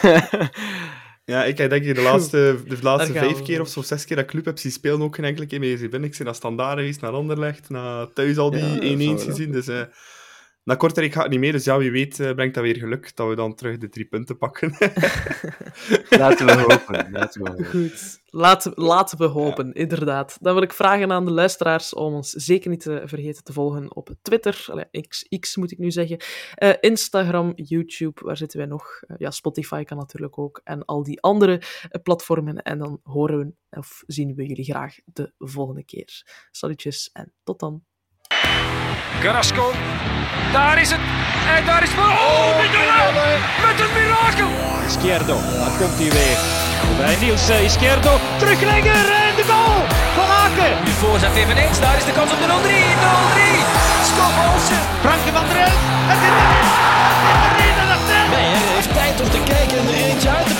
[1.25, 3.43] Ja, ik denk ik de laatste, de laatste vijf we.
[3.43, 5.89] keer of zo zes keer dat club heb zien spelen ook geen enkele keer mee.
[5.89, 9.25] Ben ik ben naar Standaard geweest, naar Anderlecht, naar thuis al die Ja, 1-1 zo,
[9.25, 9.53] gezien.
[9.53, 9.66] Dus
[10.65, 12.77] eh, Na Kortrijk gaat het niet meer, dus ja, wie weet uh, brengt dat weer
[12.77, 14.71] geluk dat we dan terug de drie punten pakken.
[16.23, 17.11] laten we hopen.
[17.13, 17.65] Laten we hopen.
[17.65, 20.39] Goed, laten, laten we hopen, inderdaad.
[20.41, 23.97] Dan wil ik vragen aan de luisteraars om ons zeker niet te vergeten te volgen
[23.97, 26.21] op Twitter, Allee, X, X moet ik nu zeggen,
[26.63, 29.03] uh, Instagram, YouTube, waar zitten wij nog?
[29.07, 31.63] Uh, ja, Spotify kan natuurlijk ook, en al die andere
[32.03, 32.63] platformen.
[32.63, 36.23] En dan horen we of zien we jullie graag de volgende keer.
[36.51, 37.83] Salutjes en tot dan.
[39.21, 39.73] Carrasco.
[40.53, 41.01] Daar is het.
[41.57, 42.05] En daar is voor.
[42.05, 43.41] Oh, oh Mignolet!
[43.67, 44.47] Met een mirakel!
[44.47, 46.39] Oh, Izquierdo, daar komt hij weer.
[46.97, 48.13] Bij Niels Izquierdo.
[48.39, 49.81] Teruglegger en de goal
[50.19, 50.73] van Aken.
[50.85, 51.81] Nu voorzet eveneens.
[51.81, 52.51] Daar is de kans op de 0-3.
[52.51, 53.93] 0-3.
[54.11, 54.83] Scott Olsen.
[55.05, 55.81] Frankie van der Elf.
[56.11, 56.69] Het is er
[57.49, 58.31] Het is erin.
[58.35, 60.51] Nee, hij heeft tijd om te kijken en er eentje uit